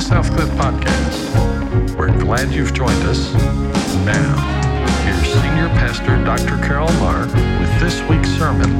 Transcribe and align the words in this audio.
the 0.00 0.14
Southcliff 0.14 0.48
Podcast. 0.56 1.96
We're 1.96 2.16
glad 2.18 2.50
you've 2.52 2.72
joined 2.72 3.02
us. 3.02 3.34
Now, 4.06 4.36
here's 5.04 5.26
Senior 5.26 5.68
Pastor 5.76 6.24
Dr. 6.24 6.56
Carroll 6.66 6.92
Marr 6.94 7.26
with 7.60 7.80
this 7.80 8.00
week's 8.08 8.30
sermon. 8.30 8.70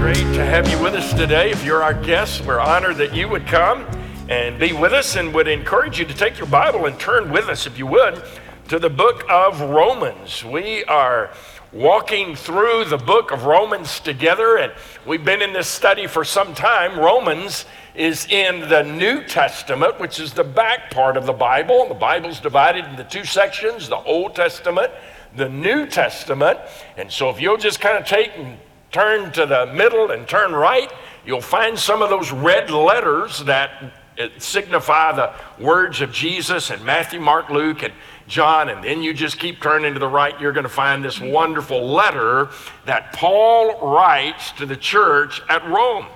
Great 0.00 0.34
to 0.34 0.44
have 0.44 0.68
you 0.68 0.82
with 0.82 0.94
us 0.94 1.12
today. 1.12 1.50
If 1.52 1.64
you're 1.64 1.82
our 1.82 1.94
guest, 1.94 2.44
we're 2.44 2.60
honored 2.60 2.96
that 2.96 3.14
you 3.14 3.28
would 3.28 3.46
come 3.46 3.86
and 4.28 4.58
be 4.58 4.72
with 4.72 4.92
us 4.92 5.14
and 5.14 5.32
would 5.34 5.46
encourage 5.46 6.00
you 6.00 6.06
to 6.06 6.14
take 6.14 6.38
your 6.38 6.48
Bible 6.48 6.86
and 6.86 6.98
turn 6.98 7.30
with 7.30 7.48
us, 7.48 7.66
if 7.68 7.78
you 7.78 7.86
would, 7.86 8.20
to 8.68 8.80
the 8.80 8.90
book 8.90 9.24
of 9.30 9.60
Romans. 9.60 10.44
We 10.44 10.82
are 10.84 11.30
walking 11.72 12.34
through 12.34 12.84
the 12.86 12.96
book 12.96 13.30
of 13.30 13.44
Romans 13.44 14.00
together, 14.00 14.56
and 14.56 14.72
we've 15.06 15.24
been 15.24 15.42
in 15.42 15.52
this 15.52 15.68
study 15.68 16.06
for 16.06 16.24
some 16.24 16.54
time. 16.54 16.98
Romans 16.98 17.66
is 17.94 18.26
in 18.26 18.68
the 18.68 18.82
New 18.82 19.24
Testament, 19.24 19.98
which 20.00 20.20
is 20.20 20.32
the 20.32 20.44
back 20.44 20.90
part 20.90 21.16
of 21.16 21.26
the 21.26 21.32
Bible. 21.32 21.88
The 21.88 21.94
Bible's 21.94 22.40
divided 22.40 22.84
into 22.86 23.04
two 23.04 23.24
sections 23.24 23.88
the 23.88 23.96
Old 23.96 24.34
Testament, 24.34 24.90
the 25.36 25.48
New 25.48 25.86
Testament. 25.86 26.58
And 26.96 27.10
so 27.10 27.28
if 27.28 27.40
you'll 27.40 27.56
just 27.56 27.80
kind 27.80 27.98
of 27.98 28.06
take 28.06 28.30
and 28.36 28.56
turn 28.92 29.32
to 29.32 29.44
the 29.44 29.66
middle 29.66 30.10
and 30.12 30.26
turn 30.26 30.52
right, 30.52 30.90
you'll 31.26 31.40
find 31.40 31.78
some 31.78 32.00
of 32.00 32.08
those 32.08 32.30
red 32.32 32.70
letters 32.70 33.44
that 33.44 33.92
uh, 34.18 34.28
signify 34.38 35.12
the 35.12 35.32
words 35.62 36.00
of 36.00 36.12
Jesus 36.12 36.70
and 36.70 36.82
Matthew, 36.84 37.20
Mark, 37.20 37.50
Luke, 37.50 37.82
and 37.82 37.92
John, 38.28 38.68
and 38.68 38.84
then 38.84 39.02
you 39.02 39.14
just 39.14 39.38
keep 39.38 39.60
turning 39.60 39.94
to 39.94 40.00
the 40.00 40.08
right, 40.08 40.38
you're 40.40 40.52
going 40.52 40.64
to 40.64 40.68
find 40.70 41.02
this 41.02 41.18
wonderful 41.18 41.88
letter 41.88 42.50
that 42.84 43.14
Paul 43.14 43.94
writes 43.94 44.52
to 44.52 44.66
the 44.66 44.76
church 44.76 45.40
at 45.48 45.66
Rome. 45.66 46.06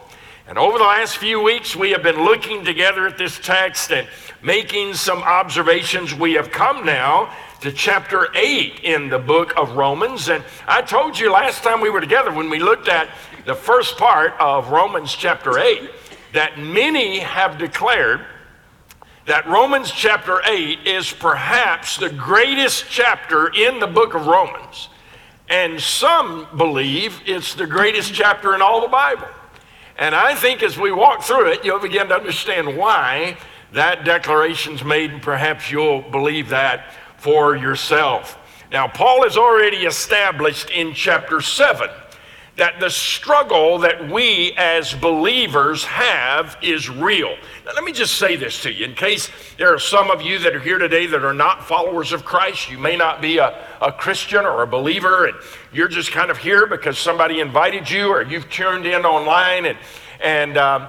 And 0.47 0.59
over 0.59 0.77
the 0.77 0.85
last 0.85 1.17
few 1.17 1.41
weeks, 1.41 1.75
we 1.75 1.93
have 1.93 2.03
been 2.03 2.25
looking 2.25 2.65
together 2.65 3.07
at 3.07 3.17
this 3.17 3.39
text 3.39 3.91
and 3.91 4.07
making 4.43 4.93
some 4.95 5.23
observations. 5.23 6.13
We 6.15 6.35
have 6.35 6.51
come 6.51 6.85
now 6.85 7.35
to 7.61 7.73
chapter 7.73 8.29
8 8.35 8.81
in 8.83 9.09
the 9.09 9.19
book 9.19 9.55
of 9.57 9.77
Romans. 9.77 10.29
And 10.29 10.45
I 10.67 10.83
told 10.83 11.19
you 11.19 11.33
last 11.33 11.63
time 11.63 11.81
we 11.81 11.91
were 11.91 12.01
together 12.01 12.33
when 12.33 12.51
we 12.51 12.59
looked 12.59 12.89
at 12.89 13.09
the 13.47 13.55
first 13.55 13.97
part 13.97 14.35
of 14.39 14.71
Romans 14.71 15.15
chapter 15.15 15.59
8 15.59 15.91
that 16.33 16.59
many 16.59 17.21
have 17.21 17.57
declared 17.57 18.27
that 19.27 19.47
Romans 19.47 19.91
chapter 19.91 20.41
8 20.45 20.81
is 20.87 21.13
perhaps 21.13 21.97
the 21.97 22.11
greatest 22.11 22.87
chapter 22.89 23.49
in 23.49 23.79
the 23.79 23.87
book 23.87 24.15
of 24.15 24.27
Romans. 24.27 24.89
And 25.49 25.81
some 25.81 26.49
believe 26.57 27.21
it's 27.27 27.55
the 27.55 27.67
greatest 27.67 28.13
chapter 28.15 28.55
in 28.55 28.63
all 28.63 28.81
the 28.81 28.89
Bible. 28.89 29.29
And 29.97 30.15
I 30.15 30.35
think 30.35 30.63
as 30.63 30.79
we 30.79 30.91
walk 30.91 31.23
through 31.23 31.53
it, 31.53 31.65
you'll 31.65 31.79
begin 31.79 32.09
to 32.09 32.15
understand 32.15 32.77
why 32.77 33.37
that 33.73 34.05
declaration's 34.05 34.83
made, 34.83 35.11
and 35.13 35.23
perhaps 35.23 35.71
you'll 35.71 36.03
believe 36.03 36.49
that 36.49 36.93
for 37.17 37.57
yourself. 37.57 38.39
Now, 38.71 38.89
Paul 38.89 39.23
has 39.23 39.37
already 39.37 39.79
established 39.79 40.71
in 40.71 40.95
chapter 40.95 41.41
7 41.41 41.89
that 42.57 42.79
the 42.81 42.91
struggle 42.91 43.79
that 43.79 44.11
we 44.11 44.53
as 44.59 44.93
believers 44.93 45.85
have 45.85 46.57
is 46.61 46.91
real. 46.91 47.35
Now, 47.65 47.73
let 47.75 47.83
me 47.83 47.93
just 47.93 48.19
say 48.19 48.37
this 48.37 48.61
to 48.63 48.73
you 48.73 48.85
in 48.85 48.95
case 48.95 49.31
there 49.57 49.73
are 49.73 49.79
some 49.79 50.11
of 50.11 50.21
you 50.21 50.39
that 50.41 50.55
are 50.55 50.61
here 50.61 50.79
today 50.79 51.07
that 51.07 51.25
are 51.25 51.33
not 51.33 51.67
followers 51.67 52.13
of 52.13 52.27
Christ. 52.27 52.71
You 52.71 52.77
may 52.77 52.97
not 52.97 53.23
be 53.23 53.39
a, 53.39 53.67
a 53.81 53.91
Christian 53.91 54.45
or 54.45 54.63
a 54.63 54.67
believer, 54.67 55.27
and 55.27 55.37
you're 55.73 55.89
just 55.89 56.13
kind 56.13 56.31
of 56.31 56.37
here 56.37 56.67
because 56.67 56.99
somebody 56.99 57.41
invited 57.41 57.91
you 57.91 58.09
or 58.09 58.23
you've 58.23 58.51
tuned 58.51 58.85
in 58.85 59.07
online 59.07 59.65
and 59.65 59.79
and 60.23 60.57
um, 60.57 60.89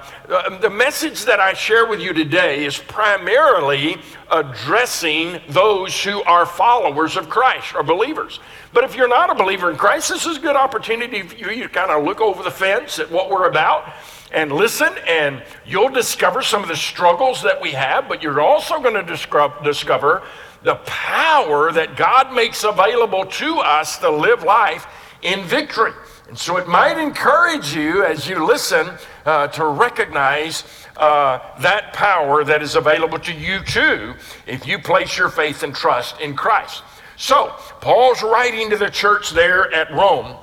the 0.62 0.70
message 0.70 1.26
that 1.26 1.40
I 1.40 1.54
share 1.54 1.88
with 1.88 2.00
you 2.00 2.14
today 2.14 2.66
is 2.66 2.78
primarily 2.78 3.98
addressing 4.32 5.42
those 5.50 6.04
who 6.04 6.22
are 6.24 6.46
followers 6.46 7.18
of 7.18 7.30
Christ 7.30 7.74
or 7.76 7.84
believers. 7.84 8.40
But 8.74 8.84
if 8.84 8.96
you're 8.96 9.08
not 9.08 9.30
a 9.30 9.36
believer 9.36 9.72
in 9.72 9.78
Christ, 9.78 10.10
this 10.10 10.26
is 10.26 10.38
a 10.38 10.40
good 10.40 10.56
opportunity 10.56 11.24
for 11.24 11.36
you 11.36 11.64
to 11.64 11.70
kind 11.70 11.92
of 11.92 12.04
look 12.04 12.22
over 12.22 12.44
the 12.44 12.52
fence 12.52 13.00
at 13.00 13.10
what 13.10 13.30
we're 13.30 13.50
about 13.50 13.94
and 14.32 14.52
listen, 14.52 14.90
and 15.08 15.44
you'll 15.66 15.90
discover 15.90 16.42
some 16.42 16.64
of 16.64 16.68
the 16.68 16.76
struggles 16.76 17.44
that 17.44 17.62
we 17.62 17.72
have, 17.72 18.08
but 18.08 18.24
you're 18.24 18.42
also 18.42 18.80
going 18.82 19.06
to 19.06 19.18
discover 19.64 20.24
the 20.64 20.76
power 20.86 21.72
that 21.72 21.96
God 21.96 22.34
makes 22.34 22.64
available 22.64 23.26
to 23.26 23.58
us 23.58 23.98
to 24.00 24.10
live 24.10 24.44
life 24.44 24.88
in 25.22 25.44
victory. 25.44 25.94
So 26.36 26.58
it 26.58 26.68
might 26.68 26.98
encourage 26.98 27.76
you 27.76 28.04
as 28.04 28.28
you 28.28 28.46
listen 28.46 28.90
uh, 29.26 29.48
to 29.50 29.66
recognize 29.66 30.64
uh, 30.98 31.40
that 31.60 31.94
power 31.94 32.44
that 32.44 32.62
is 32.62 32.76
available 32.76 33.20
to 33.20 33.34
you 33.34 33.64
too 33.64 34.16
if 34.48 34.66
you 34.66 34.80
place 34.80 35.18
your 35.18 35.30
faith 35.30 35.64
and 35.64 35.76
trust 35.76 36.20
in 36.20 36.36
Christ. 36.36 36.84
So, 37.18 37.54
Paul's 37.82 38.24
writing 38.24 38.72
to 38.72 38.78
the 38.78 38.90
church 38.90 39.32
there 39.32 39.72
at 39.74 39.92
Rome, 39.92 40.36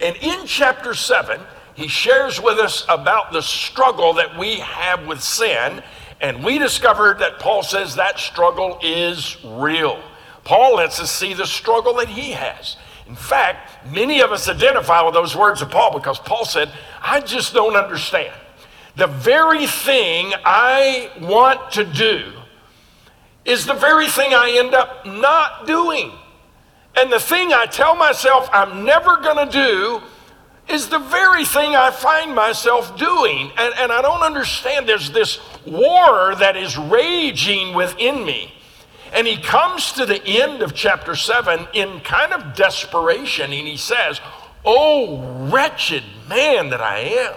and 0.00 0.16
in 0.16 0.46
chapter 0.46 0.94
7, 0.94 1.40
he 1.74 1.88
shares 1.88 2.40
with 2.40 2.58
us 2.58 2.84
about 2.88 3.32
the 3.32 3.42
struggle 3.42 4.14
that 4.14 4.38
we 4.38 4.56
have 4.56 5.06
with 5.06 5.22
sin, 5.22 5.82
and 6.20 6.42
we 6.42 6.58
discovered 6.58 7.18
that 7.18 7.38
Paul 7.38 7.62
says 7.62 7.96
that 7.96 8.18
struggle 8.18 8.78
is 8.82 9.36
real. 9.44 10.02
Paul 10.44 10.76
lets 10.76 11.00
us 11.00 11.10
see 11.10 11.34
the 11.34 11.46
struggle 11.46 11.94
that 11.94 12.08
he 12.08 12.32
has. 12.32 12.76
In 13.06 13.16
fact, 13.16 13.86
many 13.92 14.20
of 14.20 14.32
us 14.32 14.48
identify 14.48 15.02
with 15.02 15.14
those 15.14 15.36
words 15.36 15.60
of 15.60 15.70
Paul 15.70 15.92
because 15.92 16.18
Paul 16.18 16.44
said, 16.44 16.72
I 17.02 17.20
just 17.20 17.52
don't 17.52 17.76
understand. 17.76 18.34
The 18.96 19.06
very 19.06 19.66
thing 19.66 20.32
I 20.44 21.10
want 21.20 21.72
to 21.72 21.84
do 21.84 22.32
is 23.44 23.66
the 23.66 23.74
very 23.74 24.08
thing 24.08 24.32
I 24.32 24.56
end 24.58 24.74
up 24.74 25.04
not 25.04 25.66
doing. 25.66 26.12
And 26.96 27.12
the 27.12 27.20
thing 27.20 27.52
I 27.52 27.66
tell 27.66 27.94
myself 27.94 28.48
I'm 28.52 28.84
never 28.84 29.18
going 29.18 29.48
to 29.48 29.52
do 29.52 30.02
is 30.72 30.88
the 30.88 30.98
very 30.98 31.44
thing 31.44 31.76
I 31.76 31.90
find 31.90 32.34
myself 32.34 32.96
doing. 32.96 33.50
And, 33.58 33.74
and 33.76 33.92
I 33.92 34.00
don't 34.00 34.22
understand. 34.22 34.88
There's 34.88 35.10
this 35.10 35.40
war 35.66 36.34
that 36.36 36.56
is 36.56 36.78
raging 36.78 37.74
within 37.74 38.24
me. 38.24 38.54
And 39.14 39.26
he 39.26 39.36
comes 39.36 39.92
to 39.92 40.04
the 40.04 40.22
end 40.26 40.60
of 40.60 40.74
chapter 40.74 41.14
7 41.14 41.68
in 41.72 42.00
kind 42.00 42.32
of 42.32 42.54
desperation, 42.54 43.52
and 43.52 43.68
he 43.68 43.76
says, 43.76 44.20
Oh, 44.64 45.50
wretched 45.50 46.02
man 46.28 46.70
that 46.70 46.80
I 46.80 46.98
am. 46.98 47.34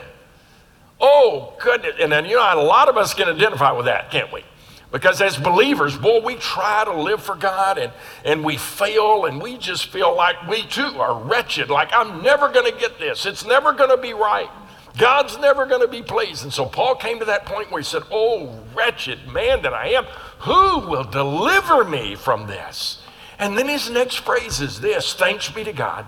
Oh, 0.99 1.53
goodness. 1.61 1.95
And 1.99 2.11
then, 2.11 2.25
you 2.25 2.37
know, 2.37 2.53
a 2.53 2.63
lot 2.63 2.89
of 2.89 2.97
us 2.97 3.13
can 3.13 3.29
identify 3.29 3.71
with 3.71 3.85
that, 3.85 4.09
can't 4.09 4.31
we? 4.31 4.43
Because 4.91 5.21
as 5.21 5.37
believers, 5.37 5.97
boy, 5.97 6.21
we 6.21 6.35
try 6.35 6.85
to 6.85 6.93
live 6.93 7.21
for 7.21 7.35
God 7.35 7.77
and, 7.77 7.91
and 8.23 8.43
we 8.43 8.55
fail 8.57 9.25
and 9.25 9.41
we 9.41 9.57
just 9.57 9.87
feel 9.87 10.15
like 10.15 10.47
we 10.47 10.63
too 10.63 10.81
are 10.99 11.21
wretched, 11.21 11.69
like 11.69 11.89
I'm 11.93 12.23
never 12.23 12.49
going 12.49 12.71
to 12.71 12.79
get 12.79 12.97
this. 12.97 13.25
It's 13.25 13.45
never 13.45 13.73
going 13.73 13.89
to 13.89 13.97
be 13.97 14.13
right. 14.13 14.49
God's 14.97 15.37
never 15.37 15.65
going 15.65 15.81
to 15.81 15.87
be 15.87 16.01
pleased. 16.01 16.43
And 16.43 16.53
so 16.53 16.65
Paul 16.65 16.95
came 16.95 17.19
to 17.19 17.25
that 17.25 17.45
point 17.45 17.71
where 17.71 17.81
he 17.81 17.85
said, 17.85 18.03
Oh, 18.11 18.63
wretched 18.73 19.27
man 19.27 19.61
that 19.61 19.73
I 19.73 19.89
am, 19.89 20.05
who 20.39 20.87
will 20.87 21.03
deliver 21.03 21.83
me 21.83 22.15
from 22.15 22.47
this? 22.47 23.01
And 23.39 23.57
then 23.57 23.67
his 23.67 23.89
next 23.89 24.17
phrase 24.17 24.61
is 24.61 24.81
this 24.81 25.13
Thanks 25.13 25.49
be 25.49 25.63
to 25.63 25.73
God 25.73 26.07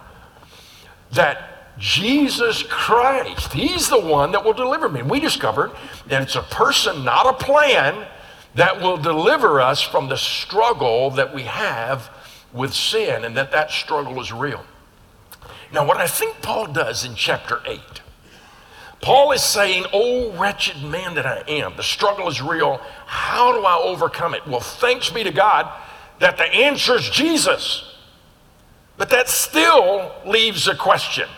that 1.12 1.78
Jesus 1.80 2.64
Christ, 2.64 3.54
He's 3.54 3.90
the 3.90 4.00
one 4.00 4.34
that 4.34 4.44
will 4.44 4.54
deliver 4.54 4.90
me. 4.90 5.02
We 5.02 5.20
discovered 5.20 5.72
that 6.08 6.22
it's 6.22 6.36
a 6.36 6.42
person, 6.42 7.06
not 7.06 7.26
a 7.26 7.34
plan, 7.34 8.06
that 8.56 8.82
will 8.82 8.98
deliver 8.98 9.62
us 9.62 9.82
from 9.82 10.10
the 10.10 10.18
struggle 10.18 11.12
that 11.12 11.34
we 11.34 11.44
have 11.44 12.10
with 12.52 12.74
sin 12.74 13.24
and 13.24 13.38
that 13.38 13.52
that 13.52 13.72
struggle 13.72 14.20
is 14.20 14.34
real. 14.34 14.66
Now, 15.72 15.86
what 15.86 15.98
I 15.98 16.08
think 16.08 16.42
Paul 16.42 16.68
does 16.68 17.06
in 17.06 17.16
chapter 17.16 17.62
8 17.66 17.80
Paul 19.02 19.32
is 19.32 19.44
saying, 19.44 19.86
Oh, 19.94 20.32
wretched 20.38 20.84
man 20.84 21.16
that 21.16 21.26
I 21.26 21.44
am, 21.48 21.76
the 21.78 21.84
struggle 21.84 22.28
is 22.28 22.42
real. 22.42 22.82
How 23.06 23.54
do 23.54 23.66
I 23.66 23.78
overcome 23.78 24.34
it? 24.34 24.46
Well, 24.46 24.60
thanks 24.60 25.10
be 25.10 25.24
to 25.24 25.32
God 25.32 25.72
that 26.20 26.38
the 26.38 26.44
answer 26.44 26.96
is 26.96 27.10
Jesus. 27.10 27.86
But 28.98 29.10
that 29.12 29.30
still 29.30 30.12
leaves 30.26 30.68
a 30.68 30.76
question 30.76 31.30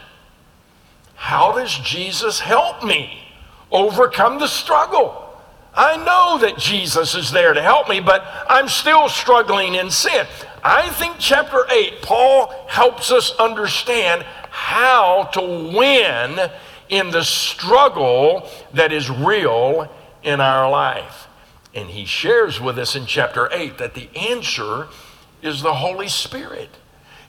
How 1.16 1.52
does 1.54 1.74
Jesus 1.78 2.40
help 2.40 2.84
me 2.84 3.24
overcome 3.72 4.40
the 4.40 4.48
struggle? 4.48 5.28
I 5.74 5.96
know 6.04 6.38
that 6.40 6.58
Jesus 6.58 7.16
is 7.16 7.32
there 7.32 7.54
to 7.54 7.62
help 7.62 7.88
me, 7.88 8.02
but 8.02 8.26
I'm 8.50 8.68
still 8.68 9.08
struggling 9.08 9.76
in 9.76 9.90
sin. 9.90 10.26
I 10.64 10.90
think 10.90 11.16
chapter 11.18 11.66
8, 11.72 12.02
Paul 12.02 12.54
helps 12.68 13.10
us 13.10 13.34
understand 13.40 14.24
how 14.50 15.30
to 15.34 15.42
win 15.42 16.52
in 16.92 17.10
the 17.10 17.24
struggle 17.24 18.48
that 18.74 18.92
is 18.92 19.10
real 19.10 19.92
in 20.22 20.40
our 20.40 20.70
life. 20.70 21.28
And 21.74 21.90
he 21.90 22.06
shares 22.06 22.60
with 22.60 22.78
us 22.78 22.96
in 22.96 23.06
chapter 23.06 23.50
8 23.52 23.78
that 23.80 23.96
the 23.96 24.10
answer 24.16 24.90
is 25.42 25.62
the 25.62 25.74
Holy 25.74 26.10
Spirit. 26.10 26.70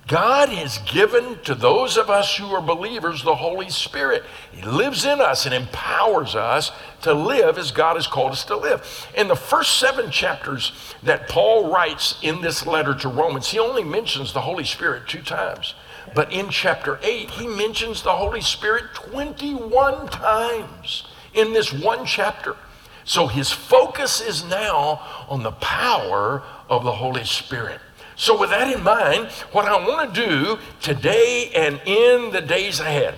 God 0.08 0.48
has 0.48 0.78
given 0.78 1.38
to 1.44 1.54
those 1.54 1.96
of 1.96 2.10
us 2.10 2.36
who 2.36 2.46
are 2.46 2.60
believers 2.60 3.22
the 3.22 3.36
Holy 3.36 3.70
Spirit. 3.70 4.24
He 4.50 4.62
lives 4.62 5.04
in 5.04 5.20
us 5.20 5.46
and 5.46 5.54
empowers 5.54 6.34
us 6.34 6.72
to 7.02 7.12
live 7.14 7.58
as 7.58 7.70
God 7.70 7.96
has 7.96 8.06
called 8.06 8.32
us 8.32 8.44
to 8.46 8.56
live. 8.56 9.08
In 9.14 9.28
the 9.28 9.36
first 9.36 9.78
seven 9.78 10.10
chapters 10.10 10.72
that 11.02 11.28
Paul 11.28 11.72
writes 11.72 12.18
in 12.22 12.40
this 12.40 12.66
letter 12.66 12.94
to 12.94 13.08
Romans, 13.08 13.48
he 13.48 13.58
only 13.58 13.84
mentions 13.84 14.32
the 14.32 14.40
Holy 14.40 14.64
Spirit 14.64 15.08
two 15.08 15.22
times. 15.22 15.74
But 16.14 16.32
in 16.32 16.50
chapter 16.50 16.98
8, 17.02 17.30
he 17.30 17.46
mentions 17.46 18.02
the 18.02 18.12
Holy 18.12 18.40
Spirit 18.40 18.94
21 18.94 20.08
times 20.08 21.04
in 21.34 21.52
this 21.52 21.72
one 21.72 22.04
chapter. 22.04 22.56
So 23.04 23.26
his 23.26 23.50
focus 23.50 24.20
is 24.20 24.44
now 24.44 25.00
on 25.28 25.42
the 25.42 25.52
power 25.52 26.42
of 26.68 26.84
the 26.84 26.92
Holy 26.92 27.24
Spirit. 27.24 27.80
So, 28.14 28.38
with 28.38 28.50
that 28.50 28.72
in 28.72 28.82
mind, 28.82 29.28
what 29.52 29.64
I 29.64 29.76
want 29.76 30.14
to 30.14 30.26
do 30.26 30.58
today 30.80 31.50
and 31.54 31.80
in 31.86 32.30
the 32.30 32.42
days 32.42 32.78
ahead, 32.78 33.14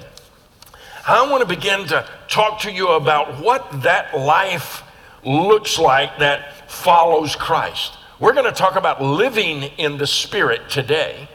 I 1.07 1.31
want 1.31 1.43
to 1.43 1.47
begin 1.47 1.87
to 1.89 2.09
talk 2.29 2.61
to 2.61 2.73
you 2.73 2.89
about 2.93 3.39
what 3.39 3.83
that 3.83 4.17
life 4.17 4.83
looks 5.23 5.79
like 5.79 6.19
that 6.19 6.71
follows 6.71 7.37
Christ. 7.37 7.99
We're 8.19 8.33
going 8.33 8.47
to 8.47 8.53
talk 8.53 8.77
about 8.77 9.03
living 9.03 9.65
in 9.77 9.99
the 9.99 10.07
Spirit 10.07 10.71
today. 10.71 11.29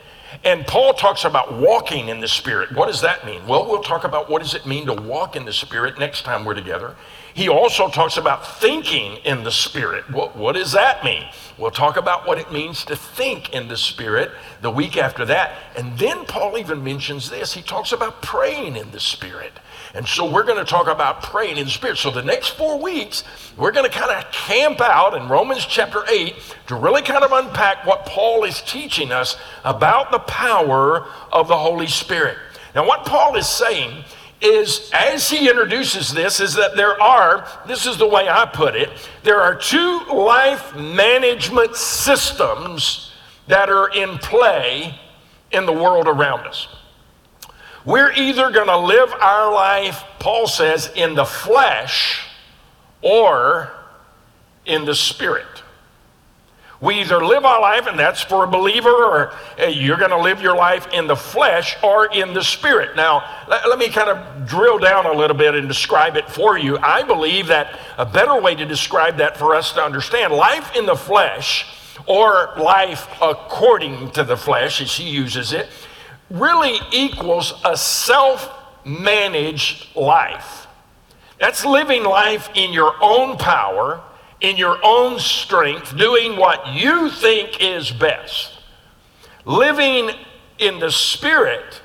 And 0.43 0.65
Paul 0.65 0.93
talks 0.93 1.23
about 1.23 1.53
walking 1.53 2.09
in 2.09 2.19
the 2.19 2.27
Spirit. 2.27 2.71
What 2.71 2.87
does 2.87 3.01
that 3.01 3.27
mean? 3.27 3.45
Well, 3.45 3.67
we'll 3.67 3.83
talk 3.83 4.05
about 4.05 4.27
what 4.27 4.41
does 4.41 4.55
it 4.55 4.65
mean 4.65 4.87
to 4.87 4.93
walk 4.93 5.35
in 5.35 5.45
the 5.45 5.53
Spirit 5.53 5.99
next 5.99 6.23
time 6.23 6.45
we're 6.45 6.55
together. 6.55 6.95
He 7.39 7.47
also 7.47 7.87
talks 7.87 8.17
about 8.17 8.45
thinking 8.59 9.15
in 9.23 9.45
the 9.45 9.51
Spirit. 9.51 10.11
What, 10.11 10.35
what 10.35 10.55
does 10.55 10.73
that 10.73 11.05
mean? 11.05 11.23
We'll 11.57 11.71
talk 11.71 11.95
about 11.95 12.27
what 12.27 12.37
it 12.37 12.51
means 12.51 12.83
to 12.83 12.97
think 12.97 13.53
in 13.53 13.69
the 13.69 13.77
Spirit 13.77 14.31
the 14.59 14.69
week 14.69 14.97
after 14.97 15.23
that. 15.23 15.53
And 15.77 15.97
then 15.97 16.25
Paul 16.25 16.57
even 16.57 16.83
mentions 16.83 17.29
this. 17.29 17.53
He 17.53 17.61
talks 17.61 17.93
about 17.93 18.21
praying 18.21 18.75
in 18.75 18.91
the 18.91 18.99
Spirit. 18.99 19.53
And 19.93 20.05
so 20.05 20.29
we're 20.29 20.43
going 20.43 20.57
to 20.57 20.69
talk 20.69 20.89
about 20.89 21.23
praying 21.23 21.55
in 21.55 21.63
the 21.63 21.71
Spirit. 21.71 21.97
So 21.97 22.11
the 22.11 22.21
next 22.21 22.57
four 22.57 22.77
weeks, 22.77 23.23
we're 23.55 23.71
going 23.71 23.89
to 23.89 23.97
kind 23.97 24.11
of 24.11 24.29
camp 24.33 24.81
out 24.81 25.13
in 25.13 25.29
Romans 25.29 25.65
chapter 25.65 26.03
8 26.09 26.35
to 26.67 26.75
really 26.75 27.03
kind 27.03 27.23
of 27.23 27.31
unpack 27.31 27.85
what 27.85 28.05
Paul 28.05 28.43
is 28.43 28.61
teaching 28.63 29.13
us 29.13 29.37
about 29.63 30.11
the 30.11 30.19
power 30.19 31.07
of 31.31 31.47
the 31.47 31.57
Holy 31.57 31.87
Spirit. 31.87 32.35
Now, 32.75 32.85
what 32.85 33.05
Paul 33.05 33.37
is 33.37 33.47
saying 33.47 34.03
is 34.41 34.89
as 34.93 35.29
he 35.29 35.49
introduces 35.49 36.13
this 36.13 36.39
is 36.39 36.53
that 36.53 36.75
there 36.75 37.01
are 37.01 37.45
this 37.67 37.85
is 37.85 37.97
the 37.97 38.07
way 38.07 38.29
i 38.29 38.45
put 38.45 38.73
it 38.73 38.89
there 39.21 39.41
are 39.41 39.53
two 39.53 39.99
life 40.13 40.73
management 40.75 41.75
systems 41.75 43.11
that 43.49 43.69
are 43.69 43.89
in 43.89 44.17
play 44.19 44.97
in 45.51 45.65
the 45.65 45.73
world 45.73 46.07
around 46.07 46.47
us. 46.47 46.67
We're 47.85 48.11
either 48.11 48.51
going 48.51 48.67
to 48.67 48.77
live 48.77 49.11
our 49.13 49.51
life 49.51 50.03
paul 50.19 50.47
says 50.47 50.91
in 50.95 51.15
the 51.15 51.25
flesh 51.25 52.27
or 53.01 53.71
in 54.65 54.85
the 54.85 54.93
spirit 54.93 55.63
we 56.81 57.01
either 57.01 57.23
live 57.23 57.43
our 57.43 57.59
life, 57.59 57.87
and 57.87 57.99
that's 57.99 58.21
for 58.21 58.45
a 58.45 58.47
believer, 58.47 58.89
or 58.89 59.33
eh, 59.57 59.67
you're 59.67 59.97
going 59.97 60.11
to 60.11 60.21
live 60.21 60.41
your 60.41 60.55
life 60.55 60.87
in 60.93 61.07
the 61.07 61.15
flesh 61.15 61.75
or 61.83 62.05
in 62.05 62.33
the 62.33 62.43
spirit. 62.43 62.95
Now, 62.95 63.45
let, 63.49 63.67
let, 63.67 63.77
me 63.77 63.89
kind 63.89 64.09
of 64.09 64.47
drill 64.47 64.79
down 64.79 65.05
a 65.05 65.11
little 65.11 65.35
bit 65.35 65.55
and 65.55 65.67
describe 65.67 66.15
it 66.15 66.29
for 66.29 66.57
you. 66.57 66.77
I 66.77 67.03
believe 67.03 67.47
that 67.47 67.77
a 67.97 68.05
better 68.05 68.39
way 68.39 68.55
to 68.55 68.65
describe 68.65 69.17
that 69.17 69.35
for 69.35 69.55
us 69.55 69.73
to 69.73 69.81
understand 69.81 70.31
life 70.31 70.73
in 70.73 70.85
the 70.85 70.95
flesh, 70.95 71.65
or 72.05 72.53
life 72.57 73.09
according 73.21 74.11
to 74.11 74.23
the 74.23 74.37
flesh, 74.37 74.79
as 74.79 74.95
he 74.95 75.09
uses 75.09 75.51
it, 75.51 75.67
really 76.29 76.79
equals 76.93 77.53
a 77.65 77.75
self 77.75 78.49
managed 78.85 79.93
life. 79.97 80.67
That's 81.41 81.65
living 81.65 82.03
life 82.03 82.49
in 82.55 82.71
your 82.71 82.93
own 83.01 83.37
power 83.37 84.01
in 84.41 84.57
your 84.57 84.79
own 84.83 85.19
strength, 85.19 85.97
doing 85.97 86.37
what 86.37 86.67
you 86.73 87.09
think 87.09 87.61
is 87.61 87.91
best. 87.91 88.53
Living 89.45 90.11
in 90.57 90.79
the 90.79 90.91
Spirit 90.91 91.81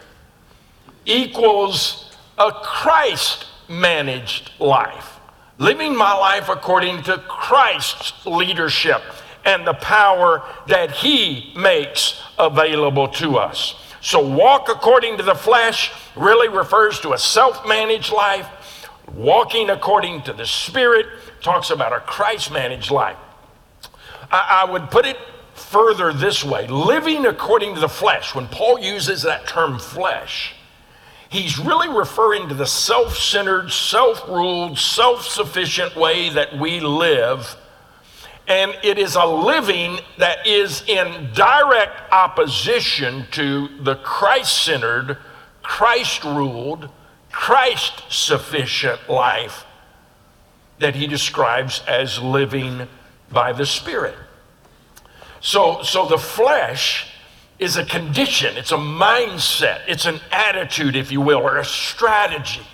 equals 1.05 2.17
a 2.39 2.51
Christ 2.53 3.47
managed 3.69 4.53
life. 4.59 5.19
Living 5.59 5.97
my 5.97 6.12
life 6.12 6.49
according 6.49 7.03
to 7.05 7.19
Christ's 7.29 8.27
leadership 8.27 9.03
and 9.45 9.67
the 9.67 9.75
power 9.75 10.43
that 10.69 10.91
He 10.91 11.53
makes 11.56 12.21
available 12.39 13.09
to 13.09 13.37
us. 13.37 13.75
So, 14.01 14.27
walk 14.27 14.69
according 14.69 15.17
to 15.19 15.23
the 15.23 15.35
flesh 15.35 15.93
really 16.17 16.49
refers 16.49 17.01
to 17.01 17.12
a 17.12 17.19
self 17.19 17.67
managed 17.67 18.12
life. 18.12 18.49
Walking 19.15 19.71
according 19.71 20.23
to 20.23 20.33
the 20.33 20.47
Spirit 20.47 21.06
talks 21.44 21.70
about 21.70 21.93
a 21.93 22.00
Christ 22.00 22.50
managed 22.50 22.91
life. 22.91 23.19
I, 24.31 24.62
I 24.67 24.70
would 24.70 24.91
put 24.91 25.06
it 25.06 25.19
further 25.55 26.12
this 26.12 26.43
way 26.43 26.67
living 26.67 27.26
according 27.26 27.75
to 27.75 27.81
the 27.81 27.88
flesh, 27.88 28.35
when 28.35 28.49
Paul 28.49 28.81
uses 28.81 29.23
that 29.23 29.46
term 29.46 29.79
flesh, 29.79 30.55
he's 31.29 31.58
really 31.58 31.88
referring 31.88 32.49
to 32.49 32.55
the 32.55 32.67
self 32.67 33.17
centered, 33.17 33.70
self 33.70 34.26
ruled, 34.26 34.79
self 34.79 35.26
sufficient 35.26 35.94
way 35.94 36.31
that 36.31 36.58
we 36.58 36.81
live. 36.81 37.56
And 38.46 38.76
it 38.82 38.99
is 38.99 39.14
a 39.14 39.25
living 39.25 40.00
that 40.19 40.46
is 40.46 40.82
in 40.87 41.31
direct 41.32 42.12
opposition 42.12 43.26
to 43.31 43.69
the 43.81 43.94
Christ 43.96 44.64
centered, 44.64 45.17
Christ 45.62 46.25
ruled, 46.25 46.91
Christ 47.31 48.02
sufficient 48.11 49.08
life 49.08 49.64
that 50.79 50.94
he 50.94 51.06
describes 51.06 51.82
as 51.87 52.21
living 52.21 52.88
by 53.31 53.53
the 53.53 53.67
Spirit. 53.67 54.17
So, 55.41 55.82
so 55.82 56.06
the 56.06 56.19
flesh 56.19 57.09
is 57.59 57.76
a 57.76 57.85
condition, 57.85 58.56
it's 58.56 58.73
a 58.73 58.76
mindset, 58.76 59.82
it's 59.87 60.06
an 60.06 60.21
attitude, 60.32 60.97
if 60.97 61.12
you 61.12 61.21
will, 61.21 61.41
or 61.41 61.59
a 61.59 61.65
strategy 61.65 62.67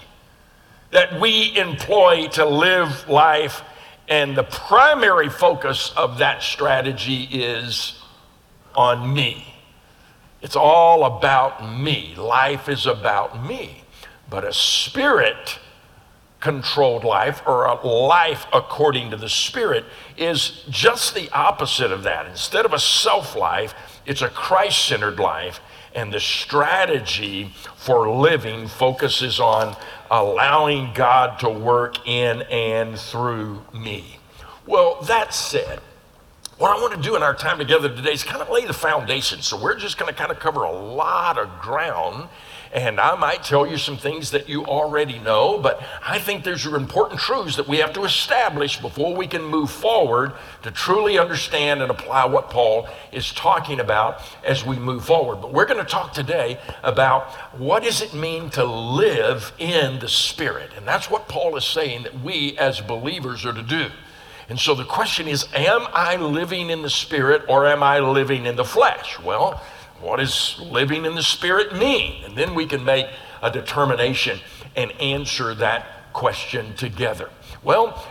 that 0.91 1.21
we 1.21 1.57
employ 1.57 2.29
to 2.29 2.45
live 2.45 3.09
life. 3.09 3.63
And 4.09 4.37
the 4.37 4.43
primary 4.43 5.29
focus 5.29 5.93
of 5.97 6.19
that 6.19 6.43
strategy 6.43 7.25
is 7.25 8.01
on 8.75 9.13
me. 9.13 9.55
It's 10.43 10.57
all 10.57 11.05
about 11.05 11.79
me. 11.79 12.15
Life 12.17 12.69
is 12.69 12.87
about 12.87 13.45
me. 13.47 13.85
But 14.29 14.45
a 14.45 14.53
spirit 14.53 15.59
controlled 16.41 17.05
life 17.05 17.43
or 17.47 17.67
a 17.67 17.87
life 17.87 18.47
according 18.53 19.11
to 19.11 19.17
the 19.17 19.29
Spirit 19.29 19.85
is 20.17 20.65
just 20.69 21.15
the 21.15 21.31
opposite 21.31 21.93
of 21.93 22.03
that. 22.03 22.27
Instead 22.27 22.65
of 22.65 22.73
a 22.73 22.79
self 22.79 23.37
life, 23.37 23.75
it's 24.07 24.23
a 24.23 24.29
Christ 24.29 24.87
centered 24.87 25.19
life. 25.19 25.61
And 25.95 26.13
the 26.13 26.21
strategy 26.21 27.53
for 27.77 28.09
living 28.09 28.69
focuses 28.69 29.41
on 29.41 29.77
allowing 30.11 30.93
God 30.95 31.39
to 31.41 31.49
work 31.49 32.07
in 32.07 32.43
and 32.43 32.99
through 32.99 33.63
me. 33.75 34.19
Well, 34.67 35.01
that 35.03 35.35
said, 35.35 35.81
what 36.59 36.77
I 36.77 36.81
want 36.81 36.95
to 36.95 37.01
do 37.01 37.17
in 37.17 37.23
our 37.23 37.35
time 37.35 37.59
together 37.59 37.89
today 37.89 38.13
is 38.13 38.23
kind 38.23 38.41
of 38.41 38.51
lay 38.51 38.67
the 38.67 38.73
foundation. 38.73 39.43
So 39.43 39.61
we're 39.61 39.79
just 39.79 39.99
going 39.99 40.13
to 40.13 40.19
kind 40.19 40.31
of 40.31 40.39
cover 40.39 40.63
a 40.63 40.71
lot 40.71 41.39
of 41.39 41.49
ground 41.61 42.29
and 42.73 43.01
I 43.01 43.17
might 43.17 43.43
tell 43.43 43.67
you 43.67 43.77
some 43.77 43.97
things 43.97 44.31
that 44.31 44.49
you 44.49 44.65
already 44.65 45.19
know, 45.19 45.59
but 45.59 45.83
I 46.07 46.21
think 46.21 46.45
there's 46.45 46.67
important 46.67 47.19
truths 47.19 47.57
that 47.57 47.67
we 47.67 47.79
have 47.79 47.93
to 47.95 48.05
establish 48.05 48.81
before 48.81 49.15
we 49.15 49.27
can 49.27 49.43
move 49.43 49.73
forward 49.73 50.33
to 50.63 50.71
truly 50.71 51.19
understand 51.19 51.83
and 51.83 51.91
apply 51.91 52.27
what 52.27 52.49
Paul 52.49 52.89
is 53.11 53.33
talking 53.33 53.81
about 53.81 54.23
as 54.45 54.65
we 54.65 54.77
move 54.77 55.05
forward. 55.05 55.37
But 55.37 55.53
we're 55.53 55.67
going 55.67 55.85
to 55.85 55.91
talk 55.91 56.13
today 56.13 56.61
about 56.85 57.31
what 57.59 57.83
does 57.83 58.03
it 58.03 58.15
mean 58.15 58.51
to 58.51 58.65
live 58.65 59.53
in 59.59 59.99
the 59.99 60.09
Spirit? 60.09 60.71
And 60.77 60.87
that's 60.87 61.11
what 61.11 61.27
Paul 61.27 61.57
is 61.57 61.65
saying 61.65 62.05
that 62.05 62.21
we 62.23 62.57
as 62.57 62.81
believers 62.81 63.45
are 63.45 63.53
to 63.53 63.63
do. 63.63 63.89
And 64.49 64.59
so 64.59 64.75
the 64.75 64.85
question 64.85 65.27
is, 65.27 65.47
am 65.55 65.87
I 65.93 66.17
living 66.17 66.71
in 66.71 66.83
the 66.83 66.91
Spirit 66.91 67.43
or 67.49 67.67
am 67.67 67.83
I 67.83 67.99
living 67.99 68.47
in 68.47 68.55
the 68.55 68.65
flesh? 68.65 69.19
Well, 69.21 69.61
what 70.01 70.19
does 70.19 70.59
living 70.61 71.05
in 71.05 71.15
the 71.15 71.23
Spirit 71.23 71.77
mean? 71.77 72.25
And 72.25 72.37
then 72.37 72.55
we 72.55 72.67
can 72.67 72.85
make 72.85 73.07
a 73.43 73.51
determination 73.51 74.39
and 74.77 74.93
answer 75.01 75.55
that 75.55 76.13
question 76.13 76.75
together. 76.75 77.31
Well, 77.63 78.03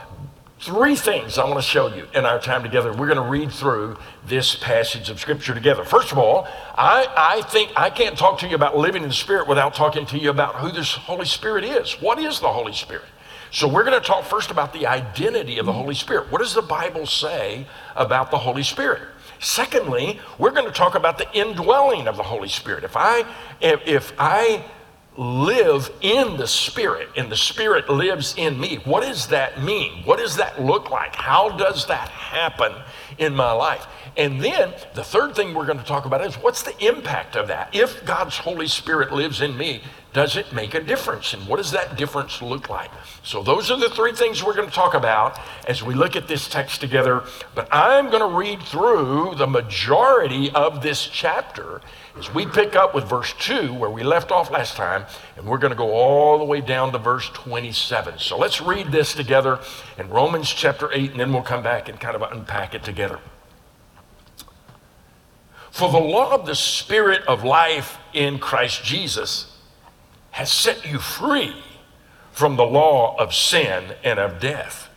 three 0.59 0.95
things 0.95 1.37
I 1.37 1.45
want 1.45 1.55
to 1.55 1.61
show 1.61 1.93
you 1.93 2.07
in 2.13 2.25
our 2.25 2.39
time 2.39 2.63
together. 2.63 2.91
We're 2.91 3.07
going 3.07 3.23
to 3.23 3.29
read 3.29 3.51
through 3.51 3.97
this 4.27 4.55
passage 4.55 5.09
of 5.09 5.19
Scripture 5.19 5.53
together. 5.53 5.83
First 5.83 6.11
of 6.11 6.17
all, 6.17 6.47
I, 6.77 7.07
I 7.17 7.41
think 7.49 7.71
I 7.75 7.89
can't 7.89 8.17
talk 8.17 8.39
to 8.39 8.47
you 8.47 8.55
about 8.55 8.77
living 8.77 9.03
in 9.03 9.09
the 9.09 9.15
Spirit 9.15 9.47
without 9.47 9.73
talking 9.73 10.05
to 10.07 10.17
you 10.17 10.29
about 10.29 10.55
who 10.55 10.71
this 10.71 10.93
Holy 10.93 11.25
Spirit 11.25 11.63
is. 11.63 11.93
What 11.93 12.19
is 12.19 12.39
the 12.39 12.51
Holy 12.51 12.73
Spirit? 12.73 13.05
So, 13.51 13.67
we're 13.67 13.83
going 13.83 13.99
to 13.99 14.05
talk 14.05 14.25
first 14.25 14.51
about 14.51 14.73
the 14.73 14.85
identity 14.85 15.57
of 15.57 15.65
the 15.65 15.73
Holy 15.73 15.95
Spirit. 15.95 16.31
What 16.31 16.37
does 16.37 16.53
the 16.53 16.61
Bible 16.61 17.07
say 17.07 17.65
about 17.95 18.29
the 18.29 18.37
Holy 18.37 18.61
Spirit? 18.61 19.01
Secondly, 19.39 20.19
we're 20.37 20.51
going 20.51 20.65
to 20.65 20.71
talk 20.71 20.95
about 20.95 21.17
the 21.17 21.31
indwelling 21.33 22.07
of 22.07 22.17
the 22.17 22.23
Holy 22.23 22.49
Spirit. 22.49 22.83
If 22.83 22.97
I, 22.97 23.25
if, 23.61 23.87
if 23.87 24.13
I 24.19 24.63
live 25.17 25.91
in 26.01 26.37
the 26.37 26.47
Spirit 26.47 27.09
and 27.17 27.31
the 27.31 27.37
Spirit 27.37 27.89
lives 27.89 28.35
in 28.37 28.59
me, 28.59 28.77
what 28.85 29.03
does 29.03 29.27
that 29.27 29.61
mean? 29.61 30.03
What 30.03 30.19
does 30.19 30.37
that 30.37 30.61
look 30.61 30.89
like? 30.89 31.15
How 31.15 31.57
does 31.57 31.87
that 31.87 32.09
happen 32.09 32.73
in 33.17 33.33
my 33.35 33.51
life? 33.51 33.85
And 34.17 34.41
then 34.41 34.73
the 34.93 35.03
third 35.03 35.35
thing 35.35 35.53
we're 35.53 35.65
going 35.65 35.79
to 35.79 35.85
talk 35.85 36.05
about 36.05 36.25
is 36.25 36.35
what's 36.35 36.63
the 36.63 36.77
impact 36.85 37.35
of 37.35 37.47
that? 37.47 37.73
If 37.73 38.05
God's 38.05 38.37
Holy 38.37 38.67
Spirit 38.67 39.11
lives 39.11 39.41
in 39.41 39.57
me, 39.57 39.81
does 40.11 40.35
it 40.35 40.51
make 40.53 40.73
a 40.73 40.81
difference? 40.81 41.33
And 41.33 41.47
what 41.47 41.57
does 41.57 41.71
that 41.71 41.95
difference 41.95 42.41
look 42.41 42.67
like? 42.67 42.89
So, 43.23 43.43
those 43.43 43.69
are 43.69 43.77
the 43.77 43.89
three 43.89 44.11
things 44.11 44.43
we're 44.43 44.55
going 44.55 44.67
to 44.67 44.73
talk 44.73 44.95
about 44.95 45.39
as 45.67 45.83
we 45.83 45.93
look 45.93 46.15
at 46.15 46.27
this 46.27 46.47
text 46.47 46.81
together. 46.81 47.23
But 47.53 47.67
I'm 47.71 48.09
going 48.09 48.27
to 48.27 48.37
read 48.37 48.61
through 48.63 49.35
the 49.35 49.45
majority 49.45 50.49
of 50.51 50.81
this 50.81 51.05
chapter 51.07 51.81
as 52.17 52.33
we 52.33 52.47
pick 52.47 52.75
up 52.75 52.95
with 52.95 53.07
verse 53.07 53.33
2, 53.39 53.71
where 53.73 53.89
we 53.89 54.01
left 54.01 54.31
off 54.31 54.49
last 54.49 54.75
time, 54.75 55.05
and 55.37 55.45
we're 55.45 55.59
going 55.59 55.71
to 55.71 55.77
go 55.77 55.91
all 55.91 56.39
the 56.39 56.43
way 56.43 56.59
down 56.59 56.91
to 56.91 56.97
verse 56.97 57.29
27. 57.29 58.17
So, 58.17 58.35
let's 58.35 58.59
read 58.59 58.91
this 58.91 59.13
together 59.13 59.59
in 59.99 60.09
Romans 60.09 60.49
chapter 60.49 60.91
8, 60.91 61.11
and 61.11 61.19
then 61.19 61.31
we'll 61.31 61.43
come 61.43 61.61
back 61.61 61.87
and 61.87 61.99
kind 61.99 62.15
of 62.15 62.23
unpack 62.23 62.73
it 62.73 62.83
together. 62.83 63.19
For 65.69 65.91
the 65.91 65.99
law 65.99 66.33
of 66.33 66.47
the 66.47 66.55
Spirit 66.55 67.21
of 67.27 67.43
life 67.43 67.99
in 68.11 68.39
Christ 68.39 68.83
Jesus 68.83 69.48
has 70.31 70.51
set 70.51 70.85
you 70.85 70.99
free 70.99 71.55
from 72.31 72.55
the 72.55 72.65
law 72.65 73.15
of 73.17 73.33
sin 73.33 73.95
and 74.03 74.19
of 74.19 74.39
death. 74.39 74.89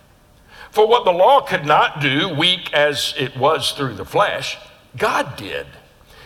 For 0.70 0.86
what 0.86 1.04
the 1.04 1.12
law 1.12 1.40
could 1.40 1.66
not 1.66 2.00
do, 2.00 2.28
weak 2.28 2.72
as 2.72 3.14
it 3.18 3.36
was 3.36 3.72
through 3.72 3.94
the 3.94 4.04
flesh, 4.04 4.56
God 4.96 5.36
did, 5.36 5.66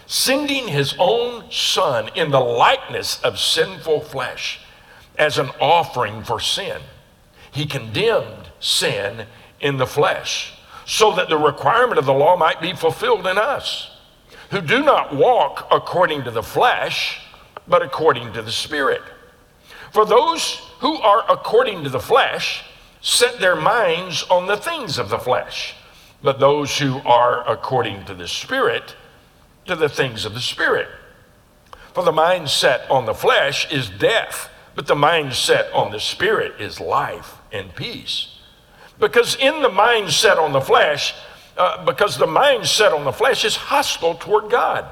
sending 0.07 0.69
his 0.69 0.95
own 0.99 1.51
Son 1.51 2.11
in 2.15 2.31
the 2.31 2.41
likeness 2.41 3.21
of 3.23 3.41
sinful 3.41 4.03
flesh 4.03 4.61
as 5.19 5.39
an 5.39 5.51
offering 5.61 6.23
for 6.23 6.39
sin. 6.39 6.81
He 7.51 7.67
condemned 7.67 8.51
sin 8.61 9.27
in 9.61 9.79
the 9.79 9.87
flesh 9.87 10.53
so 10.85 11.13
that 11.17 11.29
the 11.29 11.39
requirement 11.39 11.99
of 11.99 12.07
the 12.07 12.13
law 12.13 12.37
might 12.37 12.61
be 12.61 12.73
fulfilled 12.73 13.27
in 13.27 13.39
us, 13.39 13.91
who 14.51 14.61
do 14.61 14.83
not 14.83 15.15
walk 15.15 15.67
according 15.73 16.23
to 16.23 16.31
the 16.31 16.43
flesh 16.43 17.21
but 17.69 17.83
according 17.83 18.33
to 18.33 18.43
the 18.43 18.53
Spirit. 18.53 19.03
For 19.93 20.05
those 20.05 20.57
who 20.81 20.97
are 20.97 21.25
according 21.31 21.85
to 21.85 21.91
the 21.91 22.01
flesh 22.01 22.65
set 23.01 23.39
their 23.39 23.57
minds 23.57 24.25
on 24.25 24.47
the 24.47 24.57
things 24.57 24.99
of 24.99 25.09
the 25.09 25.19
flesh, 25.19 25.75
but 26.23 26.41
those 26.41 26.79
who 26.79 26.99
are 27.05 27.49
according 27.49 28.05
to 28.07 28.15
the 28.15 28.29
Spirit, 28.29 28.95
to 29.67 29.77
the 29.77 29.89
things 29.89 30.25
of 30.25 30.35
the 30.35 30.41
Spirit. 30.41 30.89
For 31.95 32.05
the 32.05 32.13
mind 32.13 32.51
set 32.51 32.89
on 32.91 33.07
the 33.07 33.15
flesh 33.15 33.71
is 33.73 33.89
death, 33.89 34.51
but 34.75 34.87
the 34.87 34.95
mind 34.95 35.35
set 35.35 35.73
on 35.73 35.93
the 35.93 36.01
Spirit 36.01 36.61
is 36.61 36.81
life 36.81 37.39
and 37.53 37.75
peace. 37.75 38.39
Because 38.99 39.37
in 39.37 39.63
the 39.63 39.69
mind 39.69 40.11
set 40.11 40.39
on 40.39 40.53
the 40.53 40.61
flesh, 40.61 41.15
uh, 41.57 41.85
because 41.85 42.19
the 42.19 42.27
mind 42.27 42.67
set 42.67 42.93
on 42.93 43.05
the 43.05 43.13
flesh 43.13 43.45
is 43.45 43.57
hostile 43.57 44.15
toward 44.15 44.51
God 44.51 44.87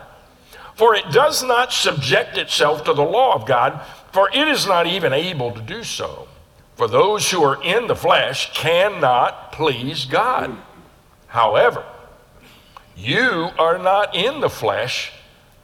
for 0.74 0.94
it 0.94 1.10
does 1.10 1.42
not 1.42 1.72
subject 1.72 2.36
itself 2.36 2.84
to 2.84 2.92
the 2.92 3.04
law 3.04 3.34
of 3.34 3.46
God, 3.46 3.80
for 4.12 4.28
it 4.32 4.48
is 4.48 4.66
not 4.66 4.86
even 4.86 5.12
able 5.12 5.52
to 5.52 5.60
do 5.60 5.84
so. 5.84 6.28
For 6.76 6.88
those 6.88 7.30
who 7.30 7.42
are 7.42 7.62
in 7.62 7.86
the 7.86 7.96
flesh 7.96 8.52
cannot 8.52 9.52
please 9.52 10.04
God. 10.04 10.56
However, 11.28 11.84
you 12.96 13.50
are 13.58 13.78
not 13.78 14.14
in 14.14 14.40
the 14.40 14.50
flesh, 14.50 15.12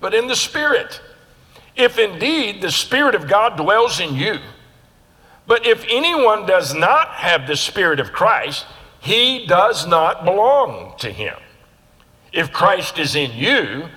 but 0.00 0.14
in 0.14 0.28
the 0.28 0.36
Spirit. 0.36 1.00
If 1.76 1.98
indeed 1.98 2.60
the 2.60 2.70
Spirit 2.70 3.14
of 3.14 3.28
God 3.28 3.56
dwells 3.56 4.00
in 4.00 4.14
you, 4.14 4.38
but 5.46 5.66
if 5.66 5.84
anyone 5.88 6.46
does 6.46 6.74
not 6.74 7.08
have 7.08 7.46
the 7.46 7.56
Spirit 7.56 7.98
of 7.98 8.12
Christ, 8.12 8.66
he 9.00 9.46
does 9.46 9.86
not 9.86 10.24
belong 10.24 10.94
to 10.98 11.10
him. 11.10 11.36
If 12.32 12.52
Christ 12.52 12.98
is 12.98 13.16
in 13.16 13.32
you, 13.32 13.88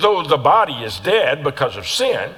Though 0.00 0.22
the 0.22 0.38
body 0.38 0.82
is 0.82 0.98
dead 0.98 1.44
because 1.44 1.76
of 1.76 1.86
sin, 1.86 2.32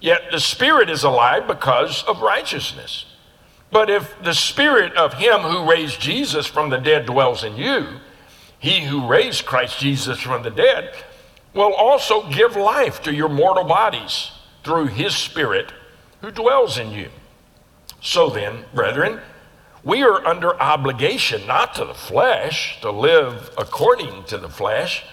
yet 0.00 0.30
the 0.30 0.38
spirit 0.38 0.88
is 0.88 1.02
alive 1.02 1.48
because 1.48 2.04
of 2.04 2.20
righteousness. 2.20 3.06
But 3.72 3.90
if 3.90 4.14
the 4.22 4.34
spirit 4.34 4.94
of 4.94 5.14
him 5.14 5.40
who 5.40 5.68
raised 5.68 6.00
Jesus 6.00 6.46
from 6.46 6.70
the 6.70 6.78
dead 6.78 7.06
dwells 7.06 7.42
in 7.42 7.56
you, 7.56 7.86
he 8.58 8.84
who 8.84 9.08
raised 9.08 9.46
Christ 9.46 9.78
Jesus 9.78 10.20
from 10.20 10.42
the 10.42 10.50
dead 10.50 10.94
will 11.54 11.74
also 11.74 12.28
give 12.30 12.56
life 12.56 13.02
to 13.02 13.12
your 13.12 13.28
mortal 13.28 13.64
bodies 13.64 14.30
through 14.62 14.86
his 14.86 15.14
spirit 15.14 15.72
who 16.20 16.30
dwells 16.30 16.78
in 16.78 16.92
you. 16.92 17.08
So 18.00 18.30
then, 18.30 18.64
brethren, 18.72 19.20
we 19.82 20.02
are 20.02 20.24
under 20.24 20.60
obligation 20.60 21.46
not 21.46 21.74
to 21.74 21.84
the 21.84 21.94
flesh 21.94 22.80
to 22.80 22.90
live 22.90 23.50
according 23.58 24.24
to 24.24 24.38
the 24.38 24.48
flesh 24.48 25.04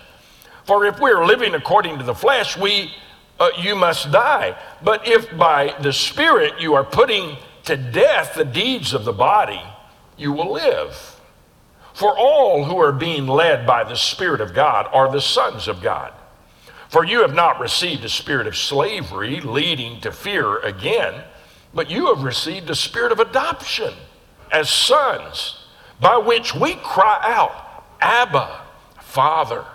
for 0.66 0.86
if 0.86 1.00
we 1.00 1.12
are 1.12 1.26
living 1.26 1.54
according 1.54 2.00
to 2.00 2.04
the 2.04 2.16
flesh, 2.16 2.58
we, 2.58 2.92
uh, 3.40 3.50
you 3.60 3.76
must 3.76 4.12
die. 4.12 4.58
But 4.84 5.08
if 5.08 5.36
by 5.38 5.76
the 5.82 5.94
Spirit 5.94 6.60
you 6.60 6.74
are 6.74 6.84
putting 6.84 7.38
to 7.66 7.78
death 7.78 8.34
the 8.36 8.46
deeds 8.46 8.94
of 8.94 9.06
the 9.06 9.14
body, 9.14 9.62
you 10.18 10.32
will 10.32 10.52
live. 10.52 11.20
For 11.94 12.18
all 12.18 12.66
who 12.66 12.78
are 12.80 12.92
being 12.92 13.28
led 13.28 13.66
by 13.66 13.84
the 13.84 13.96
Spirit 13.96 14.42
of 14.42 14.54
God 14.54 14.88
are 14.92 15.12
the 15.12 15.22
sons 15.22 15.68
of 15.68 15.82
God. 15.82 16.14
For 16.90 17.06
you 17.06 17.22
have 17.22 17.34
not 17.34 17.60
received 17.60 18.04
a 18.04 18.10
spirit 18.10 18.48
of 18.48 18.56
slavery 18.56 19.42
leading 19.42 20.00
to 20.02 20.12
fear 20.12 20.60
again, 20.60 21.24
but 21.74 21.90
you 21.90 22.08
have 22.14 22.24
received 22.24 22.70
a 22.70 22.76
spirit 22.76 23.12
of 23.12 23.20
adoption 23.20 23.94
as 24.52 24.70
sons, 24.70 25.66
by 26.00 26.18
which 26.18 26.56
we 26.56 26.76
cry 26.76 27.20
out, 27.24 27.84
Abba, 28.00 28.62
Father. 29.02 29.66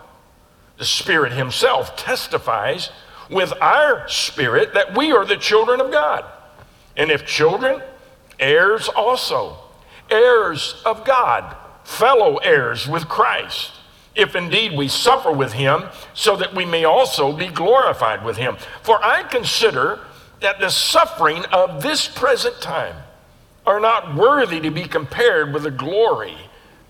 The 0.81 0.87
Spirit 0.87 1.33
Himself 1.33 1.95
testifies 1.95 2.89
with 3.29 3.53
our 3.61 4.09
spirit 4.09 4.73
that 4.73 4.97
we 4.97 5.13
are 5.13 5.27
the 5.27 5.37
children 5.37 5.79
of 5.79 5.91
God. 5.91 6.25
And 6.97 7.11
if 7.11 7.27
children, 7.27 7.83
heirs 8.39 8.89
also, 8.89 9.59
heirs 10.11 10.81
of 10.87 11.05
God, 11.05 11.55
fellow 11.85 12.39
heirs 12.39 12.89
with 12.89 13.09
Christ. 13.09 13.73
If 14.15 14.35
indeed 14.35 14.75
we 14.75 14.89
suffer 14.89 15.31
with 15.31 15.53
him, 15.53 15.85
so 16.15 16.35
that 16.37 16.55
we 16.55 16.65
may 16.65 16.85
also 16.85 17.31
be 17.31 17.49
glorified 17.49 18.25
with 18.25 18.39
him. 18.39 18.57
For 18.83 19.05
I 19.05 19.25
consider 19.25 20.01
that 20.41 20.61
the 20.61 20.71
suffering 20.71 21.45
of 21.53 21.83
this 21.83 22.09
present 22.09 22.59
time 22.63 22.97
are 23.67 23.81
not 23.81 24.15
worthy 24.15 24.61
to 24.61 24.71
be 24.71 24.85
compared 24.85 25.53
with 25.53 25.65
the 25.65 25.71
glory 25.71 26.39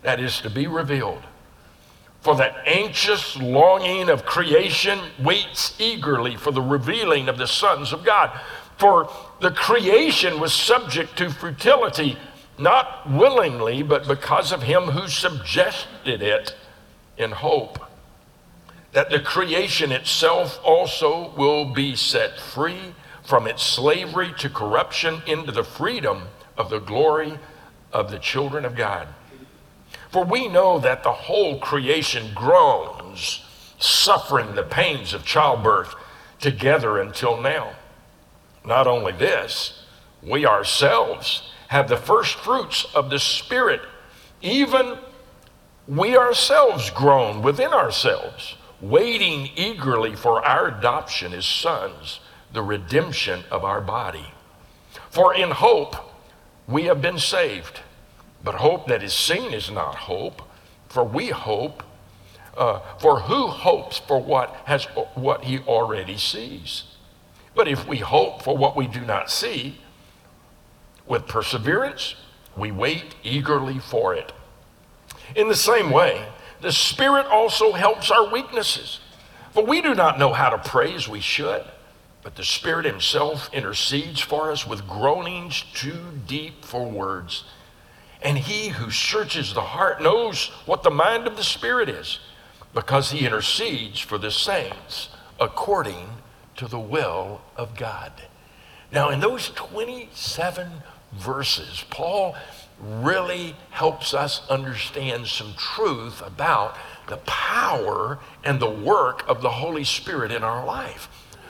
that 0.03 0.21
is 0.21 0.41
to 0.43 0.49
be 0.49 0.69
revealed. 0.69 1.25
For 2.21 2.35
the 2.35 2.53
anxious 2.69 3.37
longing 3.37 4.09
of 4.09 4.27
creation 4.27 4.99
waits 5.19 5.75
eagerly 5.79 6.37
for 6.37 6.53
the 6.53 6.61
revealing 6.61 7.29
of 7.29 7.39
the 7.39 7.47
sons 7.47 7.93
of 7.93 8.05
God. 8.05 8.39
For 8.77 9.11
the 9.41 9.51
creation 9.51 10.39
was 10.39 10.53
subject 10.53 11.17
to 11.19 11.31
futility, 11.31 12.19
not 12.59 13.11
willingly, 13.11 13.83
but 13.83 14.07
because 14.07 14.53
of 14.53 14.63
him 14.63 14.85
who 14.85 15.09
subjected 15.09 16.23
it 16.23 16.55
in 17.17 17.31
hope 17.31 17.91
that 18.93 19.11
the 19.11 19.21
creation 19.21 19.93
itself 19.93 20.59
also 20.65 21.33
will 21.37 21.65
be 21.65 21.95
set 21.95 22.39
free 22.41 22.95
from 23.23 23.47
its 23.47 23.63
slavery 23.63 24.35
to 24.39 24.49
corruption 24.49 25.23
into 25.27 25.53
the 25.53 25.63
freedom 25.63 26.23
of 26.57 26.71
the 26.71 26.81
glory 26.81 27.39
of 27.93 28.11
the 28.11 28.19
children 28.19 28.65
of 28.65 28.75
God. 28.75 29.07
For 30.11 30.25
we 30.25 30.49
know 30.49 30.79
that 30.81 31.03
the 31.03 31.13
whole 31.13 31.59
creation 31.59 32.33
groans, 32.35 33.45
suffering 33.79 34.55
the 34.55 34.63
pains 34.63 35.15
of 35.15 35.25
childbirth 35.25 35.95
together 36.41 36.99
until 36.99 37.41
now. 37.41 37.73
Not 38.65 38.87
only 38.87 39.13
this, 39.13 39.85
we 40.23 40.45
ourselves 40.45 41.51
have 41.69 41.89
the 41.89 41.97
first 41.97 42.35
fruits 42.37 42.87
of 42.95 43.11
the 43.11 43.19
Spirit. 43.19 43.83
Even 44.43 44.99
we 45.87 46.17
ourselves 46.17 46.91
groan 46.91 47.43
within 47.43 47.73
ourselves, 47.73 48.57
waiting 48.81 49.51
eagerly 49.57 50.17
for 50.17 50.45
our 50.45 50.69
adoption 50.69 51.33
as 51.33 51.47
sons, 51.47 52.21
the 52.53 52.63
redemption 52.63 53.45
of 53.51 53.65
our 53.65 53.81
body. 53.81 54.33
For 55.11 55.35
in 55.35 55.51
hope 55.51 55.97
we 56.67 56.85
have 56.85 57.01
been 57.01 57.19
saved. 57.19 57.81
But 58.43 58.57
hope 58.57 58.87
that 58.89 59.03
is 59.03 59.13
seen 59.13 59.53
is 59.53 59.71
not 59.71 59.95
hope, 59.95 60.43
for 60.89 61.05
we 61.05 61.29
hope. 61.29 61.83
Uh, 62.57 62.81
for 62.99 63.21
who 63.21 63.47
hopes 63.47 63.99
for 63.99 64.21
what 64.21 64.55
has 64.65 64.85
what 65.15 65.45
he 65.45 65.61
already 65.61 66.19
sees? 66.19 66.85
But 67.55 67.69
if 67.69 67.87
we 67.87 67.99
hope 67.99 68.43
for 68.43 68.57
what 68.57 68.77
we 68.77 68.87
do 68.87 69.01
not 69.01 69.31
see, 69.31 69.79
with 71.07 71.27
perseverance, 71.27 72.15
we 72.57 72.71
wait 72.71 73.15
eagerly 73.23 73.79
for 73.79 74.15
it. 74.15 74.33
In 75.35 75.49
the 75.49 75.57
same 75.57 75.91
way, 75.91 76.27
the 76.61 76.73
Spirit 76.73 77.27
also 77.27 77.73
helps 77.73 78.11
our 78.11 78.31
weaknesses. 78.31 79.01
For 79.53 79.65
we 79.65 79.81
do 79.81 79.95
not 79.95 80.19
know 80.19 80.33
how 80.33 80.51
to 80.51 80.59
pray 80.59 80.95
as 80.95 81.09
we 81.09 81.21
should, 81.21 81.65
but 82.23 82.37
the 82.37 82.45
Spirit 82.45 82.87
Himself 82.87 83.53
intercedes 83.53 84.21
for 84.21 84.53
us 84.53 84.67
with 84.67 84.87
groanings 84.87 85.65
too 85.75 85.99
deep 86.27 86.65
for 86.65 86.89
words. 86.89 87.45
And 88.23 88.39
He 88.39 88.69
who 88.69 88.91
searches 88.91 89.55
the 89.55 89.61
heart 89.61 90.03
knows 90.03 90.49
what 90.67 90.83
the 90.83 90.91
mind 90.91 91.27
of 91.27 91.37
the 91.37 91.45
Spirit 91.45 91.89
is, 91.89 92.19
because 92.75 93.11
He 93.11 93.27
intercedes 93.27 94.01
for 94.01 94.19
the 94.19 94.31
saints 94.31 95.09
according 95.39 96.09
to 96.57 96.69
the 96.69 96.79
will 96.79 97.41
of 97.57 97.77
God. 97.77 98.13
Now, 98.93 99.09
in 99.11 99.21
those 99.21 99.51
27 99.51 100.69
verses, 101.13 101.85
Paul 101.91 102.37
really 102.81 103.57
helps 103.71 104.15
us 104.15 104.47
understand 104.49 105.27
some 105.27 105.55
truth 105.55 106.23
about 106.25 106.77
the 107.09 107.19
power 107.19 108.19
and 108.45 108.61
the 108.61 108.71
work 108.71 109.27
of 109.29 109.43
the 109.43 109.51
Holy 109.51 109.85
Spirit 109.85 110.33
in 110.33 110.43
our 110.43 110.65
life. 110.65 111.09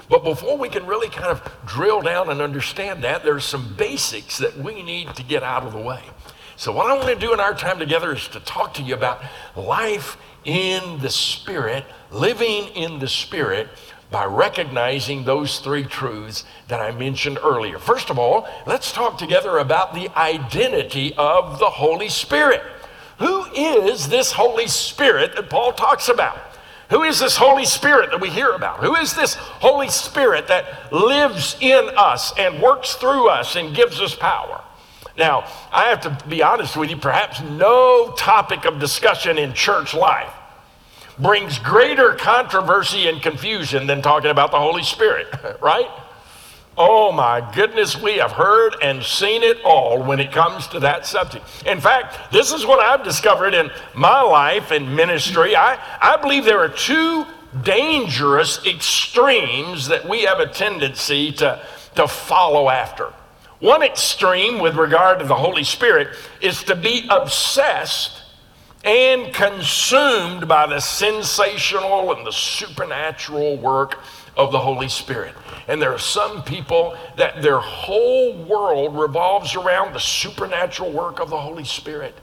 But 0.08 0.24
before 0.24 0.58
we 0.58 0.68
can 0.68 0.86
really 0.86 1.08
kind 1.08 1.28
of 1.28 1.52
drill 1.64 2.02
down 2.02 2.30
and 2.30 2.40
understand 2.40 3.04
that, 3.04 3.22
there's 3.22 3.44
some 3.44 3.74
basics 3.76 4.38
that 4.38 4.58
we 4.58 4.82
need 4.82 5.14
to 5.14 5.22
get 5.22 5.44
out 5.44 5.62
of 5.62 5.72
the 5.72 5.78
way. 5.78 6.02
So, 6.60 6.72
what 6.72 6.90
I 6.90 6.92
want 6.92 7.08
to 7.08 7.16
do 7.16 7.32
in 7.32 7.40
our 7.40 7.54
time 7.54 7.78
together 7.78 8.12
is 8.12 8.28
to 8.28 8.40
talk 8.40 8.74
to 8.74 8.82
you 8.82 8.92
about 8.92 9.22
life 9.56 10.18
in 10.44 10.98
the 10.98 11.08
Spirit, 11.08 11.86
living 12.10 12.66
in 12.74 12.98
the 12.98 13.08
Spirit, 13.08 13.70
by 14.10 14.26
recognizing 14.26 15.24
those 15.24 15.60
three 15.60 15.84
truths 15.84 16.44
that 16.68 16.78
I 16.78 16.90
mentioned 16.90 17.38
earlier. 17.42 17.78
First 17.78 18.10
of 18.10 18.18
all, 18.18 18.46
let's 18.66 18.92
talk 18.92 19.16
together 19.16 19.56
about 19.56 19.94
the 19.94 20.10
identity 20.14 21.14
of 21.16 21.58
the 21.58 21.70
Holy 21.70 22.10
Spirit. 22.10 22.60
Who 23.20 23.46
is 23.54 24.10
this 24.10 24.32
Holy 24.32 24.66
Spirit 24.66 25.36
that 25.36 25.48
Paul 25.48 25.72
talks 25.72 26.10
about? 26.10 26.36
Who 26.90 27.04
is 27.04 27.20
this 27.20 27.38
Holy 27.38 27.64
Spirit 27.64 28.10
that 28.10 28.20
we 28.20 28.28
hear 28.28 28.50
about? 28.50 28.80
Who 28.80 28.96
is 28.96 29.14
this 29.14 29.32
Holy 29.32 29.88
Spirit 29.88 30.46
that 30.48 30.92
lives 30.92 31.56
in 31.62 31.88
us 31.96 32.34
and 32.38 32.60
works 32.60 32.96
through 32.96 33.30
us 33.30 33.56
and 33.56 33.74
gives 33.74 33.98
us 33.98 34.14
power? 34.14 34.62
Now, 35.16 35.44
I 35.72 35.86
have 35.86 36.00
to 36.02 36.28
be 36.28 36.42
honest 36.42 36.76
with 36.76 36.90
you, 36.90 36.96
perhaps 36.96 37.40
no 37.40 38.12
topic 38.16 38.64
of 38.64 38.78
discussion 38.78 39.38
in 39.38 39.54
church 39.54 39.94
life 39.94 40.32
brings 41.18 41.58
greater 41.58 42.14
controversy 42.14 43.08
and 43.08 43.20
confusion 43.20 43.86
than 43.86 44.02
talking 44.02 44.30
about 44.30 44.50
the 44.50 44.58
Holy 44.58 44.82
Spirit, 44.82 45.28
right? 45.60 45.88
Oh 46.78 47.12
my 47.12 47.46
goodness, 47.54 48.00
we 48.00 48.14
have 48.14 48.32
heard 48.32 48.74
and 48.82 49.02
seen 49.02 49.42
it 49.42 49.58
all 49.64 50.02
when 50.02 50.18
it 50.18 50.32
comes 50.32 50.66
to 50.68 50.80
that 50.80 51.04
subject. 51.04 51.44
In 51.66 51.80
fact, 51.80 52.32
this 52.32 52.52
is 52.52 52.64
what 52.64 52.80
I've 52.80 53.04
discovered 53.04 53.54
in 53.54 53.70
my 53.94 54.22
life 54.22 54.70
and 54.70 54.96
ministry. 54.96 55.54
I, 55.54 55.78
I 56.00 56.16
believe 56.16 56.44
there 56.44 56.60
are 56.60 56.70
two 56.70 57.26
dangerous 57.62 58.64
extremes 58.64 59.88
that 59.88 60.08
we 60.08 60.22
have 60.22 60.40
a 60.40 60.46
tendency 60.46 61.32
to, 61.32 61.60
to 61.96 62.08
follow 62.08 62.70
after. 62.70 63.12
One 63.60 63.82
extreme 63.82 64.58
with 64.58 64.76
regard 64.76 65.18
to 65.18 65.26
the 65.26 65.34
Holy 65.34 65.64
Spirit 65.64 66.16
is 66.40 66.64
to 66.64 66.74
be 66.74 67.06
obsessed 67.10 68.22
and 68.82 69.34
consumed 69.34 70.48
by 70.48 70.66
the 70.66 70.80
sensational 70.80 72.14
and 72.14 72.26
the 72.26 72.32
supernatural 72.32 73.58
work 73.58 73.98
of 74.34 74.50
the 74.52 74.58
Holy 74.58 74.88
Spirit. 74.88 75.34
And 75.68 75.80
there 75.80 75.92
are 75.92 75.98
some 75.98 76.42
people 76.42 76.96
that 77.18 77.42
their 77.42 77.58
whole 77.58 78.32
world 78.44 78.98
revolves 78.98 79.54
around 79.54 79.92
the 79.92 80.00
supernatural 80.00 80.90
work 80.90 81.20
of 81.20 81.28
the 81.28 81.38
Holy 81.38 81.64
Spirit. 81.64 82.14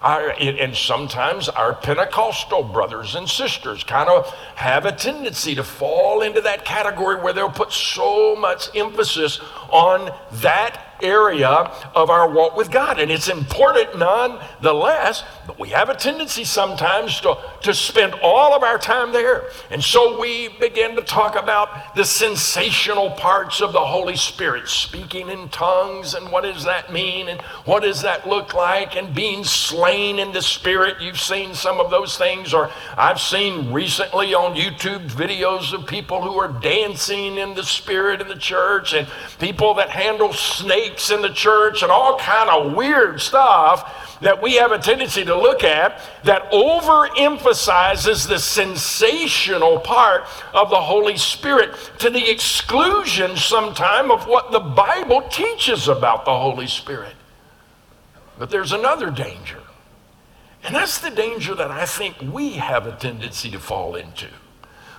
Our, 0.00 0.30
and 0.30 0.74
sometimes 0.74 1.48
our 1.48 1.74
Pentecostal 1.74 2.62
brothers 2.62 3.14
and 3.14 3.28
sisters 3.28 3.82
kind 3.82 4.08
of 4.08 4.32
have 4.54 4.86
a 4.86 4.92
tendency 4.92 5.54
to 5.56 5.64
fall 5.64 6.22
into 6.22 6.40
that 6.42 6.64
category 6.64 7.16
where 7.16 7.32
they'll 7.32 7.50
put 7.50 7.72
so 7.72 8.36
much 8.36 8.74
emphasis 8.74 9.40
on 9.70 10.14
that 10.32 10.85
area 11.02 11.48
of 11.94 12.10
our 12.10 12.30
walk 12.30 12.56
with 12.56 12.70
God. 12.70 12.98
And 12.98 13.10
it's 13.10 13.28
important 13.28 13.98
nonetheless, 13.98 15.24
but 15.46 15.58
we 15.58 15.68
have 15.70 15.88
a 15.88 15.94
tendency 15.94 16.44
sometimes 16.44 17.20
to, 17.20 17.36
to 17.62 17.74
spend 17.74 18.14
all 18.22 18.54
of 18.54 18.62
our 18.62 18.78
time 18.78 19.12
there. 19.12 19.50
And 19.70 19.82
so 19.82 20.18
we 20.20 20.48
begin 20.60 20.96
to 20.96 21.02
talk 21.02 21.36
about 21.36 21.94
the 21.94 22.04
sensational 22.04 23.10
parts 23.10 23.60
of 23.60 23.72
the 23.72 23.84
Holy 23.84 24.16
Spirit, 24.16 24.68
speaking 24.68 25.28
in 25.28 25.48
tongues, 25.48 26.14
and 26.14 26.30
what 26.30 26.44
does 26.44 26.64
that 26.64 26.92
mean, 26.92 27.28
and 27.28 27.40
what 27.64 27.82
does 27.82 28.02
that 28.02 28.26
look 28.26 28.54
like, 28.54 28.96
and 28.96 29.14
being 29.14 29.44
slain 29.44 30.18
in 30.18 30.32
the 30.32 30.42
Spirit. 30.42 31.00
You've 31.00 31.20
seen 31.20 31.54
some 31.54 31.80
of 31.80 31.90
those 31.90 32.16
things, 32.16 32.54
or 32.54 32.70
I've 32.96 33.20
seen 33.20 33.72
recently 33.72 34.34
on 34.34 34.54
YouTube 34.54 35.08
videos 35.10 35.72
of 35.72 35.86
people 35.86 36.22
who 36.22 36.38
are 36.38 36.60
dancing 36.60 37.36
in 37.36 37.54
the 37.54 37.64
Spirit 37.64 38.20
in 38.20 38.28
the 38.28 38.36
church, 38.36 38.94
and 38.94 39.06
people 39.38 39.74
that 39.74 39.90
handle 39.90 40.32
snakes 40.32 40.85
in 41.10 41.22
the 41.22 41.30
church 41.30 41.82
and 41.82 41.90
all 41.90 42.18
kind 42.18 42.48
of 42.48 42.74
weird 42.74 43.20
stuff 43.20 44.18
that 44.20 44.40
we 44.40 44.54
have 44.54 44.72
a 44.72 44.78
tendency 44.78 45.24
to 45.24 45.36
look 45.36 45.62
at 45.62 46.00
that 46.24 46.50
overemphasizes 46.50 48.26
the 48.28 48.38
sensational 48.38 49.78
part 49.80 50.24
of 50.54 50.70
the 50.70 50.80
Holy 50.80 51.16
Spirit 51.16 51.74
to 51.98 52.10
the 52.10 52.30
exclusion 52.30 53.36
sometime 53.36 54.10
of 54.10 54.26
what 54.26 54.52
the 54.52 54.60
Bible 54.60 55.22
teaches 55.30 55.88
about 55.88 56.24
the 56.24 56.38
Holy 56.38 56.66
Spirit. 56.66 57.14
But 58.38 58.50
there's 58.50 58.72
another 58.72 59.10
danger. 59.10 59.62
And 60.64 60.74
that's 60.74 60.98
the 60.98 61.10
danger 61.10 61.54
that 61.54 61.70
I 61.70 61.86
think 61.86 62.16
we 62.20 62.54
have 62.54 62.86
a 62.86 62.96
tendency 62.96 63.50
to 63.50 63.58
fall 63.58 63.94
into. 63.94 64.28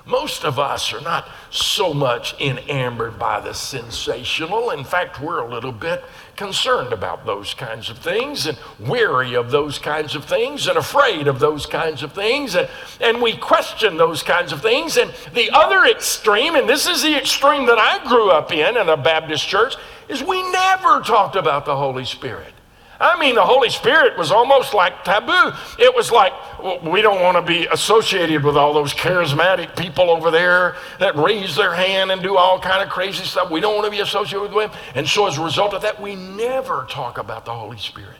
Most 0.07 0.45
of 0.45 0.57
us 0.57 0.93
are 0.93 1.01
not 1.01 1.27
so 1.49 1.93
much 1.93 2.39
enamored 2.39 3.19
by 3.19 3.41
the 3.41 3.53
sensational. 3.53 4.71
In 4.71 4.85
fact, 4.85 5.19
we're 5.19 5.39
a 5.39 5.49
little 5.49 5.73
bit 5.73 6.03
concerned 6.37 6.93
about 6.93 7.25
those 7.25 7.53
kinds 7.53 7.89
of 7.89 7.97
things 7.97 8.47
and 8.47 8.57
weary 8.79 9.33
of 9.33 9.51
those 9.51 9.77
kinds 9.77 10.15
of 10.15 10.23
things 10.23 10.67
and 10.67 10.77
afraid 10.77 11.27
of 11.27 11.39
those 11.39 11.65
kinds 11.65 12.03
of 12.03 12.13
things. 12.13 12.55
And, 12.55 12.69
and 13.01 13.21
we 13.21 13.35
question 13.35 13.97
those 13.97 14.23
kinds 14.23 14.53
of 14.53 14.61
things. 14.61 14.95
And 14.95 15.13
the 15.33 15.49
other 15.51 15.85
extreme, 15.85 16.55
and 16.55 16.69
this 16.69 16.87
is 16.87 17.01
the 17.01 17.17
extreme 17.17 17.65
that 17.65 17.77
I 17.77 18.07
grew 18.07 18.31
up 18.31 18.53
in 18.53 18.77
in 18.77 18.87
a 18.87 18.95
Baptist 18.95 19.45
church, 19.45 19.75
is 20.07 20.23
we 20.23 20.41
never 20.51 21.01
talked 21.01 21.35
about 21.35 21.65
the 21.65 21.75
Holy 21.75 22.05
Spirit. 22.05 22.53
I 22.99 23.19
mean, 23.19 23.35
the 23.35 23.43
Holy 23.43 23.69
Spirit 23.69 24.17
was 24.17 24.31
almost 24.31 24.73
like 24.73 25.03
taboo. 25.03 25.55
It 25.77 25.93
was 25.93 26.11
like, 26.11 26.33
well, 26.59 26.79
we 26.79 27.01
don't 27.01 27.21
want 27.21 27.37
to 27.37 27.41
be 27.41 27.67
associated 27.67 28.43
with 28.43 28.57
all 28.57 28.73
those 28.73 28.93
charismatic 28.93 29.75
people 29.75 30.09
over 30.09 30.31
there 30.31 30.75
that 30.99 31.15
raise 31.15 31.55
their 31.55 31.73
hand 31.73 32.11
and 32.11 32.21
do 32.21 32.37
all 32.37 32.59
kind 32.59 32.83
of 32.83 32.89
crazy 32.89 33.23
stuff. 33.23 33.51
We 33.51 33.59
don't 33.59 33.75
want 33.75 33.85
to 33.85 33.91
be 33.91 33.99
associated 33.99 34.53
with 34.53 34.71
them. 34.71 34.79
And 34.95 35.07
so 35.07 35.27
as 35.27 35.37
a 35.37 35.43
result 35.43 35.73
of 35.73 35.81
that, 35.83 36.01
we 36.01 36.15
never 36.15 36.87
talk 36.89 37.17
about 37.17 37.45
the 37.45 37.53
Holy 37.53 37.77
Spirit. 37.77 38.17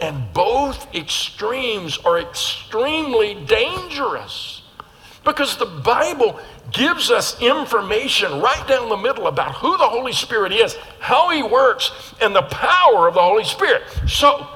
And 0.00 0.32
both 0.32 0.92
extremes 0.94 1.98
are 1.98 2.18
extremely 2.18 3.34
dangerous 3.46 4.62
because 5.24 5.56
the 5.56 5.66
Bible 5.66 6.38
gives 6.72 7.10
us 7.10 7.40
information 7.40 8.40
right 8.40 8.66
down 8.66 8.88
the 8.88 8.96
middle 8.96 9.26
about 9.26 9.54
who 9.54 9.76
the 9.78 9.88
Holy 9.88 10.12
Spirit 10.12 10.52
is, 10.52 10.76
how 11.00 11.30
He 11.30 11.42
works, 11.42 12.14
and 12.20 12.34
the 12.34 12.42
power 12.42 13.08
of 13.08 13.14
the 13.14 13.22
Holy 13.22 13.44
Spirit. 13.44 13.82
So, 14.06 14.46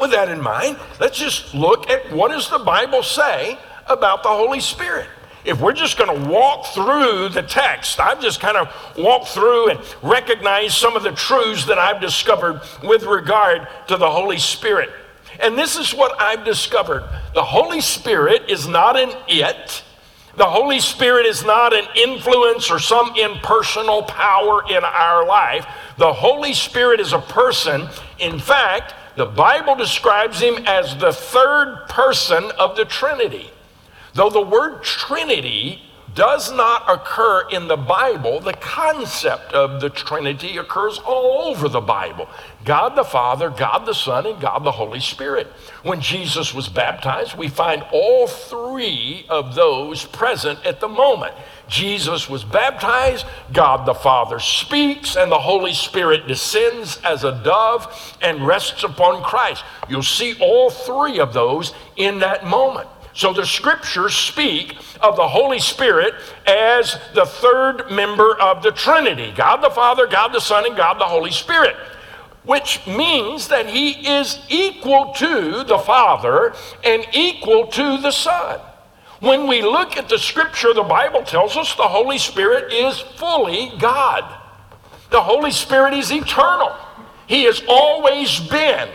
with 0.00 0.10
that 0.10 0.28
in 0.28 0.40
mind, 0.40 0.78
let's 1.00 1.18
just 1.18 1.54
look 1.54 1.88
at 1.90 2.12
what 2.12 2.30
does 2.30 2.48
the 2.50 2.58
Bible 2.58 3.02
say 3.02 3.58
about 3.88 4.22
the 4.22 4.28
Holy 4.28 4.60
Spirit. 4.60 5.08
If 5.44 5.60
we're 5.60 5.72
just 5.72 5.96
going 5.96 6.22
to 6.22 6.28
walk 6.28 6.66
through 6.66 7.28
the 7.28 7.42
text, 7.42 8.00
I've 8.00 8.20
just 8.20 8.40
kind 8.40 8.56
of 8.56 8.68
walked 8.98 9.28
through 9.28 9.70
and 9.70 9.80
recognized 10.02 10.74
some 10.74 10.96
of 10.96 11.04
the 11.04 11.12
truths 11.12 11.66
that 11.66 11.78
I've 11.78 12.00
discovered 12.00 12.60
with 12.82 13.04
regard 13.04 13.68
to 13.86 13.96
the 13.96 14.10
Holy 14.10 14.38
Spirit. 14.38 14.90
And 15.38 15.56
this 15.56 15.76
is 15.76 15.94
what 15.94 16.20
I've 16.20 16.44
discovered 16.44 17.08
the 17.32 17.44
Holy 17.44 17.80
Spirit 17.80 18.50
is 18.50 18.66
not 18.66 18.98
an 18.98 19.12
it, 19.28 19.84
the 20.36 20.46
Holy 20.46 20.80
Spirit 20.80 21.24
is 21.24 21.44
not 21.44 21.72
an 21.72 21.86
influence 21.94 22.70
or 22.70 22.78
some 22.78 23.14
impersonal 23.16 24.02
power 24.02 24.62
in 24.68 24.84
our 24.84 25.26
life. 25.26 25.66
The 25.96 26.12
Holy 26.12 26.52
Spirit 26.52 27.00
is 27.00 27.14
a 27.14 27.18
person. 27.18 27.88
In 28.18 28.38
fact, 28.38 28.94
the 29.16 29.24
Bible 29.24 29.74
describes 29.74 30.38
him 30.40 30.58
as 30.66 30.94
the 30.96 31.12
third 31.12 31.88
person 31.88 32.50
of 32.58 32.76
the 32.76 32.84
Trinity. 32.84 33.50
Though 34.12 34.28
the 34.28 34.42
word 34.42 34.82
Trinity 34.82 35.82
does 36.16 36.50
not 36.50 36.82
occur 36.88 37.46
in 37.50 37.68
the 37.68 37.76
Bible, 37.76 38.40
the 38.40 38.54
concept 38.54 39.52
of 39.52 39.80
the 39.80 39.90
Trinity 39.90 40.56
occurs 40.56 40.98
all 40.98 41.42
over 41.46 41.68
the 41.68 41.80
Bible 41.80 42.28
God 42.64 42.96
the 42.96 43.04
Father, 43.04 43.48
God 43.48 43.86
the 43.86 43.94
Son, 43.94 44.26
and 44.26 44.40
God 44.40 44.64
the 44.64 44.72
Holy 44.72 44.98
Spirit. 44.98 45.46
When 45.84 46.00
Jesus 46.00 46.52
was 46.52 46.68
baptized, 46.68 47.38
we 47.38 47.46
find 47.46 47.84
all 47.92 48.26
three 48.26 49.24
of 49.28 49.54
those 49.54 50.04
present 50.04 50.58
at 50.66 50.80
the 50.80 50.88
moment. 50.88 51.32
Jesus 51.68 52.28
was 52.28 52.42
baptized, 52.42 53.24
God 53.52 53.86
the 53.86 53.94
Father 53.94 54.40
speaks, 54.40 55.14
and 55.14 55.30
the 55.30 55.38
Holy 55.38 55.74
Spirit 55.74 56.26
descends 56.26 56.98
as 57.04 57.22
a 57.22 57.40
dove 57.44 58.16
and 58.20 58.44
rests 58.44 58.82
upon 58.82 59.22
Christ. 59.22 59.62
You'll 59.88 60.02
see 60.02 60.34
all 60.40 60.70
three 60.70 61.20
of 61.20 61.32
those 61.32 61.72
in 61.94 62.18
that 62.18 62.46
moment. 62.46 62.88
So 63.16 63.32
the 63.32 63.46
scriptures 63.46 64.14
speak 64.14 64.76
of 65.00 65.16
the 65.16 65.26
Holy 65.26 65.58
Spirit 65.58 66.12
as 66.46 66.98
the 67.14 67.24
third 67.24 67.90
member 67.90 68.38
of 68.38 68.62
the 68.62 68.72
Trinity 68.72 69.32
God 69.34 69.62
the 69.62 69.70
Father, 69.70 70.06
God 70.06 70.34
the 70.34 70.40
Son, 70.40 70.66
and 70.66 70.76
God 70.76 71.00
the 71.00 71.06
Holy 71.06 71.30
Spirit, 71.30 71.76
which 72.44 72.86
means 72.86 73.48
that 73.48 73.70
he 73.70 74.06
is 74.06 74.38
equal 74.50 75.14
to 75.14 75.64
the 75.64 75.78
Father 75.78 76.52
and 76.84 77.06
equal 77.14 77.68
to 77.68 77.96
the 77.96 78.10
Son. 78.10 78.60
When 79.20 79.46
we 79.46 79.62
look 79.62 79.96
at 79.96 80.10
the 80.10 80.18
scripture, 80.18 80.74
the 80.74 80.82
Bible 80.82 81.22
tells 81.22 81.56
us 81.56 81.74
the 81.74 81.84
Holy 81.84 82.18
Spirit 82.18 82.70
is 82.70 83.00
fully 83.00 83.72
God. 83.78 84.24
The 85.10 85.22
Holy 85.22 85.52
Spirit 85.52 85.94
is 85.94 86.12
eternal. 86.12 86.76
He 87.26 87.44
has 87.44 87.62
always 87.66 88.40
been 88.40 88.90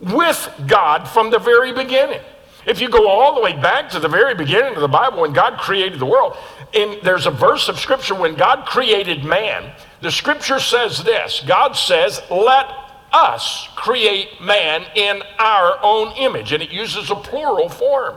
with 0.00 0.50
God 0.66 1.06
from 1.06 1.28
the 1.28 1.38
very 1.38 1.74
beginning. 1.74 2.22
If 2.68 2.82
you 2.82 2.90
go 2.90 3.08
all 3.08 3.34
the 3.34 3.40
way 3.40 3.54
back 3.54 3.88
to 3.90 3.98
the 3.98 4.08
very 4.08 4.34
beginning 4.34 4.74
of 4.74 4.82
the 4.82 4.88
Bible 4.88 5.22
when 5.22 5.32
God 5.32 5.58
created 5.58 5.98
the 5.98 6.04
world, 6.04 6.36
and 6.74 6.98
there's 7.02 7.24
a 7.24 7.30
verse 7.30 7.66
of 7.70 7.80
scripture 7.80 8.14
when 8.14 8.34
God 8.34 8.66
created 8.66 9.24
man, 9.24 9.72
the 10.02 10.10
scripture 10.10 10.60
says 10.60 11.02
this 11.02 11.42
God 11.46 11.72
says, 11.72 12.20
Let 12.30 12.66
us 13.10 13.70
create 13.74 14.42
man 14.42 14.84
in 14.94 15.22
our 15.38 15.78
own 15.82 16.14
image. 16.18 16.52
And 16.52 16.62
it 16.62 16.70
uses 16.70 17.10
a 17.10 17.14
plural 17.14 17.70
form. 17.70 18.16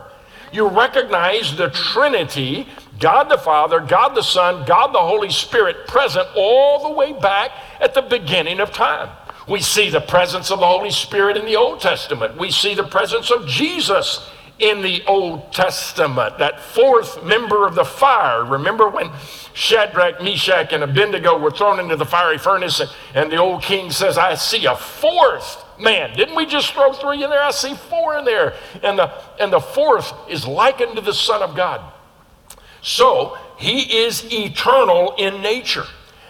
You 0.52 0.68
recognize 0.68 1.56
the 1.56 1.70
Trinity 1.70 2.68
God 3.00 3.30
the 3.30 3.38
Father, 3.38 3.80
God 3.80 4.10
the 4.10 4.22
Son, 4.22 4.66
God 4.66 4.88
the 4.88 4.98
Holy 4.98 5.30
Spirit 5.30 5.88
present 5.88 6.28
all 6.36 6.90
the 6.90 6.94
way 6.94 7.14
back 7.14 7.52
at 7.80 7.94
the 7.94 8.02
beginning 8.02 8.60
of 8.60 8.70
time. 8.70 9.08
We 9.48 9.60
see 9.60 9.88
the 9.88 10.02
presence 10.02 10.50
of 10.50 10.60
the 10.60 10.66
Holy 10.66 10.90
Spirit 10.90 11.38
in 11.38 11.46
the 11.46 11.56
Old 11.56 11.80
Testament. 11.80 12.38
We 12.38 12.50
see 12.50 12.74
the 12.74 12.84
presence 12.84 13.30
of 13.30 13.46
Jesus 13.46 14.28
in 14.58 14.82
the 14.82 15.02
Old 15.06 15.52
Testament, 15.52 16.38
that 16.38 16.60
fourth 16.60 17.24
member 17.24 17.66
of 17.66 17.74
the 17.74 17.84
fire. 17.84 18.44
Remember 18.44 18.88
when 18.88 19.10
Shadrach, 19.54 20.22
Meshach, 20.22 20.72
and 20.72 20.84
Abednego 20.84 21.38
were 21.38 21.50
thrown 21.50 21.80
into 21.80 21.96
the 21.96 22.04
fiery 22.04 22.38
furnace, 22.38 22.80
and, 22.80 22.90
and 23.14 23.32
the 23.32 23.36
old 23.36 23.62
king 23.62 23.90
says, 23.90 24.16
I 24.16 24.34
see 24.34 24.66
a 24.66 24.76
fourth 24.76 25.64
man. 25.80 26.16
Didn't 26.16 26.36
we 26.36 26.46
just 26.46 26.72
throw 26.72 26.92
three 26.92 27.24
in 27.24 27.30
there? 27.30 27.42
I 27.42 27.50
see 27.50 27.74
four 27.74 28.18
in 28.18 28.24
there. 28.24 28.54
And 28.82 28.98
the, 28.98 29.12
and 29.40 29.52
the 29.52 29.60
fourth 29.60 30.12
is 30.28 30.46
likened 30.46 30.96
to 30.96 31.00
the 31.00 31.14
Son 31.14 31.42
of 31.42 31.56
God. 31.56 31.92
So 32.82 33.36
he 33.58 34.04
is 34.04 34.24
eternal 34.32 35.14
in 35.16 35.42
nature. 35.42 35.84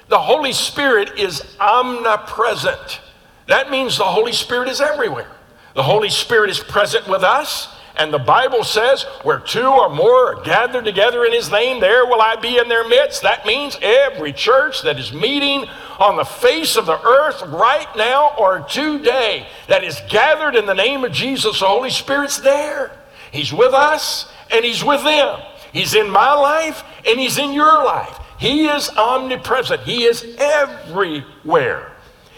The 0.09 0.19
Holy 0.19 0.53
Spirit 0.53 1.19
is 1.19 1.43
omnipresent. 1.61 3.01
That 3.47 3.71
means 3.71 3.99
the 3.99 4.05
Holy 4.05 4.33
Spirit 4.33 4.69
is 4.69 4.81
everywhere. 4.81 5.31
The 5.75 5.83
Holy 5.83 6.11
Spirit 6.11 6.51
is 6.51 6.61
present 6.61 7.09
with 7.09 7.23
us. 7.23 7.75
And 7.97 8.13
the 8.13 8.19
Bible 8.19 8.65
says, 8.65 9.03
where 9.23 9.39
two 9.39 9.67
or 9.67 9.91
more 9.91 10.35
are 10.35 10.43
gathered 10.43 10.85
together 10.85 11.25
in 11.25 11.33
his 11.33 11.51
name, 11.51 11.81
there 11.81 12.07
will 12.07 12.23
I 12.23 12.37
be 12.37 12.57
in 12.57 12.69
their 12.69 12.89
midst. 12.89 13.23
That 13.23 13.45
means 13.45 13.77
every 13.83 14.33
church 14.33 14.83
that 14.83 14.99
is 14.99 15.13
meeting 15.13 15.67
on 15.99 16.17
the 16.17 16.25
face 16.25 16.77
of 16.77 16.87
the 16.87 17.01
earth 17.01 17.43
right 17.43 17.89
now 17.97 18.35
or 18.39 18.61
today 18.61 19.47
that 19.69 19.85
is 19.85 20.01
gathered 20.09 20.57
in 20.57 20.65
the 20.65 20.75
name 20.75 21.05
of 21.05 21.13
Jesus, 21.13 21.61
the 21.61 21.67
Holy 21.67 21.91
Spirit's 21.91 22.39
there. 22.39 22.93
He's 23.31 23.53
with 23.53 23.75
us 23.75 24.33
and 24.51 24.65
he's 24.65 24.83
with 24.83 25.05
them. 25.05 25.41
He's 25.73 25.95
in 25.95 26.11
my 26.11 26.33
life 26.33 26.83
and 27.07 27.21
he's 27.21 27.39
in 27.39 27.53
your 27.53 27.85
life. 27.85 28.19
He 28.39 28.67
is 28.67 28.89
omnipresent. 28.91 29.83
He 29.83 30.05
is 30.05 30.25
everywhere. 30.39 31.93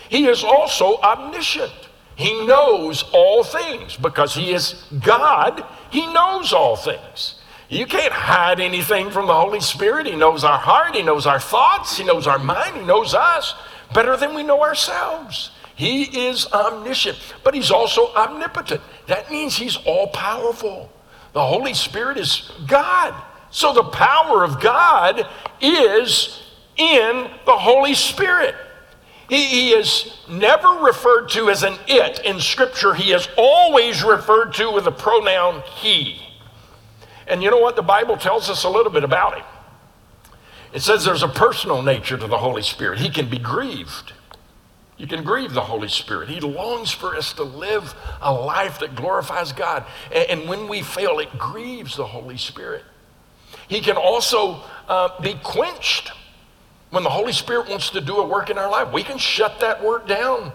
He 0.08 0.26
is 0.26 0.44
also 0.44 0.98
omniscient. 0.98 1.72
He 2.16 2.46
knows 2.46 3.04
all 3.12 3.42
things 3.42 3.96
because 3.96 4.34
He 4.34 4.52
is 4.52 4.84
God. 5.00 5.64
He 5.90 6.06
knows 6.12 6.52
all 6.52 6.76
things. 6.76 7.36
You 7.68 7.86
can't 7.86 8.12
hide 8.12 8.60
anything 8.60 9.10
from 9.10 9.26
the 9.26 9.34
Holy 9.34 9.60
Spirit. 9.60 10.06
He 10.06 10.14
knows 10.14 10.44
our 10.44 10.58
heart, 10.58 10.94
He 10.94 11.02
knows 11.02 11.26
our 11.26 11.40
thoughts, 11.40 11.96
He 11.96 12.04
knows 12.04 12.26
our 12.26 12.38
mind, 12.38 12.76
He 12.76 12.84
knows 12.84 13.14
us 13.14 13.54
better 13.92 14.16
than 14.16 14.34
we 14.34 14.42
know 14.42 14.62
ourselves. 14.62 15.50
He 15.74 16.28
is 16.28 16.46
omniscient, 16.52 17.18
but 17.42 17.54
He's 17.54 17.70
also 17.70 18.12
omnipotent. 18.14 18.80
That 19.06 19.30
means 19.30 19.56
He's 19.56 19.76
all 19.76 20.08
powerful. 20.08 20.92
The 21.32 21.44
Holy 21.44 21.74
Spirit 21.74 22.16
is 22.16 22.52
God. 22.66 23.14
So 23.50 23.72
the 23.72 23.84
power 23.84 24.44
of 24.44 24.60
God 24.60 25.28
is 25.60 26.42
in 26.76 27.28
the 27.46 27.56
Holy 27.56 27.94
Spirit. 27.94 28.54
He, 29.28 29.46
he 29.46 29.70
is 29.70 30.16
never 30.28 30.68
referred 30.84 31.28
to 31.30 31.48
as 31.50 31.62
an 31.62 31.78
it 31.86 32.20
in 32.20 32.40
Scripture. 32.40 32.94
He 32.94 33.12
is 33.12 33.28
always 33.36 34.02
referred 34.02 34.52
to 34.54 34.70
with 34.70 34.84
the 34.84 34.92
pronoun 34.92 35.62
he. 35.76 36.20
And 37.26 37.42
you 37.42 37.50
know 37.50 37.58
what? 37.58 37.76
The 37.76 37.82
Bible 37.82 38.16
tells 38.16 38.50
us 38.50 38.64
a 38.64 38.68
little 38.68 38.92
bit 38.92 39.04
about 39.04 39.38
him. 39.38 39.44
It 40.72 40.82
says 40.82 41.04
there's 41.04 41.22
a 41.22 41.28
personal 41.28 41.82
nature 41.82 42.18
to 42.18 42.26
the 42.26 42.38
Holy 42.38 42.62
Spirit. 42.62 42.98
He 42.98 43.08
can 43.08 43.30
be 43.30 43.38
grieved. 43.38 44.12
You 44.96 45.06
can 45.06 45.24
grieve 45.24 45.54
the 45.54 45.62
Holy 45.62 45.88
Spirit. 45.88 46.28
He 46.28 46.40
longs 46.40 46.90
for 46.90 47.16
us 47.16 47.32
to 47.34 47.42
live 47.42 47.94
a 48.20 48.32
life 48.32 48.78
that 48.80 48.94
glorifies 48.94 49.52
God. 49.52 49.84
And, 50.12 50.48
when 50.48 50.68
we 50.68 50.82
fail, 50.82 51.18
it 51.18 51.36
grieves 51.38 51.96
the 51.96 52.06
Holy 52.06 52.36
Spirit. 52.36 52.84
He 53.68 53.80
can 53.80 53.96
also 53.96 54.62
uh, 54.88 55.20
be 55.20 55.34
quenched 55.42 56.12
when 56.94 57.02
the 57.02 57.10
Holy 57.10 57.32
Spirit 57.32 57.68
wants 57.68 57.90
to 57.90 58.00
do 58.00 58.18
a 58.18 58.26
work 58.26 58.50
in 58.50 58.58
our 58.58 58.70
life, 58.70 58.92
we 58.92 59.02
can 59.02 59.18
shut 59.18 59.60
that 59.60 59.82
work 59.82 60.06
down. 60.06 60.52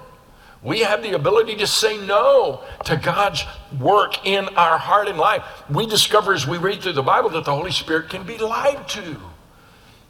We 0.61 0.79
have 0.79 1.03
the 1.03 1.13
ability 1.13 1.55
to 1.57 1.67
say 1.67 1.97
no 1.97 2.63
to 2.85 2.97
God's 2.97 3.45
work 3.79 4.25
in 4.25 4.49
our 4.55 4.77
heart 4.77 5.07
and 5.07 5.17
life. 5.17 5.43
We 5.69 5.85
discover 5.85 6.33
as 6.33 6.47
we 6.47 6.57
read 6.57 6.81
through 6.81 6.93
the 6.93 7.03
Bible 7.03 7.29
that 7.31 7.45
the 7.45 7.55
Holy 7.55 7.71
Spirit 7.71 8.09
can 8.09 8.23
be 8.23 8.37
lied 8.37 8.87
to. 8.89 9.17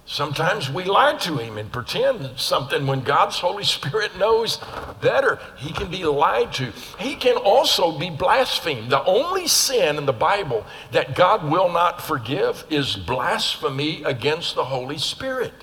Sometimes 0.06 0.72
we 0.72 0.86
lie 0.86 1.18
to 1.18 1.38
him 1.38 1.60
and 1.60 1.72
pretend 1.72 2.32
something 2.36 2.88
when 2.88 3.02
God's 3.02 3.38
Holy 3.38 3.63
Spirit 3.63 4.18
knows 4.18 4.60
better. 5.02 5.38
He 5.58 5.72
can 5.72 5.92
be 5.92 6.04
lied 6.04 6.52
to. 6.54 6.74
He 6.98 7.15
can 7.15 7.38
also 7.38 7.98
be 8.00 8.10
blasphemed. 8.10 8.89
The 8.89 9.04
only 9.04 9.48
sin 9.48 9.98
in 9.98 10.08
the 10.08 10.13
Bible 10.13 10.65
that 10.94 11.13
God 11.13 11.48
will 11.48 11.72
not 11.72 12.02
forgive 12.02 12.65
is 12.72 12.96
blasphemy 12.96 14.02
against 14.04 14.56
the 14.56 14.65
Holy 14.65 14.98
Spirit. 14.98 15.54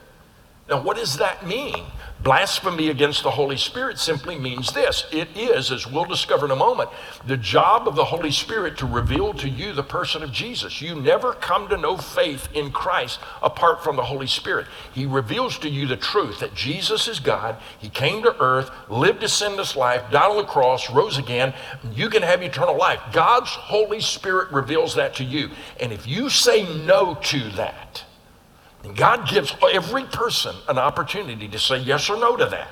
Now, 0.69 0.83
what 0.83 0.97
does 0.97 1.19
that 1.19 1.47
mean? 1.47 1.85
Blasphemy 2.25 2.89
against 2.89 3.23
the 3.23 3.31
Holy 3.31 3.57
Spirit 3.57 4.01
simply 4.01 4.37
means 4.37 4.73
this 4.73 5.07
it 5.13 5.29
is, 5.37 5.71
as 5.71 5.87
we'll 5.87 6.07
discover 6.07 6.47
in 6.47 6.51
a 6.51 6.57
moment, 6.57 6.91
the 7.25 7.37
job 7.37 7.87
of 7.87 7.95
the 7.95 8.07
Holy 8.07 8.33
Spirit 8.33 8.77
to 8.79 8.87
reveal 8.87 9.33
to 9.35 9.49
you 9.49 9.73
the 9.73 9.85
person 9.85 10.25
of 10.25 10.33
Jesus. 10.33 10.83
You 10.83 10.97
never 10.97 11.35
come 11.35 11.69
to 11.69 11.77
know 11.77 11.97
faith 11.97 12.49
in 12.53 12.73
Christ 12.73 13.21
apart 13.43 13.85
from 13.85 13.95
the 13.95 14.03
Holy 14.03 14.27
Spirit. 14.27 14.67
He 14.93 15.07
reveals 15.07 15.57
to 15.59 15.69
you 15.69 15.87
the 15.87 15.97
truth 15.97 16.41
that 16.41 16.55
Jesus 16.55 17.07
is 17.07 17.21
God. 17.21 17.59
He 17.79 17.89
came 17.89 18.25
to 18.25 18.37
earth, 18.43 18.73
lived 18.89 19.23
a 19.23 19.29
sinless 19.29 19.77
life, 19.77 20.11
died 20.11 20.31
on 20.31 20.39
the 20.39 20.45
cross, 20.45 20.91
rose 20.91 21.19
again. 21.19 21.55
You 21.93 22.09
can 22.11 22.23
have 22.23 22.43
eternal 22.43 22.77
life. 22.77 23.01
God's 23.13 23.51
Holy 23.51 24.01
Spirit 24.01 24.51
reveals 24.51 24.97
that 24.97 25.15
to 25.17 25.25
you. 25.25 25.51
And 25.79 25.93
if 25.93 26.09
you 26.09 26.29
say 26.29 26.65
no 26.85 27.15
to 27.15 27.51
that, 27.51 28.03
God 28.95 29.29
gives 29.29 29.55
every 29.73 30.05
person 30.05 30.55
an 30.69 30.79
opportunity 30.79 31.49
to 31.49 31.59
say 31.59 31.79
yes 31.79 32.09
or 32.09 32.17
no 32.19 32.37
to 32.37 32.47
that. 32.47 32.69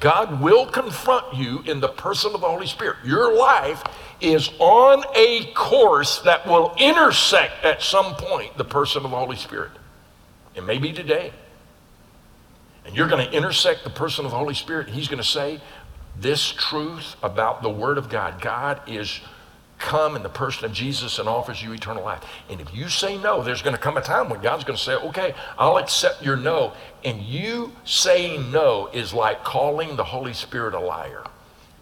God 0.00 0.40
will 0.40 0.66
confront 0.66 1.34
you 1.34 1.60
in 1.66 1.80
the 1.80 1.88
person 1.88 2.32
of 2.34 2.40
the 2.40 2.46
Holy 2.46 2.66
Spirit. 2.66 2.98
Your 3.04 3.36
life 3.36 3.82
is 4.20 4.50
on 4.58 5.04
a 5.16 5.52
course 5.54 6.20
that 6.20 6.46
will 6.46 6.74
intersect 6.78 7.64
at 7.64 7.82
some 7.82 8.14
point 8.14 8.56
the 8.56 8.64
person 8.64 9.04
of 9.04 9.10
the 9.10 9.16
Holy 9.16 9.36
Spirit. 9.36 9.72
It 10.54 10.64
may 10.64 10.78
be 10.78 10.92
today. 10.92 11.32
And 12.84 12.96
you're 12.96 13.08
going 13.08 13.26
to 13.28 13.36
intersect 13.36 13.84
the 13.84 13.90
person 13.90 14.24
of 14.24 14.30
the 14.30 14.38
Holy 14.38 14.54
Spirit. 14.54 14.86
and 14.86 14.96
He's 14.96 15.08
going 15.08 15.22
to 15.22 15.28
say 15.28 15.60
this 16.18 16.52
truth 16.52 17.16
about 17.22 17.62
the 17.62 17.70
Word 17.70 17.98
of 17.98 18.08
God. 18.08 18.40
God 18.40 18.80
is 18.86 19.20
come 19.78 20.16
in 20.16 20.22
the 20.22 20.28
person 20.28 20.64
of 20.64 20.72
Jesus 20.72 21.18
and 21.18 21.28
offers 21.28 21.62
you 21.62 21.72
eternal 21.72 22.04
life. 22.04 22.22
And 22.50 22.60
if 22.60 22.74
you 22.74 22.88
say 22.88 23.16
no, 23.16 23.42
there's 23.42 23.62
going 23.62 23.76
to 23.76 23.80
come 23.80 23.96
a 23.96 24.00
time 24.00 24.28
when 24.28 24.40
God's 24.40 24.64
going 24.64 24.76
to 24.76 24.82
say, 24.82 24.94
okay, 24.94 25.34
I'll 25.56 25.78
accept 25.78 26.22
your 26.22 26.36
no. 26.36 26.72
And 27.04 27.22
you 27.22 27.72
saying 27.84 28.50
no 28.50 28.88
is 28.92 29.14
like 29.14 29.44
calling 29.44 29.96
the 29.96 30.04
Holy 30.04 30.32
Spirit 30.32 30.74
a 30.74 30.80
liar. 30.80 31.24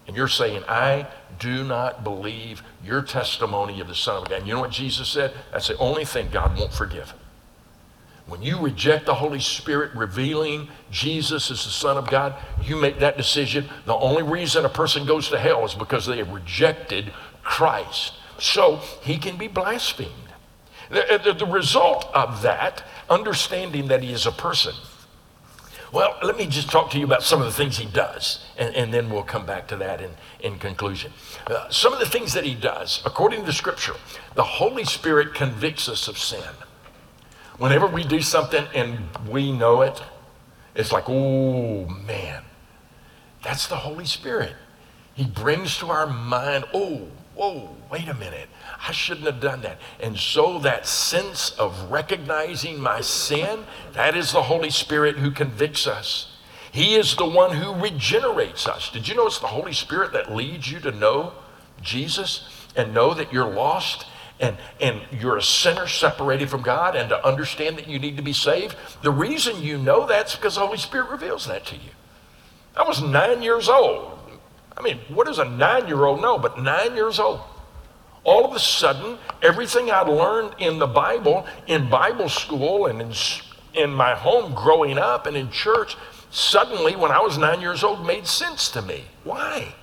And 0.06 0.16
you're 0.16 0.28
saying, 0.28 0.62
I 0.68 1.09
do 1.38 1.64
not 1.64 2.04
believe 2.04 2.62
your 2.85 3.02
testimony 3.02 3.80
of 3.80 3.88
the 3.88 3.94
Son 3.94 4.22
of 4.22 4.28
God. 4.28 4.38
And 4.38 4.46
you 4.46 4.54
know 4.54 4.61
what 4.61 4.70
Jesus 4.70 5.09
said? 5.09 5.32
That's 5.50 5.68
the 5.68 5.76
only 5.78 6.04
thing 6.04 6.28
God 6.30 6.56
won't 6.56 6.72
forgive. 6.72 7.12
When 8.26 8.42
you 8.42 8.59
reject 8.59 9.06
the 9.06 9.14
Holy 9.14 9.38
Spirit 9.38 9.94
revealing 9.94 10.68
Jesus 10.90 11.50
as 11.50 11.64
the 11.64 11.70
Son 11.70 11.96
of 11.96 12.11
God, 12.11 12.35
you 12.62 12.76
make 12.76 12.98
that 12.98 13.16
decision. 13.16 13.68
The 13.85 13.94
only 13.94 14.24
reason 14.24 14.64
a 14.64 14.68
person 14.68 15.06
goes 15.06 15.28
to 15.28 15.38
hell 15.38 15.64
is 15.64 15.74
because 15.74 16.06
they 16.06 16.18
have 16.18 16.30
rejected 16.30 17.12
Christ. 17.46 18.12
So 18.38 18.76
he 19.00 19.16
can 19.16 19.37
be 19.38 19.48
blasphemed. 19.48 20.12
The, 20.90 21.20
the, 21.24 21.32
the 21.32 21.46
result 21.46 22.06
of 22.14 22.42
that, 22.42 22.85
understanding 23.09 23.88
that 23.88 24.02
he 24.02 24.12
is 24.12 24.26
a 24.26 24.32
person, 24.32 24.74
Well, 25.92 26.18
let 26.22 26.37
me 26.37 26.46
just 26.46 26.70
talk 26.70 26.90
to 26.90 26.98
you 26.98 27.04
about 27.04 27.22
some 27.22 27.40
of 27.40 27.46
the 27.46 27.52
things 27.52 27.78
he 27.78 27.87
does, 27.87 28.44
and, 28.59 28.74
and 28.74 28.92
then 28.92 29.09
we'll 29.09 29.22
come 29.22 29.46
back 29.46 29.68
to 29.68 29.76
that 29.76 30.00
in, 30.02 30.11
in 30.40 30.59
conclusion. 30.59 31.12
Uh, 31.46 31.68
some 31.70 31.92
of 31.92 32.00
the 32.00 32.06
things 32.06 32.32
that 32.35 32.44
he 32.44 32.54
does, 32.54 33.02
according 33.06 33.44
to 33.44 33.52
scripture, 33.52 33.94
the 34.35 34.42
Holy 34.42 34.85
Spirit 34.85 35.32
convicts 35.35 35.88
us 35.88 36.09
of 36.09 36.18
sin. 36.18 36.42
Whenever 37.59 37.87
we 37.87 38.04
do 38.04 38.20
something 38.20 38.66
and 38.74 38.98
we 39.28 39.52
know 39.52 39.82
it, 39.82 40.02
it's 40.74 40.92
like, 40.92 41.04
oh 41.09 41.87
man, 41.87 42.42
that's 43.42 43.66
the 43.68 43.76
Holy 43.76 44.04
Spirit. 44.04 44.54
He 45.14 45.24
brings 45.24 45.78
to 45.78 45.87
our 45.87 46.06
mind, 46.06 46.64
oh, 46.74 47.09
whoa, 47.37 47.68
wait 47.90 48.09
a 48.09 48.14
minute. 48.14 48.49
I 48.87 48.92
shouldn't 48.92 49.27
have 49.27 49.40
done 49.40 49.61
that. 49.61 49.79
And 50.01 50.16
so 50.16 50.59
that 50.61 50.87
sense 50.87 51.51
of 51.59 51.90
recognizing 51.90 52.81
my 52.81 53.03
sin, 53.03 53.64
that 53.92 54.16
is 54.16 54.33
the 54.33 54.42
Holy 54.42 54.70
Spirit 54.70 55.16
who 55.16 55.31
convicts 55.31 55.87
us. 55.87 56.33
He 56.72 56.94
is 56.94 57.14
the 57.14 57.27
one 57.27 57.57
who 57.57 57.75
regenerates 57.75 58.66
us. 58.66 58.90
Did 58.90 59.07
you 59.07 59.14
know 59.14 59.27
it's 59.27 59.38
the 59.38 59.46
Holy 59.46 59.72
Spirit 59.72 60.12
that 60.12 60.35
leads 60.35 60.70
you 60.70 60.81
to 60.81 60.90
know 60.90 61.33
Jesus 61.83 62.49
and 62.75 62.92
know 62.92 63.14
that 63.14 63.33
you're 63.33 63.49
lost 63.49 64.07
and, 64.40 64.57
and 64.81 65.01
you're 65.11 65.37
a 65.37 65.42
sinner 65.42 65.87
separated 65.87 66.51
from 66.51 66.62
God 66.62 66.96
and 66.96 67.09
to 67.11 67.27
understand 67.27 67.79
that 67.79 67.88
you 67.88 67.99
need 67.99 68.16
to 68.16 68.22
be 68.22 68.33
saved? 68.33 68.77
The 69.03 69.11
reason 69.11 69.62
you 69.62 69.79
know 69.79 70.07
that's 70.07 70.37
because 70.37 70.57
the 70.57 70.61
Holy 70.61 70.79
Spirit 70.79 71.11
reveals 71.11 71.46
that 71.46 71.66
to 71.66 71.77
you. 71.77 71.90
I 72.77 72.83
was 72.83 73.03
nine 73.03 73.42
years 73.42 73.68
old. 73.68 74.15
I 74.76 74.82
mean, 74.82 74.98
what 75.08 75.26
does 75.26 75.38
a 75.38 75.44
nine 75.44 75.88
year 75.88 76.04
old 76.04 76.20
know? 76.20 76.38
But 76.38 76.60
nine 76.60 76.94
years 76.94 77.18
old 77.18 77.40
all 78.26 78.44
of 78.44 78.52
a 78.52 78.58
sudden, 78.58 79.18
everything 79.40 79.88
I'd 79.90 80.08
learned 80.08 80.56
in 80.58 80.80
the 80.80 80.86
Bible, 80.86 81.46
in 81.68 81.88
Bible 81.88 82.28
school, 82.28 82.86
and 82.86 83.00
in, 83.00 83.12
in 83.72 83.90
my 83.92 84.16
home 84.16 84.52
growing 84.52 84.98
up, 84.98 85.26
and 85.26 85.36
in 85.36 85.48
church, 85.50 85.96
suddenly, 86.32 86.96
when 86.96 87.12
I 87.12 87.20
was 87.20 87.38
nine 87.38 87.60
years 87.60 87.84
old, 87.84 88.04
made 88.04 88.26
sense 88.26 88.68
to 88.72 88.82
me. 88.82 89.04
Why? 89.22 89.76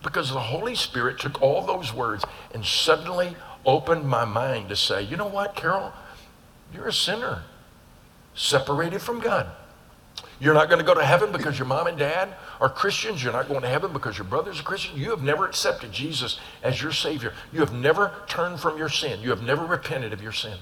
Because 0.00 0.30
the 0.30 0.38
Holy 0.38 0.76
Spirit 0.76 1.18
took 1.18 1.42
all 1.42 1.66
those 1.66 1.92
words 1.92 2.24
and 2.54 2.64
suddenly 2.64 3.36
opened 3.66 4.08
my 4.08 4.24
mind 4.24 4.68
to 4.68 4.76
say, 4.76 5.02
you 5.02 5.16
know 5.16 5.26
what, 5.26 5.56
Carroll? 5.56 5.92
You're 6.72 6.88
a 6.88 6.92
sinner, 6.92 7.42
separated 8.34 9.02
from 9.02 9.18
God. 9.18 9.48
You're 10.38 10.54
not 10.54 10.68
going 10.68 10.78
to 10.78 10.84
go 10.84 10.94
to 10.94 11.04
heaven 11.04 11.32
because 11.32 11.58
your 11.58 11.66
mom 11.66 11.88
and 11.88 11.98
dad 11.98 12.34
are 12.62 12.68
Christians. 12.68 13.24
You're 13.24 13.32
not 13.32 13.48
going 13.48 13.62
to 13.62 13.68
heaven 13.68 13.92
because 13.92 14.16
your 14.16 14.24
brother's 14.24 14.60
a 14.60 14.62
Christian. 14.62 14.96
You 14.96 15.10
have 15.10 15.22
never 15.22 15.44
accepted 15.44 15.90
Jesus 15.90 16.38
as 16.62 16.80
your 16.80 16.92
Savior. 16.92 17.34
You 17.52 17.58
have 17.58 17.74
never 17.74 18.12
turned 18.28 18.60
from 18.60 18.78
your 18.78 18.88
sin. 18.88 19.20
You 19.20 19.30
have 19.30 19.42
never 19.42 19.66
repented 19.66 20.12
of 20.12 20.22
your 20.22 20.30
sin. 20.30 20.56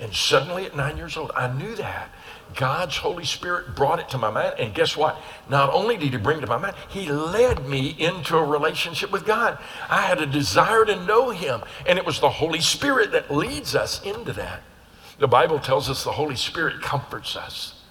And 0.00 0.14
suddenly 0.14 0.64
at 0.64 0.74
nine 0.74 0.96
years 0.96 1.18
old, 1.18 1.30
I 1.36 1.52
knew 1.52 1.74
that. 1.74 2.08
God's 2.54 2.96
Holy 2.96 3.26
Spirit 3.26 3.76
brought 3.76 4.00
it 4.00 4.08
to 4.08 4.18
my 4.18 4.30
mind. 4.30 4.54
And 4.58 4.74
guess 4.74 4.96
what? 4.96 5.20
Not 5.50 5.70
only 5.70 5.98
did 5.98 6.10
He 6.10 6.16
bring 6.16 6.38
it 6.38 6.40
to 6.40 6.46
my 6.46 6.56
mind, 6.56 6.74
He 6.88 7.12
led 7.12 7.68
me 7.68 7.94
into 7.98 8.38
a 8.38 8.44
relationship 8.44 9.12
with 9.12 9.26
God. 9.26 9.58
I 9.90 10.00
had 10.00 10.22
a 10.22 10.26
desire 10.26 10.86
to 10.86 11.04
know 11.04 11.28
Him. 11.30 11.60
And 11.86 11.98
it 11.98 12.06
was 12.06 12.18
the 12.18 12.30
Holy 12.30 12.60
Spirit 12.60 13.12
that 13.12 13.30
leads 13.30 13.74
us 13.74 14.02
into 14.02 14.32
that. 14.32 14.62
The 15.18 15.28
Bible 15.28 15.58
tells 15.58 15.90
us 15.90 16.02
the 16.02 16.12
Holy 16.12 16.36
Spirit 16.36 16.80
comforts 16.80 17.36
us. 17.36 17.81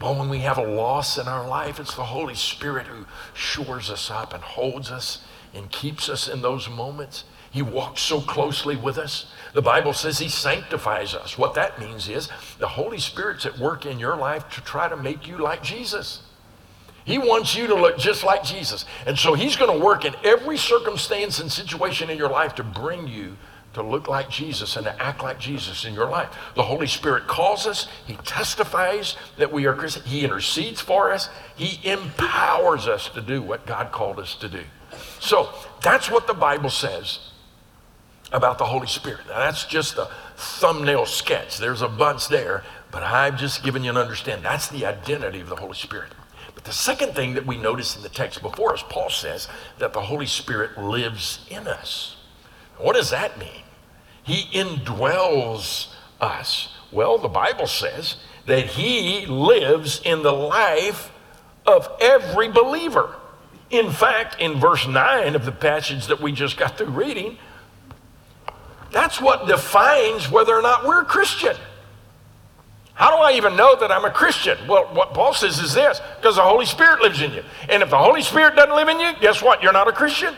But 0.00 0.16
when 0.16 0.30
we 0.30 0.38
have 0.38 0.56
a 0.56 0.66
loss 0.66 1.18
in 1.18 1.28
our 1.28 1.46
life, 1.46 1.78
it's 1.78 1.94
the 1.94 2.04
Holy 2.04 2.34
Spirit 2.34 2.86
who 2.86 3.04
shores 3.34 3.90
us 3.90 4.10
up 4.10 4.32
and 4.32 4.42
holds 4.42 4.90
us 4.90 5.22
and 5.54 5.70
keeps 5.70 6.08
us 6.08 6.26
in 6.26 6.40
those 6.40 6.70
moments. 6.70 7.24
He 7.50 7.60
walks 7.60 8.00
so 8.00 8.22
closely 8.22 8.76
with 8.76 8.96
us. 8.96 9.30
The 9.52 9.60
Bible 9.60 9.92
says 9.92 10.18
He 10.18 10.30
sanctifies 10.30 11.14
us. 11.14 11.36
What 11.36 11.52
that 11.54 11.78
means 11.78 12.08
is 12.08 12.30
the 12.58 12.68
Holy 12.68 12.98
Spirit's 12.98 13.44
at 13.44 13.58
work 13.58 13.84
in 13.84 13.98
your 13.98 14.16
life 14.16 14.48
to 14.50 14.62
try 14.62 14.88
to 14.88 14.96
make 14.96 15.28
you 15.28 15.36
like 15.36 15.62
Jesus. 15.62 16.22
He 17.04 17.18
wants 17.18 17.54
you 17.54 17.66
to 17.66 17.74
look 17.74 17.98
just 17.98 18.24
like 18.24 18.42
Jesus. 18.42 18.86
And 19.04 19.18
so 19.18 19.34
He's 19.34 19.56
going 19.56 19.78
to 19.78 19.84
work 19.84 20.06
in 20.06 20.14
every 20.24 20.56
circumstance 20.56 21.40
and 21.40 21.52
situation 21.52 22.08
in 22.08 22.16
your 22.16 22.30
life 22.30 22.54
to 22.54 22.64
bring 22.64 23.06
you 23.06 23.36
to 23.74 23.82
look 23.82 24.08
like 24.08 24.28
Jesus 24.28 24.76
and 24.76 24.84
to 24.84 25.02
act 25.02 25.22
like 25.22 25.38
Jesus 25.38 25.84
in 25.84 25.94
your 25.94 26.08
life. 26.08 26.28
The 26.56 26.62
Holy 26.62 26.86
Spirit 26.86 27.26
calls 27.26 27.66
us, 27.66 27.86
He 28.06 28.14
testifies 28.24 29.16
that 29.36 29.52
we 29.52 29.66
are 29.66 29.74
Christians, 29.74 30.06
He 30.06 30.24
intercedes 30.24 30.80
for 30.80 31.12
us, 31.12 31.28
He 31.54 31.78
empowers 31.88 32.88
us 32.88 33.08
to 33.10 33.20
do 33.20 33.40
what 33.42 33.66
God 33.66 33.92
called 33.92 34.18
us 34.18 34.34
to 34.36 34.48
do. 34.48 34.62
So 35.20 35.50
that's 35.82 36.10
what 36.10 36.26
the 36.26 36.34
Bible 36.34 36.70
says 36.70 37.30
about 38.32 38.58
the 38.58 38.66
Holy 38.66 38.86
Spirit. 38.86 39.20
Now, 39.28 39.38
that's 39.38 39.64
just 39.64 39.98
a 39.98 40.08
thumbnail 40.36 41.06
sketch. 41.06 41.58
There's 41.58 41.82
a 41.82 41.88
bunch 41.88 42.28
there, 42.28 42.64
but 42.90 43.02
I've 43.02 43.38
just 43.38 43.62
given 43.62 43.84
you 43.84 43.90
an 43.90 43.96
understanding. 43.96 44.42
That's 44.42 44.68
the 44.68 44.86
identity 44.86 45.40
of 45.40 45.48
the 45.48 45.56
Holy 45.56 45.74
Spirit. 45.74 46.12
But 46.54 46.64
the 46.64 46.72
second 46.72 47.14
thing 47.14 47.34
that 47.34 47.46
we 47.46 47.56
notice 47.56 47.96
in 47.96 48.02
the 48.02 48.08
text 48.08 48.42
before 48.42 48.72
us, 48.72 48.84
Paul 48.88 49.10
says 49.10 49.48
that 49.78 49.92
the 49.92 50.02
Holy 50.02 50.26
Spirit 50.26 50.78
lives 50.78 51.46
in 51.48 51.66
us. 51.66 52.16
What 52.80 52.96
does 52.96 53.10
that 53.10 53.38
mean? 53.38 53.62
He 54.22 54.44
indwells 54.52 55.92
us. 56.20 56.74
Well, 56.92 57.18
the 57.18 57.28
Bible 57.28 57.66
says 57.66 58.16
that 58.46 58.66
He 58.66 59.26
lives 59.26 60.00
in 60.04 60.22
the 60.22 60.32
life 60.32 61.10
of 61.66 61.88
every 62.00 62.48
believer. 62.48 63.16
In 63.70 63.90
fact, 63.90 64.40
in 64.40 64.58
verse 64.58 64.86
9 64.86 65.36
of 65.36 65.44
the 65.44 65.52
passage 65.52 66.06
that 66.08 66.20
we 66.20 66.32
just 66.32 66.56
got 66.56 66.76
through 66.76 66.88
reading, 66.88 67.38
that's 68.90 69.20
what 69.20 69.46
defines 69.46 70.30
whether 70.30 70.54
or 70.54 70.62
not 70.62 70.84
we're 70.84 71.02
a 71.02 71.04
Christian. 71.04 71.56
How 72.94 73.16
do 73.16 73.22
I 73.22 73.32
even 73.32 73.56
know 73.56 73.76
that 73.80 73.90
I'm 73.90 74.04
a 74.04 74.10
Christian? 74.10 74.58
Well, 74.68 74.92
what 74.92 75.14
Paul 75.14 75.32
says 75.32 75.58
is 75.58 75.72
this 75.72 76.00
because 76.16 76.36
the 76.36 76.42
Holy 76.42 76.66
Spirit 76.66 77.00
lives 77.00 77.22
in 77.22 77.32
you. 77.32 77.42
And 77.68 77.82
if 77.82 77.90
the 77.90 77.98
Holy 77.98 78.20
Spirit 78.20 78.56
doesn't 78.56 78.74
live 78.74 78.88
in 78.88 79.00
you, 79.00 79.12
guess 79.20 79.40
what? 79.40 79.62
You're 79.62 79.72
not 79.72 79.88
a 79.88 79.92
Christian. 79.92 80.34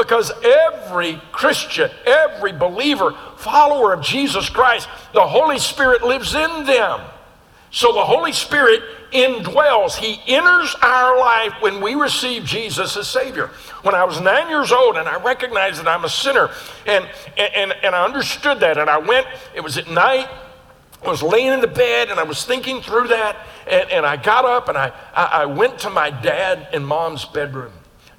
Because 0.00 0.32
every 0.42 1.20
Christian, 1.30 1.90
every 2.06 2.52
believer, 2.52 3.14
follower 3.36 3.92
of 3.92 4.00
Jesus 4.00 4.48
Christ, 4.48 4.88
the 5.12 5.20
Holy 5.20 5.58
Spirit 5.58 6.02
lives 6.02 6.34
in 6.34 6.64
them. 6.64 7.02
So 7.70 7.92
the 7.92 8.04
Holy 8.04 8.32
Spirit 8.32 8.82
indwells. 9.12 9.96
He 9.96 10.18
enters 10.26 10.74
our 10.80 11.18
life 11.18 11.52
when 11.60 11.82
we 11.82 11.96
receive 11.96 12.46
Jesus 12.46 12.96
as 12.96 13.08
Savior. 13.08 13.48
When 13.82 13.94
I 13.94 14.04
was 14.04 14.22
nine 14.22 14.48
years 14.48 14.72
old 14.72 14.96
and 14.96 15.06
I 15.06 15.22
recognized 15.22 15.80
that 15.80 15.86
I'm 15.86 16.06
a 16.06 16.08
sinner 16.08 16.48
and, 16.86 17.06
and, 17.36 17.74
and 17.82 17.94
I 17.94 18.02
understood 18.02 18.60
that, 18.60 18.78
and 18.78 18.88
I 18.88 18.96
went, 18.96 19.26
it 19.54 19.60
was 19.60 19.76
at 19.76 19.90
night, 19.90 20.30
I 21.04 21.10
was 21.10 21.22
laying 21.22 21.52
in 21.52 21.60
the 21.60 21.66
bed 21.66 22.08
and 22.08 22.18
I 22.18 22.22
was 22.22 22.46
thinking 22.46 22.80
through 22.80 23.08
that, 23.08 23.36
and, 23.70 23.90
and 23.90 24.06
I 24.06 24.16
got 24.16 24.46
up 24.46 24.70
and 24.70 24.78
I, 24.78 24.92
I 25.14 25.44
went 25.44 25.78
to 25.80 25.90
my 25.90 26.08
dad 26.08 26.68
and 26.72 26.86
mom's 26.86 27.26
bedroom, 27.26 27.72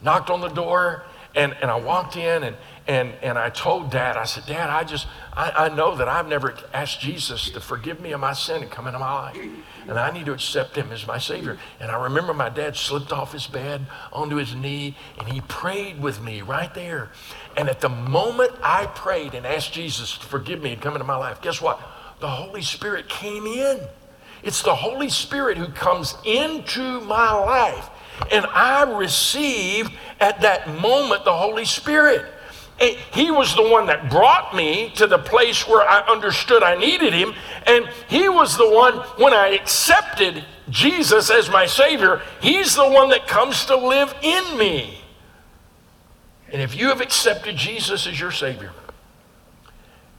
knocked 0.03 0.29
on 0.29 0.41
the 0.41 0.49
door, 0.49 1.05
and, 1.35 1.55
and 1.61 1.71
I 1.71 1.79
walked 1.79 2.17
in 2.17 2.43
and, 2.43 2.55
and, 2.87 3.13
and 3.21 3.37
I 3.37 3.49
told 3.49 3.91
dad, 3.91 4.17
I 4.17 4.25
said, 4.25 4.45
Dad, 4.45 4.69
I 4.69 4.83
just, 4.83 5.07
I, 5.33 5.51
I 5.51 5.75
know 5.75 5.95
that 5.95 6.09
I've 6.09 6.27
never 6.27 6.57
asked 6.73 6.99
Jesus 6.99 7.49
to 7.51 7.61
forgive 7.61 8.01
me 8.01 8.11
of 8.11 8.19
my 8.19 8.33
sin 8.33 8.63
and 8.63 8.71
come 8.71 8.87
into 8.87 8.99
my 8.99 9.13
life. 9.13 9.37
And 9.87 9.97
I 9.97 10.11
need 10.11 10.25
to 10.25 10.33
accept 10.33 10.75
him 10.75 10.91
as 10.91 11.07
my 11.07 11.17
Savior. 11.17 11.57
And 11.79 11.89
I 11.89 12.03
remember 12.03 12.33
my 12.33 12.49
dad 12.49 12.75
slipped 12.75 13.13
off 13.13 13.31
his 13.31 13.47
bed 13.47 13.85
onto 14.11 14.35
his 14.35 14.55
knee 14.55 14.97
and 15.19 15.27
he 15.29 15.41
prayed 15.41 16.01
with 16.01 16.21
me 16.21 16.41
right 16.41 16.73
there. 16.73 17.11
And 17.55 17.69
at 17.69 17.81
the 17.81 17.89
moment 17.89 18.51
I 18.61 18.87
prayed 18.87 19.35
and 19.35 19.45
asked 19.45 19.73
Jesus 19.73 20.17
to 20.17 20.25
forgive 20.25 20.61
me 20.61 20.73
and 20.73 20.81
come 20.81 20.93
into 20.93 21.05
my 21.05 21.17
life, 21.17 21.41
guess 21.41 21.61
what? 21.61 21.79
The 22.19 22.27
Holy 22.27 22.61
Spirit 22.61 23.07
came 23.07 23.45
in. 23.45 23.79
It's 24.43 24.63
the 24.63 24.75
Holy 24.75 25.09
Spirit 25.09 25.57
who 25.57 25.67
comes 25.67 26.15
into 26.25 26.99
my 27.01 27.31
life 27.31 27.89
and 28.31 28.45
I 28.45 28.83
received 28.83 29.91
at 30.19 30.41
that 30.41 30.67
moment 30.79 31.25
the 31.25 31.33
Holy 31.33 31.65
Spirit. 31.65 32.25
He 33.13 33.29
was 33.29 33.55
the 33.55 33.69
one 33.69 33.85
that 33.87 34.09
brought 34.09 34.55
me 34.55 34.91
to 34.95 35.05
the 35.05 35.19
place 35.19 35.67
where 35.67 35.87
I 35.87 35.99
understood 36.07 36.63
I 36.63 36.75
needed 36.75 37.13
Him. 37.13 37.33
And 37.67 37.87
He 38.07 38.27
was 38.27 38.57
the 38.57 38.69
one, 38.69 38.95
when 39.17 39.33
I 39.33 39.49
accepted 39.49 40.43
Jesus 40.69 41.29
as 41.29 41.49
my 41.49 41.67
Savior, 41.67 42.21
He's 42.41 42.75
the 42.75 42.89
one 42.89 43.09
that 43.09 43.27
comes 43.27 43.65
to 43.65 43.75
live 43.75 44.15
in 44.23 44.57
me. 44.57 44.97
And 46.51 46.61
if 46.61 46.75
you 46.75 46.87
have 46.87 47.01
accepted 47.01 47.55
Jesus 47.55 48.07
as 48.07 48.19
your 48.19 48.31
Savior, 48.31 48.71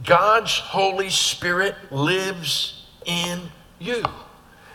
God's 0.05 0.57
Holy 0.57 1.11
Spirit 1.11 1.75
lives 1.91 2.87
in 3.05 3.41
you. 3.81 4.05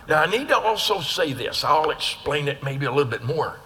Now, 0.07 0.21
I 0.21 0.25
need 0.25 0.47
to 0.47 0.57
also 0.57 1.01
say 1.01 1.33
this. 1.33 1.63
I'll 1.63 1.89
explain 1.89 2.47
it 2.47 2.63
maybe 2.63 2.85
a 2.85 2.91
little 2.91 3.11
bit 3.11 3.23
more. 3.23 3.59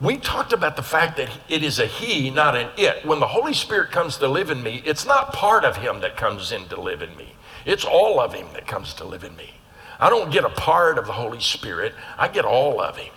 We 0.00 0.18
talked 0.18 0.52
about 0.52 0.76
the 0.76 0.82
fact 0.82 1.16
that 1.16 1.30
it 1.48 1.62
is 1.62 1.78
a 1.78 1.86
He, 1.86 2.30
not 2.30 2.56
an 2.56 2.68
it. 2.76 3.06
When 3.06 3.20
the 3.20 3.28
Holy 3.28 3.54
Spirit 3.54 3.90
comes 3.90 4.16
to 4.18 4.28
live 4.28 4.50
in 4.50 4.62
me, 4.62 4.82
it's 4.84 5.06
not 5.06 5.32
part 5.32 5.64
of 5.64 5.76
Him 5.76 6.00
that 6.00 6.16
comes 6.16 6.52
in 6.52 6.66
to 6.68 6.80
live 6.80 7.02
in 7.02 7.16
me, 7.16 7.34
it's 7.64 7.84
all 7.84 8.20
of 8.20 8.34
Him 8.34 8.48
that 8.52 8.66
comes 8.66 8.94
to 8.94 9.04
live 9.04 9.24
in 9.24 9.36
me. 9.36 9.50
I 9.98 10.10
don't 10.10 10.30
get 10.30 10.44
a 10.44 10.50
part 10.50 10.98
of 10.98 11.06
the 11.06 11.12
Holy 11.12 11.40
Spirit, 11.40 11.94
I 12.18 12.28
get 12.28 12.44
all 12.44 12.80
of 12.80 12.96
Him. 12.96 13.14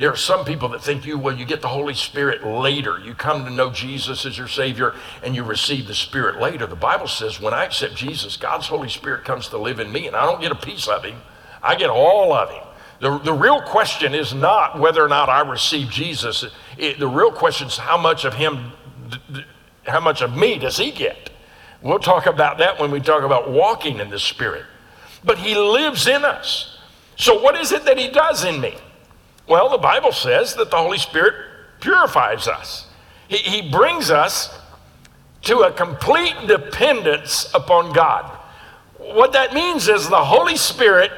There 0.00 0.10
are 0.10 0.16
some 0.16 0.46
people 0.46 0.70
that 0.70 0.82
think 0.82 1.04
you, 1.04 1.18
well, 1.18 1.36
you 1.36 1.44
get 1.44 1.60
the 1.60 1.68
Holy 1.68 1.92
Spirit 1.92 2.42
later. 2.42 2.98
You 2.98 3.14
come 3.14 3.44
to 3.44 3.50
know 3.50 3.70
Jesus 3.70 4.24
as 4.24 4.38
your 4.38 4.48
Savior 4.48 4.94
and 5.22 5.36
you 5.36 5.44
receive 5.44 5.86
the 5.86 5.94
Spirit 5.94 6.40
later. 6.40 6.66
The 6.66 6.74
Bible 6.74 7.06
says 7.06 7.38
when 7.38 7.52
I 7.52 7.66
accept 7.66 7.96
Jesus, 7.96 8.38
God's 8.38 8.66
Holy 8.66 8.88
Spirit 8.88 9.26
comes 9.26 9.48
to 9.48 9.58
live 9.58 9.78
in 9.78 9.92
me 9.92 10.06
and 10.06 10.16
I 10.16 10.24
don't 10.24 10.40
get 10.40 10.52
a 10.52 10.56
piece 10.56 10.88
of 10.88 11.04
Him. 11.04 11.20
I 11.62 11.74
get 11.74 11.90
all 11.90 12.32
of 12.32 12.48
him. 12.48 12.62
The, 13.00 13.18
the 13.18 13.34
real 13.34 13.60
question 13.60 14.14
is 14.14 14.32
not 14.32 14.78
whether 14.78 15.04
or 15.04 15.08
not 15.08 15.28
I 15.28 15.40
receive 15.40 15.90
Jesus. 15.90 16.46
It, 16.78 16.98
the 16.98 17.06
real 17.06 17.30
question 17.30 17.66
is 17.66 17.76
how 17.76 17.98
much 17.98 18.24
of 18.24 18.32
him, 18.32 18.72
how 19.86 20.00
much 20.00 20.22
of 20.22 20.34
me 20.34 20.58
does 20.58 20.78
he 20.78 20.90
get? 20.90 21.28
We'll 21.82 21.98
talk 21.98 22.24
about 22.24 22.56
that 22.56 22.80
when 22.80 22.90
we 22.90 23.00
talk 23.00 23.22
about 23.22 23.50
walking 23.50 23.98
in 23.98 24.08
the 24.08 24.18
Spirit. 24.18 24.64
But 25.22 25.38
he 25.38 25.54
lives 25.54 26.06
in 26.06 26.24
us. 26.24 26.78
So, 27.16 27.42
what 27.42 27.54
is 27.54 27.72
it 27.72 27.84
that 27.84 27.98
he 27.98 28.10
does 28.10 28.44
in 28.44 28.62
me? 28.62 28.74
Well, 29.50 29.68
the 29.68 29.78
Bible 29.78 30.12
says 30.12 30.54
that 30.54 30.70
the 30.70 30.76
Holy 30.76 30.96
Spirit 30.96 31.34
purifies 31.80 32.46
us, 32.46 32.86
he, 33.26 33.38
he 33.38 33.68
brings 33.68 34.08
us 34.08 34.56
to 35.42 35.62
a 35.62 35.72
complete 35.72 36.36
dependence 36.46 37.50
upon 37.52 37.92
God. 37.92 38.30
What 38.96 39.32
that 39.32 39.52
means 39.52 39.88
is 39.88 40.08
the 40.08 40.24
Holy 40.24 40.56
Spirit 40.56 41.10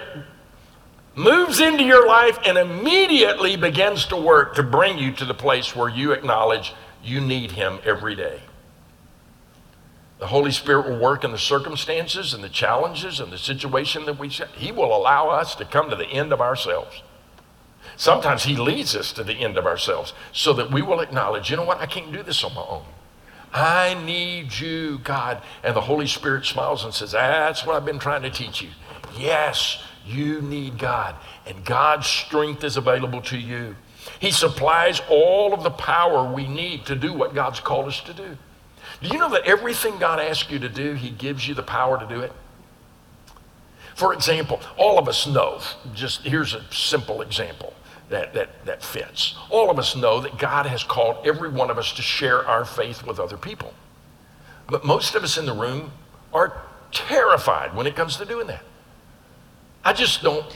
moves 1.15 1.61
into 1.61 1.85
your 1.85 2.07
life 2.07 2.39
and 2.47 2.57
immediately 2.57 3.57
begins 3.57 4.07
to 4.07 4.17
work 4.17 4.55
to 4.55 4.63
bring 4.63 4.97
you 4.97 5.13
to 5.13 5.27
the 5.27 5.35
place 5.35 5.77
where 5.77 5.91
you 5.91 6.13
acknowledge 6.13 6.73
you 7.05 7.21
need 7.21 7.51
Him 7.51 7.81
every 7.85 8.15
day. 8.15 8.41
The 10.21 10.29
Holy 10.29 10.53
Spirit 10.53 10.89
will 10.89 11.01
work 11.01 11.23
in 11.23 11.33
the 11.33 11.39
circumstances 11.39 12.33
and 12.33 12.43
the 12.43 12.49
challenges 12.49 13.21
and 13.21 13.31
the 13.31 13.37
situation 13.37 14.07
that 14.07 14.19
we 14.19 14.29
He 14.29 14.73
will 14.73 14.97
allow 14.97 15.29
us 15.29 15.55
to 15.57 15.67
come 15.67 15.91
to 15.91 15.97
the 15.97 16.07
end 16.07 16.33
of 16.33 16.41
ourselves. 16.41 17.03
Sometimes 17.97 18.45
He 18.45 18.57
leads 18.57 18.97
us 18.97 19.13
to 19.13 19.25
the 19.25 19.35
end 19.35 19.57
of 19.57 19.67
ourselves 19.67 20.13
so 20.33 20.53
that 20.55 20.71
we 20.71 20.83
will 20.83 21.01
acknowledge, 21.01 21.51
you 21.51 21.57
know 21.57 21.65
what, 21.65 21.81
I 21.81 21.87
can't 21.87 22.13
do 22.13 22.23
this 22.23 22.43
on 22.45 22.55
my 22.55 22.63
own. 22.63 22.85
I 23.53 23.95
need 24.05 24.59
you, 24.59 24.99
God. 25.05 25.43
And 25.63 25.77
the 25.77 25.83
Holy 25.83 26.07
Spirit 26.07 26.47
smiles 26.47 26.85
and 26.85 26.95
says, 26.95 27.13
That's 27.13 27.67
what 27.67 27.77
I've 27.77 27.85
been 27.85 27.99
trying 27.99 28.23
to 28.23 28.31
teach 28.31 28.63
you. 28.63 28.71
Yes, 29.19 29.83
you 30.07 30.41
need 30.41 30.79
God, 30.79 31.15
and 31.47 31.65
God's 31.65 32.07
strength 32.07 32.65
is 32.65 32.77
available 32.77 33.21
to 33.23 33.39
you. 33.39 33.77
He 34.19 34.31
supplies 34.31 35.01
all 35.09 35.55
of 35.55 35.63
the 35.63 35.71
power 35.71 36.33
we 36.33 36.49
need 36.49 36.87
to 36.87 36.97
do 36.97 37.13
what 37.13 37.35
God's 37.35 37.61
called 37.61 37.87
us 37.87 38.01
to 38.03 38.15
do. 38.15 38.37
Do 39.01 39.09
you 39.09 39.19
know 39.19 39.31
that 39.31 39.45
everything 39.45 39.99
God 39.99 40.19
asks 40.19 40.51
you 40.51 40.59
to 40.59 40.69
do, 40.69 40.95
He 40.95 41.11
gives 41.11 41.47
you 41.47 41.55
the 41.55 41.63
power 41.63 41.99
to 41.99 42.07
do 42.07 42.21
it? 42.21 42.33
For 43.95 44.15
example, 44.15 44.61
all 44.77 44.99
of 44.99 45.09
us 45.09 45.27
know, 45.27 45.61
just 45.95 46.23
here's 46.23 46.55
a 46.55 46.65
simple 46.73 47.23
example 47.23 47.75
that, 48.09 48.35
that, 48.35 48.65
that 48.67 48.83
fits. 48.83 49.35
All 49.51 49.71
of 49.71 49.79
us 49.79 49.97
know 49.97 50.21
that 50.21 50.39
God 50.39 50.67
has 50.67 50.85
called 50.85 51.27
every 51.27 51.49
one 51.49 51.71
of 51.71 51.79
us 51.79 51.93
to 51.95 52.03
share 52.03 52.47
our 52.47 52.65
faith 52.65 53.07
with 53.07 53.19
other 53.19 53.37
people. 53.37 53.75
But 54.69 54.85
most 54.85 55.15
of 55.15 55.25
us 55.25 55.37
in 55.37 55.47
the 55.47 55.55
room 55.55 55.93
are 56.33 56.63
terrified 56.93 57.75
when 57.75 57.87
it 57.87 57.97
comes 57.97 58.17
to 58.17 58.25
doing 58.25 58.47
that. 58.47 58.63
I 59.85 59.93
just 59.93 60.23
don't, 60.23 60.47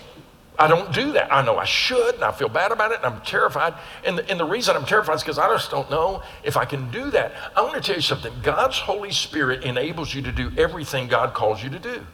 I 0.59 0.68
don't 0.68 0.92
do 0.92 1.12
that. 1.12 1.33
I 1.33 1.44
know 1.44 1.57
I 1.57 1.64
should, 1.64 2.14
and 2.14 2.25
I 2.25 2.31
feel 2.31 2.49
bad 2.49 2.72
about 2.72 2.92
it, 2.92 2.99
and 3.03 3.07
I'm 3.07 3.20
terrified. 3.22 3.75
And 4.05 4.18
the, 4.18 4.31
and 4.31 4.38
the 4.38 4.44
reason 4.44 4.77
I'm 4.77 4.87
terrified 4.87 5.16
is 5.16 5.22
because 5.22 5.38
I 5.38 5.49
just 5.49 5.70
don't 5.70 5.90
know 5.90 6.22
if 6.44 6.57
I 6.57 6.64
can 6.64 6.90
do 6.90 7.11
that. 7.11 7.33
I 7.57 7.62
want 7.62 7.75
to 7.75 7.81
tell 7.81 7.96
you 7.96 8.03
something 8.03 8.33
God's 8.42 8.79
Holy 8.79 9.11
Spirit 9.12 9.64
enables 9.64 10.14
you 10.14 10.22
to 10.22 10.33
do 10.33 10.53
everything 10.57 11.09
God 11.09 11.35
calls 11.35 11.62
you 11.62 11.70
to 11.70 11.79
do. 11.79 12.07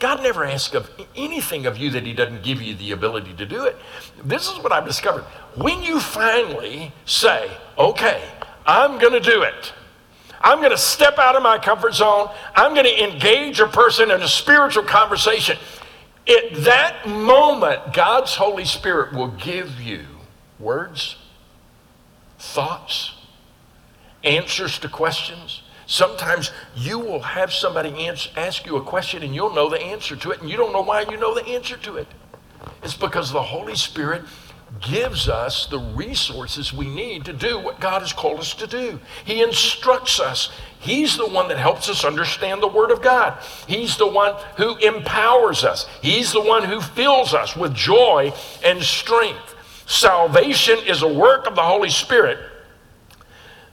God 0.00 0.22
never 0.22 0.44
asks 0.44 0.74
of 0.74 0.90
anything 1.14 1.66
of 1.66 1.76
you 1.76 1.90
that 1.90 2.04
He 2.04 2.14
doesn't 2.14 2.42
give 2.42 2.60
you 2.60 2.74
the 2.74 2.92
ability 2.92 3.34
to 3.34 3.46
do 3.46 3.64
it. 3.64 3.76
This 4.24 4.50
is 4.50 4.58
what 4.58 4.72
I've 4.72 4.86
discovered. 4.86 5.22
When 5.56 5.82
you 5.82 6.00
finally 6.00 6.92
say, 7.04 7.50
okay, 7.78 8.24
I'm 8.66 8.98
going 8.98 9.12
to 9.12 9.20
do 9.20 9.42
it, 9.42 9.72
I'm 10.40 10.58
going 10.58 10.70
to 10.70 10.78
step 10.78 11.18
out 11.18 11.36
of 11.36 11.42
my 11.42 11.58
comfort 11.58 11.94
zone, 11.94 12.30
I'm 12.56 12.72
going 12.72 12.86
to 12.86 13.04
engage 13.04 13.60
a 13.60 13.68
person 13.68 14.10
in 14.10 14.22
a 14.22 14.28
spiritual 14.28 14.84
conversation. 14.84 15.58
At 16.26 16.54
that 16.64 17.06
moment, 17.06 17.92
God's 17.92 18.34
Holy 18.34 18.64
Spirit 18.64 19.12
will 19.12 19.32
give 19.32 19.80
you 19.80 20.06
words, 20.58 21.16
thoughts, 22.38 23.16
answers 24.24 24.78
to 24.78 24.88
questions. 24.88 25.62
Sometimes 25.90 26.52
you 26.76 27.00
will 27.00 27.18
have 27.18 27.52
somebody 27.52 28.08
ask 28.36 28.64
you 28.64 28.76
a 28.76 28.80
question 28.80 29.24
and 29.24 29.34
you'll 29.34 29.52
know 29.52 29.68
the 29.68 29.82
answer 29.82 30.14
to 30.14 30.30
it, 30.30 30.40
and 30.40 30.48
you 30.48 30.56
don't 30.56 30.72
know 30.72 30.82
why 30.82 31.00
you 31.00 31.16
know 31.16 31.34
the 31.34 31.44
answer 31.48 31.76
to 31.78 31.96
it. 31.96 32.06
It's 32.84 32.96
because 32.96 33.32
the 33.32 33.42
Holy 33.42 33.74
Spirit 33.74 34.22
gives 34.80 35.28
us 35.28 35.66
the 35.66 35.80
resources 35.80 36.72
we 36.72 36.86
need 36.86 37.24
to 37.24 37.32
do 37.32 37.58
what 37.58 37.80
God 37.80 38.02
has 38.02 38.12
called 38.12 38.38
us 38.38 38.54
to 38.54 38.68
do. 38.68 39.00
He 39.24 39.42
instructs 39.42 40.20
us. 40.20 40.52
He's 40.78 41.16
the 41.16 41.28
one 41.28 41.48
that 41.48 41.58
helps 41.58 41.88
us 41.88 42.04
understand 42.04 42.62
the 42.62 42.68
Word 42.68 42.92
of 42.92 43.02
God. 43.02 43.42
He's 43.66 43.96
the 43.96 44.06
one 44.06 44.36
who 44.58 44.76
empowers 44.76 45.64
us. 45.64 45.88
He's 46.02 46.30
the 46.30 46.40
one 46.40 46.62
who 46.62 46.80
fills 46.80 47.34
us 47.34 47.56
with 47.56 47.74
joy 47.74 48.32
and 48.64 48.80
strength. 48.80 49.56
Salvation 49.88 50.78
is 50.86 51.02
a 51.02 51.12
work 51.12 51.48
of 51.48 51.56
the 51.56 51.62
Holy 51.62 51.90
Spirit, 51.90 52.38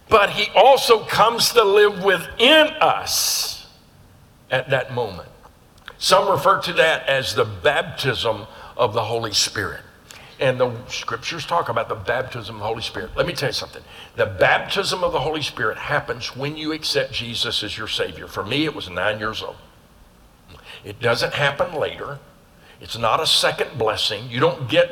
but 0.09 0.31
He 0.31 0.49
also 0.55 1.05
comes 1.05 1.51
to 1.53 1.63
live 1.63 2.03
within 2.03 2.67
us 2.81 3.67
at 4.49 4.69
that 4.69 4.93
moment. 4.93 5.29
Some 5.97 6.29
refer 6.29 6.61
to 6.61 6.73
that 6.73 7.07
as 7.07 7.33
the 7.35 7.45
baptism 7.45 8.45
of 8.75 8.93
the 8.93 9.03
Holy 9.03 9.33
Spirit. 9.33 9.81
And 10.39 10.59
the 10.59 10.71
scriptures 10.87 11.47
talk 11.47 11.69
about 11.69 11.89
the 11.89 11.95
baptism 11.95 12.55
of 12.55 12.59
the 12.61 12.67
Holy 12.67 12.83
Spirit. 12.83 13.09
Let 13.15 13.25
me 13.25 13.33
tell 13.33 13.49
you 13.49 13.53
something. 13.53 13.81
The 14.15 14.27
baptism 14.27 15.03
of 15.03 15.11
the 15.11 15.19
Holy 15.19 15.41
Spirit 15.41 15.79
happens 15.79 16.35
when 16.35 16.55
you 16.55 16.73
accept 16.73 17.11
Jesus 17.11 17.63
as 17.63 17.75
your 17.75 17.87
Savior. 17.87 18.27
For 18.27 18.45
me, 18.45 18.65
it 18.65 18.75
was 18.75 18.87
nine 18.87 19.17
years 19.17 19.41
old. 19.41 19.55
It 20.83 20.99
doesn't 20.99 21.33
happen 21.33 21.73
later. 21.73 22.19
It's 22.79 22.97
not 22.97 23.19
a 23.19 23.25
second 23.25 23.79
blessing. 23.79 24.29
You 24.29 24.39
don't 24.39 24.69
get, 24.69 24.91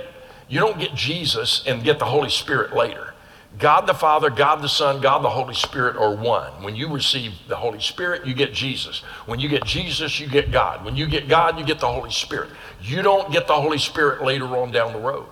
you 0.50 0.60
don't 0.60 0.80
get 0.80 0.96
Jesus 0.96 1.64
and 1.68 1.84
get 1.84 2.00
the 2.00 2.06
Holy 2.06 2.30
Spirit 2.30 2.76
later. 2.76 3.14
God 3.58 3.88
the 3.88 3.94
Father, 3.94 4.30
God 4.30 4.62
the 4.62 4.70
Son, 4.70 5.02
God 5.02 5.20
the 5.24 5.30
Holy 5.30 5.54
Spirit 5.54 5.96
are 5.96 6.14
one. 6.14 6.52
When 6.64 6.76
you 6.76 6.92
receive 6.92 7.34
the 7.48 7.56
Holy 7.56 7.80
Spirit, 7.80 8.26
you 8.26 8.34
get 8.34 8.54
Jesus. 8.54 9.00
When 9.26 9.40
you 9.40 9.48
get 9.48 9.64
Jesus, 9.64 10.20
you 10.20 10.28
get 10.28 10.52
God. 10.52 10.84
When 10.84 10.96
you 10.96 11.08
get 11.08 11.30
God, 11.30 11.58
you 11.58 11.66
get 11.66 11.80
the 11.80 11.88
Holy 11.88 12.12
Spirit. 12.12 12.50
You 12.82 13.02
don't 13.02 13.32
get 13.32 13.48
the 13.48 13.54
Holy 13.54 13.78
Spirit 13.78 14.24
later 14.24 14.46
on 14.58 14.72
down 14.72 14.94
the 14.94 15.00
road. 15.00 15.28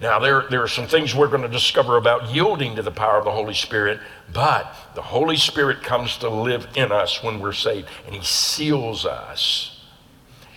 Now, 0.00 0.20
there, 0.20 0.44
there 0.48 0.62
are 0.62 0.68
some 0.68 0.86
things 0.86 1.14
we're 1.14 1.28
going 1.28 1.42
to 1.42 1.48
discover 1.48 1.96
about 1.96 2.32
yielding 2.32 2.76
to 2.76 2.82
the 2.82 2.90
power 2.92 3.18
of 3.18 3.24
the 3.24 3.32
Holy 3.32 3.54
Spirit, 3.54 3.98
but 4.32 4.72
the 4.94 5.02
Holy 5.02 5.36
Spirit 5.36 5.82
comes 5.82 6.16
to 6.18 6.28
live 6.28 6.68
in 6.76 6.92
us 6.92 7.22
when 7.22 7.40
we're 7.40 7.52
saved, 7.52 7.88
and 8.06 8.14
He 8.14 8.22
seals 8.22 9.04
us. 9.04 9.80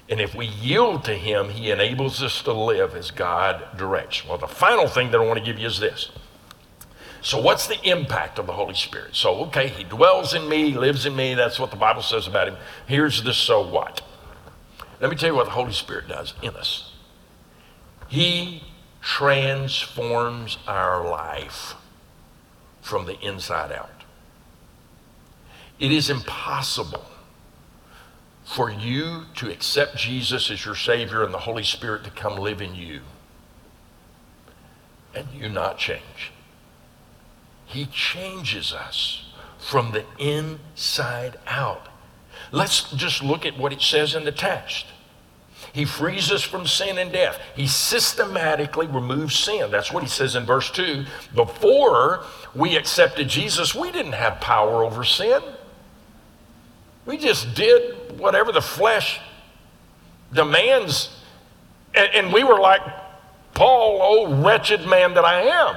And 0.07 0.21
if 0.21 0.35
we 0.35 0.45
yield 0.45 1.03
to 1.05 1.15
Him, 1.15 1.49
He 1.49 1.71
enables 1.71 2.21
us 2.21 2.43
to 2.43 2.53
live 2.53 2.95
as 2.95 3.09
God 3.09 3.65
directs. 3.77 4.27
Well, 4.27 4.37
the 4.37 4.47
final 4.47 4.87
thing 4.87 5.09
that 5.09 5.19
I 5.19 5.25
want 5.25 5.39
to 5.39 5.45
give 5.45 5.57
you 5.57 5.67
is 5.67 5.79
this. 5.79 6.11
So, 7.21 7.39
what's 7.39 7.67
the 7.67 7.79
impact 7.87 8.39
of 8.39 8.47
the 8.47 8.53
Holy 8.53 8.73
Spirit? 8.73 9.15
So, 9.15 9.45
okay, 9.45 9.67
He 9.67 9.83
dwells 9.83 10.33
in 10.33 10.49
me, 10.49 10.73
lives 10.73 11.05
in 11.05 11.15
me. 11.15 11.35
That's 11.35 11.59
what 11.59 11.69
the 11.69 11.77
Bible 11.77 12.01
says 12.01 12.27
about 12.27 12.47
Him. 12.47 12.57
Here's 12.87 13.23
the 13.23 13.33
so 13.33 13.65
what. 13.67 14.01
Let 14.99 15.09
me 15.09 15.15
tell 15.15 15.29
you 15.29 15.35
what 15.35 15.45
the 15.45 15.51
Holy 15.51 15.73
Spirit 15.73 16.07
does 16.07 16.33
in 16.41 16.55
us. 16.55 16.93
He 18.07 18.63
transforms 19.01 20.57
our 20.67 21.07
life 21.07 21.75
from 22.81 23.05
the 23.05 23.19
inside 23.19 23.71
out. 23.71 24.03
It 25.79 25.91
is 25.91 26.09
impossible 26.09 27.05
for 28.43 28.69
you 28.69 29.23
to 29.35 29.49
accept 29.49 29.95
Jesus 29.95 30.51
as 30.51 30.65
your 30.65 30.75
Savior 30.75 31.23
and 31.23 31.33
the 31.33 31.39
Holy 31.39 31.63
Spirit 31.63 32.03
to 32.03 32.11
come 32.11 32.37
live 32.37 32.61
in 32.61 32.75
you 32.75 33.01
and 35.15 35.27
you 35.33 35.49
not 35.49 35.77
change. 35.77 36.30
He 37.71 37.85
changes 37.85 38.73
us 38.73 39.25
from 39.57 39.91
the 39.91 40.05
inside 40.19 41.39
out. 41.47 41.87
Let's 42.51 42.91
just 42.91 43.23
look 43.23 43.45
at 43.45 43.57
what 43.57 43.71
it 43.71 43.81
says 43.81 44.13
in 44.13 44.25
the 44.25 44.31
text. 44.31 44.85
He 45.73 45.85
frees 45.85 46.31
us 46.31 46.41
from 46.41 46.67
sin 46.67 46.97
and 46.97 47.13
death. 47.13 47.39
He 47.55 47.67
systematically 47.67 48.87
removes 48.87 49.35
sin. 49.35 49.71
That's 49.71 49.91
what 49.91 50.03
he 50.03 50.09
says 50.09 50.35
in 50.35 50.45
verse 50.45 50.69
2. 50.71 51.05
Before 51.33 52.25
we 52.53 52.75
accepted 52.75 53.29
Jesus, 53.29 53.73
we 53.73 53.91
didn't 53.91 54.13
have 54.13 54.41
power 54.41 54.83
over 54.83 55.05
sin. 55.05 55.41
We 57.05 57.17
just 57.17 57.53
did 57.55 58.19
whatever 58.19 58.51
the 58.51 58.61
flesh 58.61 59.21
demands. 60.33 61.09
And, 61.93 62.33
we 62.33 62.43
were 62.43 62.59
like, 62.59 62.81
Paul, 63.53 63.99
oh 64.01 64.43
wretched 64.43 64.85
man 64.87 65.13
that 65.13 65.25
I 65.25 65.41
am. 65.41 65.75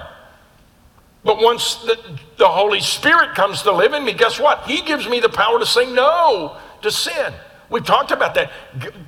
But 1.34 1.42
once 1.42 1.74
the, 1.82 1.98
the 2.36 2.46
Holy 2.46 2.78
Spirit 2.78 3.34
comes 3.34 3.62
to 3.62 3.72
live 3.72 3.92
in 3.92 4.04
me, 4.04 4.12
guess 4.12 4.38
what? 4.38 4.68
He 4.68 4.82
gives 4.82 5.08
me 5.08 5.18
the 5.18 5.28
power 5.28 5.58
to 5.58 5.66
say 5.66 5.92
no 5.92 6.56
to 6.82 6.92
sin. 6.92 7.34
We've 7.68 7.84
talked 7.84 8.12
about 8.12 8.36
that. 8.36 8.52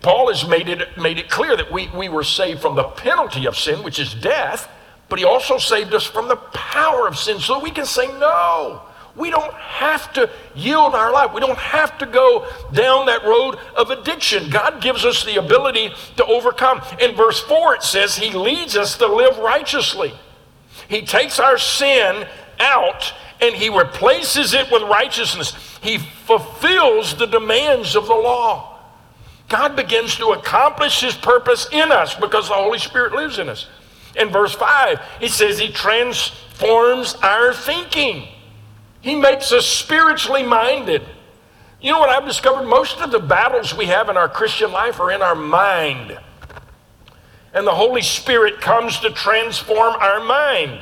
Paul 0.02 0.26
has 0.32 0.44
made 0.44 0.68
it, 0.68 0.98
made 0.98 1.18
it 1.18 1.30
clear 1.30 1.56
that 1.56 1.70
we, 1.70 1.88
we 1.96 2.08
were 2.08 2.24
saved 2.24 2.60
from 2.60 2.74
the 2.74 2.82
penalty 2.82 3.46
of 3.46 3.56
sin, 3.56 3.84
which 3.84 4.00
is 4.00 4.12
death, 4.12 4.68
but 5.08 5.20
he 5.20 5.24
also 5.24 5.56
saved 5.56 5.94
us 5.94 6.02
from 6.02 6.26
the 6.26 6.34
power 6.34 7.06
of 7.06 7.16
sin 7.16 7.38
so 7.38 7.60
we 7.60 7.70
can 7.70 7.86
say 7.86 8.08
no. 8.18 8.82
We 9.14 9.30
don't 9.30 9.54
have 9.54 10.12
to 10.14 10.28
yield 10.56 10.96
our 10.96 11.12
life. 11.12 11.32
We 11.32 11.40
don't 11.40 11.56
have 11.56 11.96
to 11.98 12.06
go 12.06 12.48
down 12.72 13.06
that 13.06 13.22
road 13.22 13.56
of 13.76 13.90
addiction. 13.90 14.50
God 14.50 14.82
gives 14.82 15.04
us 15.04 15.24
the 15.24 15.36
ability 15.36 15.92
to 16.16 16.26
overcome. 16.26 16.82
In 17.00 17.14
verse 17.14 17.40
4, 17.42 17.76
it 17.76 17.82
says, 17.84 18.16
He 18.16 18.32
leads 18.32 18.76
us 18.76 18.98
to 18.98 19.06
live 19.06 19.38
righteously. 19.38 20.12
He 20.88 21.02
takes 21.02 21.38
our 21.38 21.58
sin 21.58 22.26
out 22.58 23.12
and 23.40 23.54
He 23.54 23.68
replaces 23.68 24.54
it 24.54 24.70
with 24.70 24.82
righteousness. 24.82 25.52
He 25.82 25.98
fulfills 25.98 27.16
the 27.16 27.26
demands 27.26 27.96
of 27.96 28.06
the 28.06 28.14
law. 28.14 28.78
God 29.48 29.76
begins 29.76 30.16
to 30.16 30.28
accomplish 30.28 31.00
His 31.00 31.14
purpose 31.14 31.68
in 31.70 31.92
us 31.92 32.14
because 32.14 32.48
the 32.48 32.54
Holy 32.54 32.78
Spirit 32.78 33.12
lives 33.12 33.38
in 33.38 33.48
us. 33.48 33.66
In 34.16 34.30
verse 34.30 34.54
5, 34.54 35.00
He 35.20 35.28
says 35.28 35.58
He 35.58 35.68
transforms 35.68 37.14
our 37.22 37.52
thinking. 37.52 38.28
He 39.00 39.14
makes 39.14 39.52
us 39.52 39.66
spiritually 39.66 40.42
minded. 40.42 41.02
You 41.80 41.92
know 41.92 42.00
what 42.00 42.08
I've 42.08 42.26
discovered? 42.26 42.66
Most 42.66 43.00
of 43.00 43.12
the 43.12 43.20
battles 43.20 43.74
we 43.74 43.86
have 43.86 44.08
in 44.08 44.16
our 44.16 44.28
Christian 44.28 44.72
life 44.72 44.98
are 44.98 45.12
in 45.12 45.22
our 45.22 45.34
mind. 45.34 46.18
And 47.56 47.66
the 47.66 47.74
Holy 47.74 48.02
Spirit 48.02 48.60
comes 48.60 49.00
to 49.00 49.08
transform 49.08 49.94
our 49.94 50.22
mind. 50.22 50.78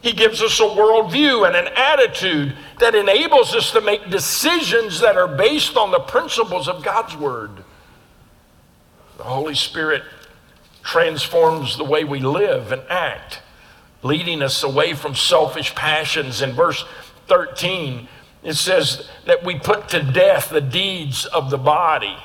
He 0.00 0.12
gives 0.12 0.40
us 0.40 0.60
a 0.60 0.62
worldview 0.62 1.44
and 1.44 1.56
an 1.56 1.72
attitude 1.74 2.54
that 2.78 2.94
enables 2.94 3.52
us 3.52 3.72
to 3.72 3.80
make 3.80 4.10
decisions 4.10 5.00
that 5.00 5.16
are 5.16 5.26
based 5.26 5.76
on 5.76 5.90
the 5.90 5.98
principles 5.98 6.68
of 6.68 6.84
God's 6.84 7.16
Word. 7.16 7.64
The 9.16 9.24
Holy 9.24 9.56
Spirit 9.56 10.04
transforms 10.84 11.76
the 11.76 11.84
way 11.84 12.04
we 12.04 12.20
live 12.20 12.70
and 12.70 12.82
act, 12.88 13.40
leading 14.04 14.40
us 14.40 14.62
away 14.62 14.94
from 14.94 15.16
selfish 15.16 15.74
passions. 15.74 16.42
In 16.42 16.52
verse 16.52 16.84
13, 17.26 18.06
it 18.44 18.54
says 18.54 19.08
that 19.26 19.42
we 19.42 19.58
put 19.58 19.88
to 19.88 20.00
death 20.00 20.50
the 20.50 20.60
deeds 20.60 21.26
of 21.26 21.50
the 21.50 21.58
body. 21.58 22.16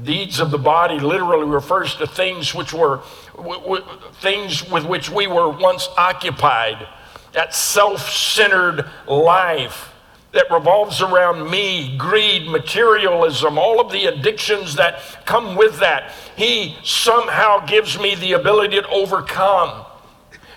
Deeds 0.00 0.40
of 0.40 0.50
the 0.50 0.58
body 0.58 0.98
literally 0.98 1.46
refers 1.46 1.94
to 1.96 2.06
things 2.06 2.54
which 2.54 2.72
were 2.72 3.00
w- 3.36 3.60
w- 3.60 3.84
things 4.14 4.68
with 4.70 4.86
which 4.86 5.10
we 5.10 5.26
were 5.26 5.50
once 5.50 5.88
occupied. 5.98 6.88
That 7.32 7.54
self-centered 7.54 8.88
life 9.06 9.92
that 10.32 10.50
revolves 10.50 11.02
around 11.02 11.50
me, 11.50 11.96
greed, 11.98 12.48
materialism, 12.48 13.58
all 13.58 13.80
of 13.80 13.92
the 13.92 14.06
addictions 14.06 14.76
that 14.76 15.02
come 15.26 15.56
with 15.56 15.78
that. 15.80 16.12
He 16.36 16.76
somehow 16.82 17.66
gives 17.66 17.98
me 17.98 18.14
the 18.14 18.32
ability 18.32 18.80
to 18.80 18.88
overcome. 18.88 19.84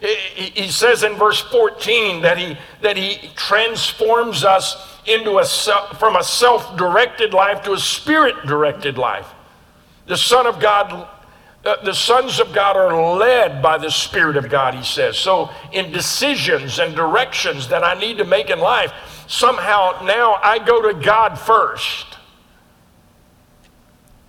He 0.06 0.70
says 0.70 1.04
in 1.04 1.16
verse 1.16 1.42
14 1.42 2.22
that 2.22 2.38
he, 2.38 2.58
that 2.82 2.98
he 2.98 3.30
transforms 3.36 4.44
us 4.44 4.76
into 5.06 5.38
a 5.38 5.46
from 5.96 6.16
a 6.16 6.24
self 6.24 6.78
directed 6.78 7.34
life 7.34 7.64
to 7.64 7.74
a 7.74 7.80
spirit 7.80 8.36
directed 8.46 8.98
life. 8.98 9.28
The 10.08 10.18
Son 10.18 10.46
of 10.46 10.60
God, 10.60 11.08
uh, 11.66 11.84
the 11.84 11.94
sons 11.94 12.40
of 12.40 12.54
God 12.54 12.78
are 12.78 13.18
led 13.18 13.62
by 13.62 13.78
the 13.78 13.90
Spirit 13.90 14.38
of 14.38 14.50
God, 14.50 14.76
he 14.76 14.84
says. 14.84 15.18
So, 15.18 15.50
in 15.72 15.92
decisions 15.92 16.78
and 16.78 16.96
directions 16.96 17.68
that 17.70 17.84
I 17.84 18.00
need 18.00 18.18
to 18.20 18.26
make 18.26 18.50
in 18.50 18.60
life, 18.60 18.94
somehow 19.28 20.04
now 20.04 20.36
I 20.44 20.60
go 20.60 20.82
to 20.92 20.94
God 20.94 21.40
first 21.40 22.18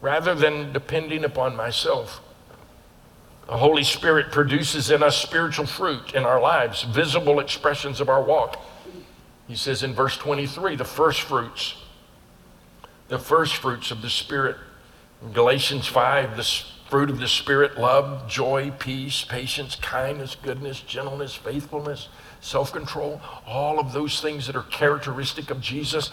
rather 0.01 0.35
than 0.35 0.73
depending 0.73 1.25
upon 1.25 1.57
myself. 1.57 2.21
The 3.47 3.59
Holy 3.59 3.85
Spirit 3.85 4.33
produces 4.33 4.91
in 4.91 5.03
us 5.03 5.17
spiritual 5.17 5.67
fruit 5.67 6.15
in 6.15 6.25
our 6.25 6.41
lives, 6.41 6.83
visible 6.83 7.39
expressions 7.39 8.01
of 8.01 8.09
our 8.09 8.23
walk. 8.23 8.61
He 9.47 9.55
says 9.55 9.85
in 9.85 9.95
verse 9.95 10.17
23, 10.17 10.75
the 10.75 10.85
first 10.85 11.21
fruits, 11.21 11.77
the 13.09 13.21
first 13.21 13.57
fruits 13.57 13.93
of 13.93 14.03
the 14.03 14.11
Spirit. 14.11 14.57
In 15.23 15.33
Galatians 15.33 15.87
5, 15.87 16.37
the 16.37 16.65
fruit 16.91 17.09
of 17.09 17.21
the 17.21 17.29
Spirit 17.29 17.79
love, 17.79 18.29
joy, 18.29 18.73
peace, 18.81 19.25
patience, 19.25 19.77
kindness, 19.77 20.37
goodness, 20.43 20.81
gentleness, 20.81 21.37
faithfulness, 21.37 22.09
self 22.41 22.73
control, 22.73 23.21
all 23.47 23.79
of 23.79 23.93
those 23.93 24.21
things 24.21 24.49
that 24.49 24.57
are 24.57 24.65
characteristic 24.65 25.51
of 25.51 25.61
Jesus, 25.61 26.11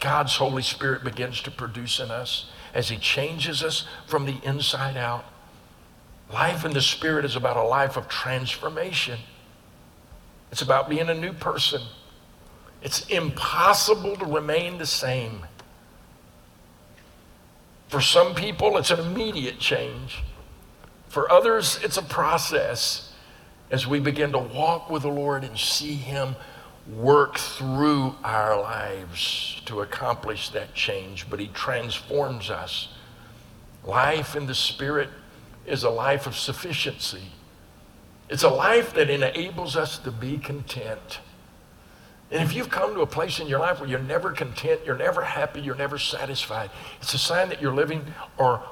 God's 0.00 0.36
Holy 0.36 0.62
Spirit 0.62 1.04
begins 1.04 1.40
to 1.42 1.52
produce 1.52 2.00
in 2.00 2.10
us 2.10 2.50
as 2.74 2.88
He 2.88 2.96
changes 2.96 3.62
us 3.62 3.86
from 4.08 4.26
the 4.26 4.40
inside 4.42 4.96
out. 4.96 5.24
Life 6.32 6.64
in 6.64 6.72
the 6.72 6.80
Spirit 6.80 7.24
is 7.24 7.36
about 7.36 7.56
a 7.56 7.62
life 7.62 7.96
of 7.96 8.08
transformation. 8.08 9.18
It's 10.50 10.62
about 10.62 10.88
being 10.88 11.08
a 11.08 11.14
new 11.14 11.32
person. 11.32 11.82
It's 12.82 13.06
impossible 13.08 14.16
to 14.16 14.24
remain 14.24 14.78
the 14.78 14.86
same. 14.86 15.46
For 17.88 18.00
some 18.00 18.34
people, 18.34 18.76
it's 18.76 18.90
an 18.90 19.00
immediate 19.00 19.58
change. 19.58 20.22
For 21.08 21.30
others, 21.30 21.78
it's 21.82 21.96
a 21.96 22.02
process 22.02 23.12
as 23.70 23.86
we 23.86 24.00
begin 24.00 24.32
to 24.32 24.38
walk 24.38 24.90
with 24.90 25.02
the 25.02 25.08
Lord 25.08 25.44
and 25.44 25.58
see 25.58 25.94
Him 25.94 26.36
work 26.92 27.38
through 27.38 28.16
our 28.22 28.60
lives 28.60 29.62
to 29.66 29.80
accomplish 29.80 30.50
that 30.50 30.74
change. 30.74 31.30
But 31.30 31.40
He 31.40 31.48
transforms 31.48 32.50
us. 32.50 32.88
Life 33.84 34.34
in 34.36 34.46
the 34.46 34.54
Spirit 34.54 35.08
is 35.66 35.82
a 35.84 35.90
life 35.90 36.26
of 36.26 36.36
sufficiency. 36.36 37.32
It's 38.28 38.42
a 38.42 38.48
life 38.48 38.94
that 38.94 39.10
enables 39.10 39.76
us 39.76 39.98
to 39.98 40.10
be 40.10 40.38
content. 40.38 41.20
And 42.30 42.42
if 42.42 42.54
you've 42.54 42.70
come 42.70 42.94
to 42.94 43.00
a 43.02 43.06
place 43.06 43.38
in 43.38 43.46
your 43.46 43.60
life 43.60 43.80
where 43.80 43.88
you're 43.88 43.98
never 43.98 44.32
content, 44.32 44.80
you're 44.84 44.96
never 44.96 45.22
happy, 45.22 45.60
you're 45.60 45.76
never 45.76 45.98
satisfied, 45.98 46.70
it's 47.00 47.14
a 47.14 47.18
sign 47.18 47.48
that 47.50 47.60
you're 47.60 47.74
living 47.74 48.04
or 48.38 48.62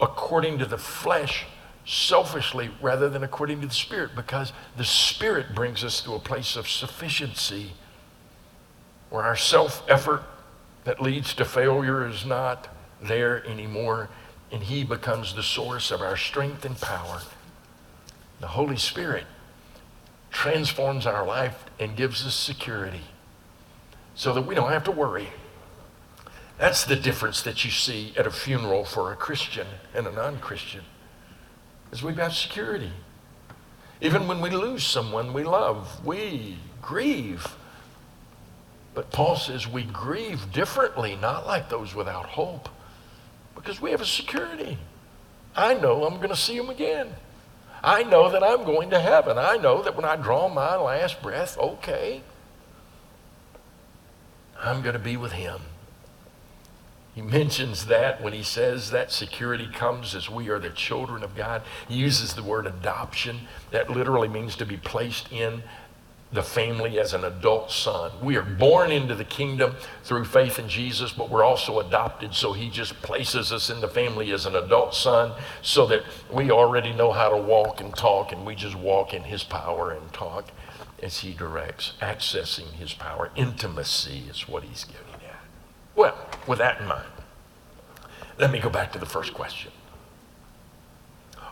according 0.00 0.58
to 0.58 0.66
the 0.66 0.78
flesh 0.78 1.46
selfishly 1.84 2.70
rather 2.80 3.08
than 3.08 3.22
according 3.22 3.60
to 3.60 3.66
the 3.66 3.74
Spirit 3.74 4.10
because 4.14 4.52
the 4.76 4.84
Spirit 4.84 5.54
brings 5.54 5.84
us 5.84 6.00
to 6.02 6.14
a 6.14 6.18
place 6.18 6.56
of 6.56 6.68
sufficiency 6.68 7.72
where 9.10 9.22
our 9.22 9.36
self 9.36 9.82
effort 9.88 10.22
that 10.84 11.00
leads 11.00 11.34
to 11.34 11.44
failure 11.44 12.06
is 12.06 12.24
not 12.24 12.68
there 13.00 13.44
anymore 13.46 14.08
and 14.52 14.62
He 14.62 14.84
becomes 14.84 15.34
the 15.34 15.42
source 15.42 15.90
of 15.90 16.02
our 16.02 16.16
strength 16.16 16.64
and 16.64 16.78
power. 16.80 17.22
The 18.40 18.48
Holy 18.48 18.76
Spirit 18.76 19.24
transforms 20.30 21.06
our 21.06 21.26
life 21.26 21.64
and 21.80 21.96
gives 21.96 22.26
us 22.26 22.34
security 22.34 23.02
so 24.14 24.32
that 24.34 24.46
we 24.46 24.54
don't 24.54 24.70
have 24.70 24.84
to 24.84 24.90
worry. 24.90 25.28
That's 26.58 26.84
the 26.84 26.96
difference 26.96 27.42
that 27.42 27.64
you 27.64 27.70
see 27.70 28.12
at 28.16 28.26
a 28.26 28.30
funeral 28.30 28.84
for 28.84 29.10
a 29.10 29.16
Christian 29.16 29.66
and 29.94 30.06
a 30.06 30.12
non-Christian. 30.12 30.82
Is 31.90 32.02
we've 32.02 32.16
got 32.16 32.32
security. 32.32 32.92
Even 34.00 34.26
when 34.26 34.40
we 34.40 34.50
lose 34.50 34.84
someone 34.84 35.32
we 35.32 35.44
love, 35.44 36.04
we 36.04 36.58
grieve. 36.80 37.56
But 38.94 39.10
Paul 39.10 39.36
says 39.36 39.66
we 39.66 39.84
grieve 39.84 40.52
differently, 40.52 41.16
not 41.16 41.46
like 41.46 41.68
those 41.68 41.94
without 41.94 42.26
hope. 42.26 42.68
Because 43.54 43.80
we 43.80 43.90
have 43.90 44.00
a 44.00 44.06
security. 44.06 44.78
I 45.54 45.74
know 45.74 46.04
I'm 46.04 46.16
going 46.16 46.30
to 46.30 46.36
see 46.36 46.56
him 46.56 46.70
again. 46.70 47.14
I 47.84 48.02
know 48.04 48.30
that 48.30 48.42
I'm 48.42 48.64
going 48.64 48.90
to 48.90 49.00
heaven. 49.00 49.38
I 49.38 49.56
know 49.56 49.82
that 49.82 49.96
when 49.96 50.04
I 50.04 50.16
draw 50.16 50.48
my 50.48 50.76
last 50.76 51.20
breath, 51.20 51.58
okay, 51.58 52.22
I'm 54.60 54.82
going 54.82 54.94
to 54.94 55.00
be 55.00 55.16
with 55.16 55.32
him. 55.32 55.60
He 57.14 57.20
mentions 57.20 57.86
that 57.86 58.22
when 58.22 58.32
he 58.32 58.42
says 58.42 58.90
that 58.90 59.12
security 59.12 59.68
comes 59.70 60.14
as 60.14 60.30
we 60.30 60.48
are 60.48 60.58
the 60.58 60.70
children 60.70 61.22
of 61.22 61.36
God. 61.36 61.62
He 61.86 61.96
uses 61.96 62.34
the 62.34 62.42
word 62.42 62.66
adoption. 62.66 63.40
That 63.70 63.90
literally 63.90 64.28
means 64.28 64.56
to 64.56 64.64
be 64.64 64.78
placed 64.78 65.30
in 65.30 65.62
the 66.32 66.42
family 66.42 66.98
as 66.98 67.12
an 67.12 67.24
adult 67.24 67.70
son. 67.70 68.10
We 68.22 68.36
are 68.36 68.42
born 68.42 68.90
into 68.90 69.14
the 69.14 69.24
kingdom 69.24 69.76
through 70.02 70.24
faith 70.24 70.58
in 70.58 70.68
Jesus, 70.68 71.12
but 71.12 71.28
we're 71.28 71.44
also 71.44 71.78
adopted, 71.78 72.34
so 72.34 72.54
he 72.54 72.70
just 72.70 72.94
places 73.02 73.52
us 73.52 73.68
in 73.68 73.80
the 73.80 73.88
family 73.88 74.32
as 74.32 74.46
an 74.46 74.56
adult 74.56 74.94
son 74.94 75.32
so 75.60 75.86
that 75.86 76.02
we 76.30 76.50
already 76.50 76.92
know 76.94 77.12
how 77.12 77.28
to 77.28 77.36
walk 77.36 77.80
and 77.80 77.94
talk, 77.94 78.32
and 78.32 78.46
we 78.46 78.54
just 78.54 78.74
walk 78.76 79.12
in 79.12 79.24
his 79.24 79.44
power 79.44 79.90
and 79.90 80.12
talk 80.12 80.48
as 81.02 81.18
he 81.18 81.34
directs. 81.34 81.92
Accessing 82.00 82.72
his 82.72 82.94
power. 82.94 83.30
Intimacy 83.36 84.24
is 84.30 84.48
what 84.48 84.62
he's 84.62 84.84
getting 84.84 85.26
at. 85.28 85.40
Well, 85.94 86.16
with 86.46 86.60
that 86.60 86.80
in 86.80 86.86
mind, 86.86 87.04
let 88.38 88.50
me 88.50 88.58
go 88.58 88.70
back 88.70 88.92
to 88.92 88.98
the 88.98 89.06
first 89.06 89.34
question 89.34 89.70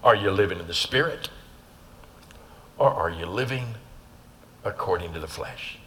Are 0.02 0.16
you 0.16 0.30
living 0.30 0.58
in 0.58 0.66
the 0.66 0.74
Spirit, 0.74 1.28
or 2.78 2.88
are 2.88 3.10
you 3.10 3.26
living 3.26 3.74
according 4.64 5.12
to 5.14 5.20
the 5.20 5.28
flesh. 5.28 5.78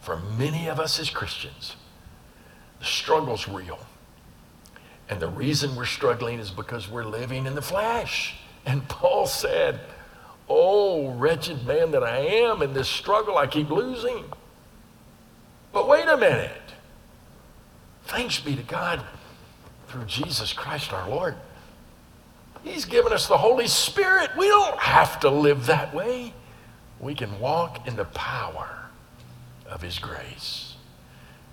For 0.00 0.16
many 0.16 0.68
of 0.68 0.80
us 0.80 0.98
as 0.98 1.10
Christians, 1.10 1.76
the 2.78 2.84
struggle's 2.84 3.48
real. 3.48 3.78
And 5.08 5.20
the 5.20 5.28
reason 5.28 5.74
we're 5.74 5.86
struggling 5.86 6.38
is 6.38 6.50
because 6.50 6.88
we're 6.88 7.04
living 7.04 7.46
in 7.46 7.54
the 7.54 7.62
flesh. 7.62 8.36
And 8.66 8.86
Paul 8.88 9.26
said, 9.26 9.80
Oh, 10.48 11.10
wretched 11.10 11.66
man 11.66 11.90
that 11.90 12.02
I 12.02 12.18
am 12.18 12.62
in 12.62 12.72
this 12.72 12.88
struggle, 12.88 13.36
I 13.36 13.46
keep 13.46 13.70
losing. 13.70 14.24
But 15.72 15.88
wait 15.88 16.08
a 16.08 16.16
minute. 16.16 16.52
Thanks 18.04 18.40
be 18.40 18.56
to 18.56 18.62
God 18.62 19.04
through 19.88 20.04
Jesus 20.04 20.52
Christ 20.52 20.92
our 20.92 21.08
Lord. 21.08 21.34
He's 22.64 22.84
given 22.84 23.12
us 23.12 23.28
the 23.28 23.36
Holy 23.36 23.68
Spirit. 23.68 24.30
We 24.36 24.48
don't 24.48 24.78
have 24.78 25.20
to 25.20 25.30
live 25.30 25.66
that 25.66 25.94
way. 25.94 26.32
We 27.00 27.14
can 27.14 27.38
walk 27.40 27.86
in 27.86 27.96
the 27.96 28.04
power 28.04 28.86
of 29.66 29.82
His 29.82 29.98
grace. 29.98 30.74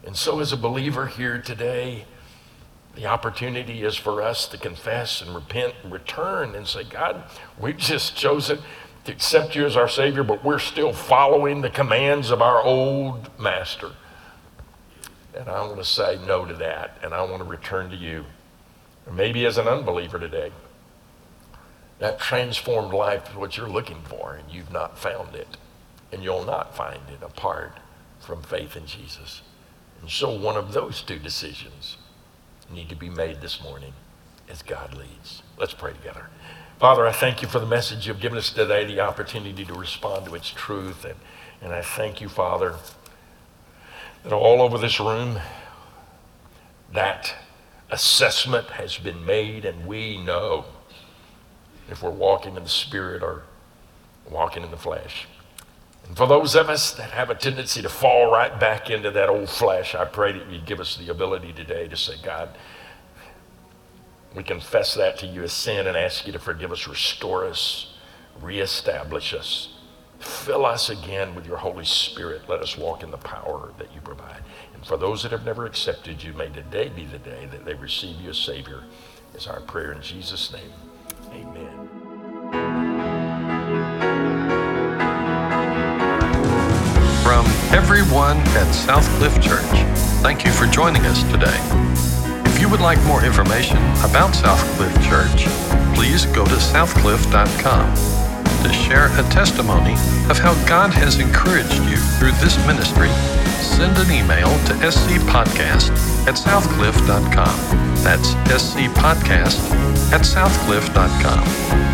And 0.05 0.15
so, 0.15 0.39
as 0.39 0.53
a 0.53 0.57
believer 0.57 1.07
here 1.07 1.39
today, 1.39 2.05
the 2.95 3.07
opportunity 3.07 3.83
is 3.83 3.95
for 3.95 4.21
us 4.21 4.47
to 4.47 4.57
confess 4.57 5.21
and 5.21 5.35
repent 5.35 5.73
and 5.83 5.91
return 5.91 6.55
and 6.55 6.65
say, 6.67 6.83
God, 6.83 7.23
we've 7.59 7.77
just 7.77 8.15
chosen 8.15 8.59
to 9.03 9.11
accept 9.11 9.55
you 9.55 9.65
as 9.65 9.75
our 9.75 9.89
Savior, 9.89 10.23
but 10.23 10.43
we're 10.43 10.59
still 10.59 10.93
following 10.93 11.61
the 11.61 11.69
commands 11.69 12.31
of 12.31 12.41
our 12.41 12.61
old 12.61 13.29
master. 13.39 13.91
And 15.35 15.49
I 15.49 15.61
want 15.61 15.77
to 15.77 15.83
say 15.83 16.17
no 16.25 16.45
to 16.45 16.53
that, 16.55 16.97
and 17.03 17.13
I 17.13 17.21
want 17.23 17.39
to 17.39 17.43
return 17.43 17.89
to 17.89 17.95
you. 17.95 18.25
Or 19.05 19.13
maybe 19.13 19.45
as 19.45 19.57
an 19.57 19.67
unbeliever 19.67 20.17
today, 20.17 20.51
that 21.99 22.19
transformed 22.19 22.93
life 22.93 23.29
is 23.29 23.35
what 23.35 23.57
you're 23.57 23.69
looking 23.69 24.01
for, 24.03 24.35
and 24.35 24.51
you've 24.51 24.71
not 24.71 24.97
found 24.97 25.35
it. 25.35 25.57
And 26.11 26.23
you'll 26.23 26.45
not 26.45 26.75
find 26.75 27.01
it 27.09 27.23
apart 27.23 27.79
from 28.19 28.41
faith 28.41 28.75
in 28.75 28.85
Jesus. 28.85 29.41
And 30.01 30.09
so 30.09 30.37
one 30.37 30.55
of 30.55 30.71
those 30.71 31.01
two 31.01 31.19
decisions 31.19 31.97
need 32.73 32.89
to 32.89 32.95
be 32.95 33.09
made 33.09 33.41
this 33.41 33.61
morning 33.61 33.93
as 34.49 34.61
God 34.61 34.93
leads. 34.93 35.41
Let's 35.57 35.73
pray 35.73 35.93
together. 35.93 36.29
Father, 36.79 37.07
I 37.07 37.11
thank 37.11 37.41
you 37.41 37.47
for 37.47 37.59
the 37.59 37.65
message 37.65 38.07
you've 38.07 38.19
given 38.19 38.37
us 38.37 38.51
today, 38.51 38.85
the 38.85 38.99
opportunity 38.99 39.65
to 39.65 39.73
respond 39.73 40.25
to 40.25 40.35
its 40.35 40.49
truth. 40.49 41.05
And, 41.05 41.15
and 41.61 41.73
I 41.73 41.81
thank 41.81 42.21
you, 42.21 42.29
Father, 42.29 42.75
that 44.23 44.33
all 44.33 44.61
over 44.61 44.77
this 44.77 44.99
room, 44.99 45.39
that 46.91 47.33
assessment 47.89 48.67
has 48.71 48.97
been 48.97 49.25
made, 49.25 49.65
and 49.65 49.85
we 49.87 50.17
know 50.17 50.65
if 51.89 52.01
we're 52.01 52.09
walking 52.09 52.55
in 52.55 52.63
the 52.63 52.69
Spirit 52.69 53.21
or 53.21 53.43
walking 54.29 54.63
in 54.63 54.71
the 54.71 54.77
flesh. 54.77 55.27
And 56.07 56.15
for 56.15 56.27
those 56.27 56.55
of 56.55 56.69
us 56.69 56.91
that 56.93 57.11
have 57.11 57.29
a 57.29 57.35
tendency 57.35 57.81
to 57.81 57.89
fall 57.89 58.31
right 58.31 58.59
back 58.59 58.89
into 58.89 59.11
that 59.11 59.29
old 59.29 59.49
flesh, 59.49 59.95
I 59.95 60.05
pray 60.05 60.33
that 60.33 60.49
you 60.49 60.59
give 60.61 60.79
us 60.79 60.97
the 60.97 61.09
ability 61.09 61.53
today 61.53 61.87
to 61.87 61.97
say, 61.97 62.13
God, 62.23 62.49
we 64.35 64.43
confess 64.43 64.93
that 64.95 65.17
to 65.19 65.27
you 65.27 65.43
as 65.43 65.53
sin 65.53 65.87
and 65.87 65.95
ask 65.95 66.27
you 66.27 66.33
to 66.33 66.39
forgive 66.39 66.71
us, 66.71 66.87
restore 66.87 67.45
us, 67.45 67.95
reestablish 68.41 69.33
us. 69.33 69.71
Fill 70.19 70.65
us 70.65 70.89
again 70.89 71.35
with 71.35 71.45
your 71.45 71.57
Holy 71.57 71.85
Spirit. 71.85 72.47
Let 72.47 72.61
us 72.61 72.77
walk 72.77 73.03
in 73.03 73.11
the 73.11 73.17
power 73.17 73.73
that 73.77 73.93
you 73.93 74.01
provide. 74.01 74.43
And 74.73 74.85
for 74.85 74.97
those 74.97 75.23
that 75.23 75.31
have 75.31 75.45
never 75.45 75.65
accepted 75.65 76.21
you, 76.23 76.33
may 76.33 76.49
today 76.49 76.89
be 76.89 77.05
the 77.05 77.19
day 77.19 77.47
that 77.51 77.65
they 77.65 77.73
receive 77.73 78.19
you 78.21 78.29
as 78.29 78.37
Savior. 78.37 78.83
Is 79.33 79.47
our 79.47 79.59
prayer 79.59 79.91
in 79.91 80.01
Jesus' 80.01 80.53
name. 80.53 80.71
Amen. 81.31 81.87
From 87.23 87.45
everyone 87.73 88.37
at 88.55 88.67
Southcliff 88.73 89.41
Church, 89.41 89.63
thank 90.21 90.45
you 90.45 90.51
for 90.51 90.65
joining 90.67 91.05
us 91.05 91.23
today. 91.31 91.59
If 92.49 92.61
you 92.61 92.69
would 92.69 92.81
like 92.81 93.01
more 93.03 93.23
information 93.23 93.77
about 94.03 94.33
Southcliff 94.33 94.93
Church, 95.07 95.45
please 95.95 96.25
go 96.27 96.45
to 96.45 96.55
southcliff.com 96.55 97.95
to 98.63 98.73
share 98.73 99.07
a 99.19 99.23
testimony 99.29 99.93
of 100.29 100.39
how 100.39 100.53
God 100.65 100.91
has 100.91 101.19
encouraged 101.19 101.83
you 101.83 101.97
through 102.17 102.31
this 102.41 102.57
ministry. 102.65 103.09
Send 103.61 103.97
an 103.97 104.11
email 104.11 104.49
to 104.65 104.73
scpodcast 104.73 105.91
at 106.27 106.35
southcliff.com. 106.35 107.94
That's 108.05 108.35
scpodcast 108.45 109.59
at 110.13 110.21
southcliff.com 110.21 111.85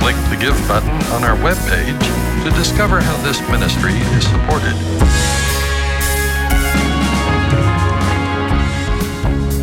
click 0.00 0.16
the 0.30 0.36
Give 0.40 0.56
button 0.66 0.88
on 1.12 1.24
our 1.24 1.36
webpage 1.36 2.42
to 2.42 2.50
discover 2.56 3.02
how 3.02 3.16
this 3.18 3.38
ministry 3.50 3.92
is 3.92 4.26
supported. 4.26 4.74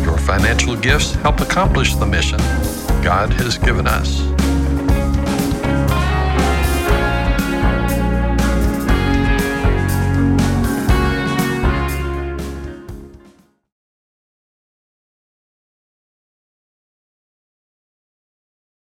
Your 0.04 0.16
financial 0.18 0.76
gifts 0.76 1.14
help 1.14 1.40
accomplish 1.40 1.96
the 1.96 2.06
mission 2.06 2.38
God 3.02 3.32
has 3.32 3.58
given 3.58 3.88
us. 3.88 4.37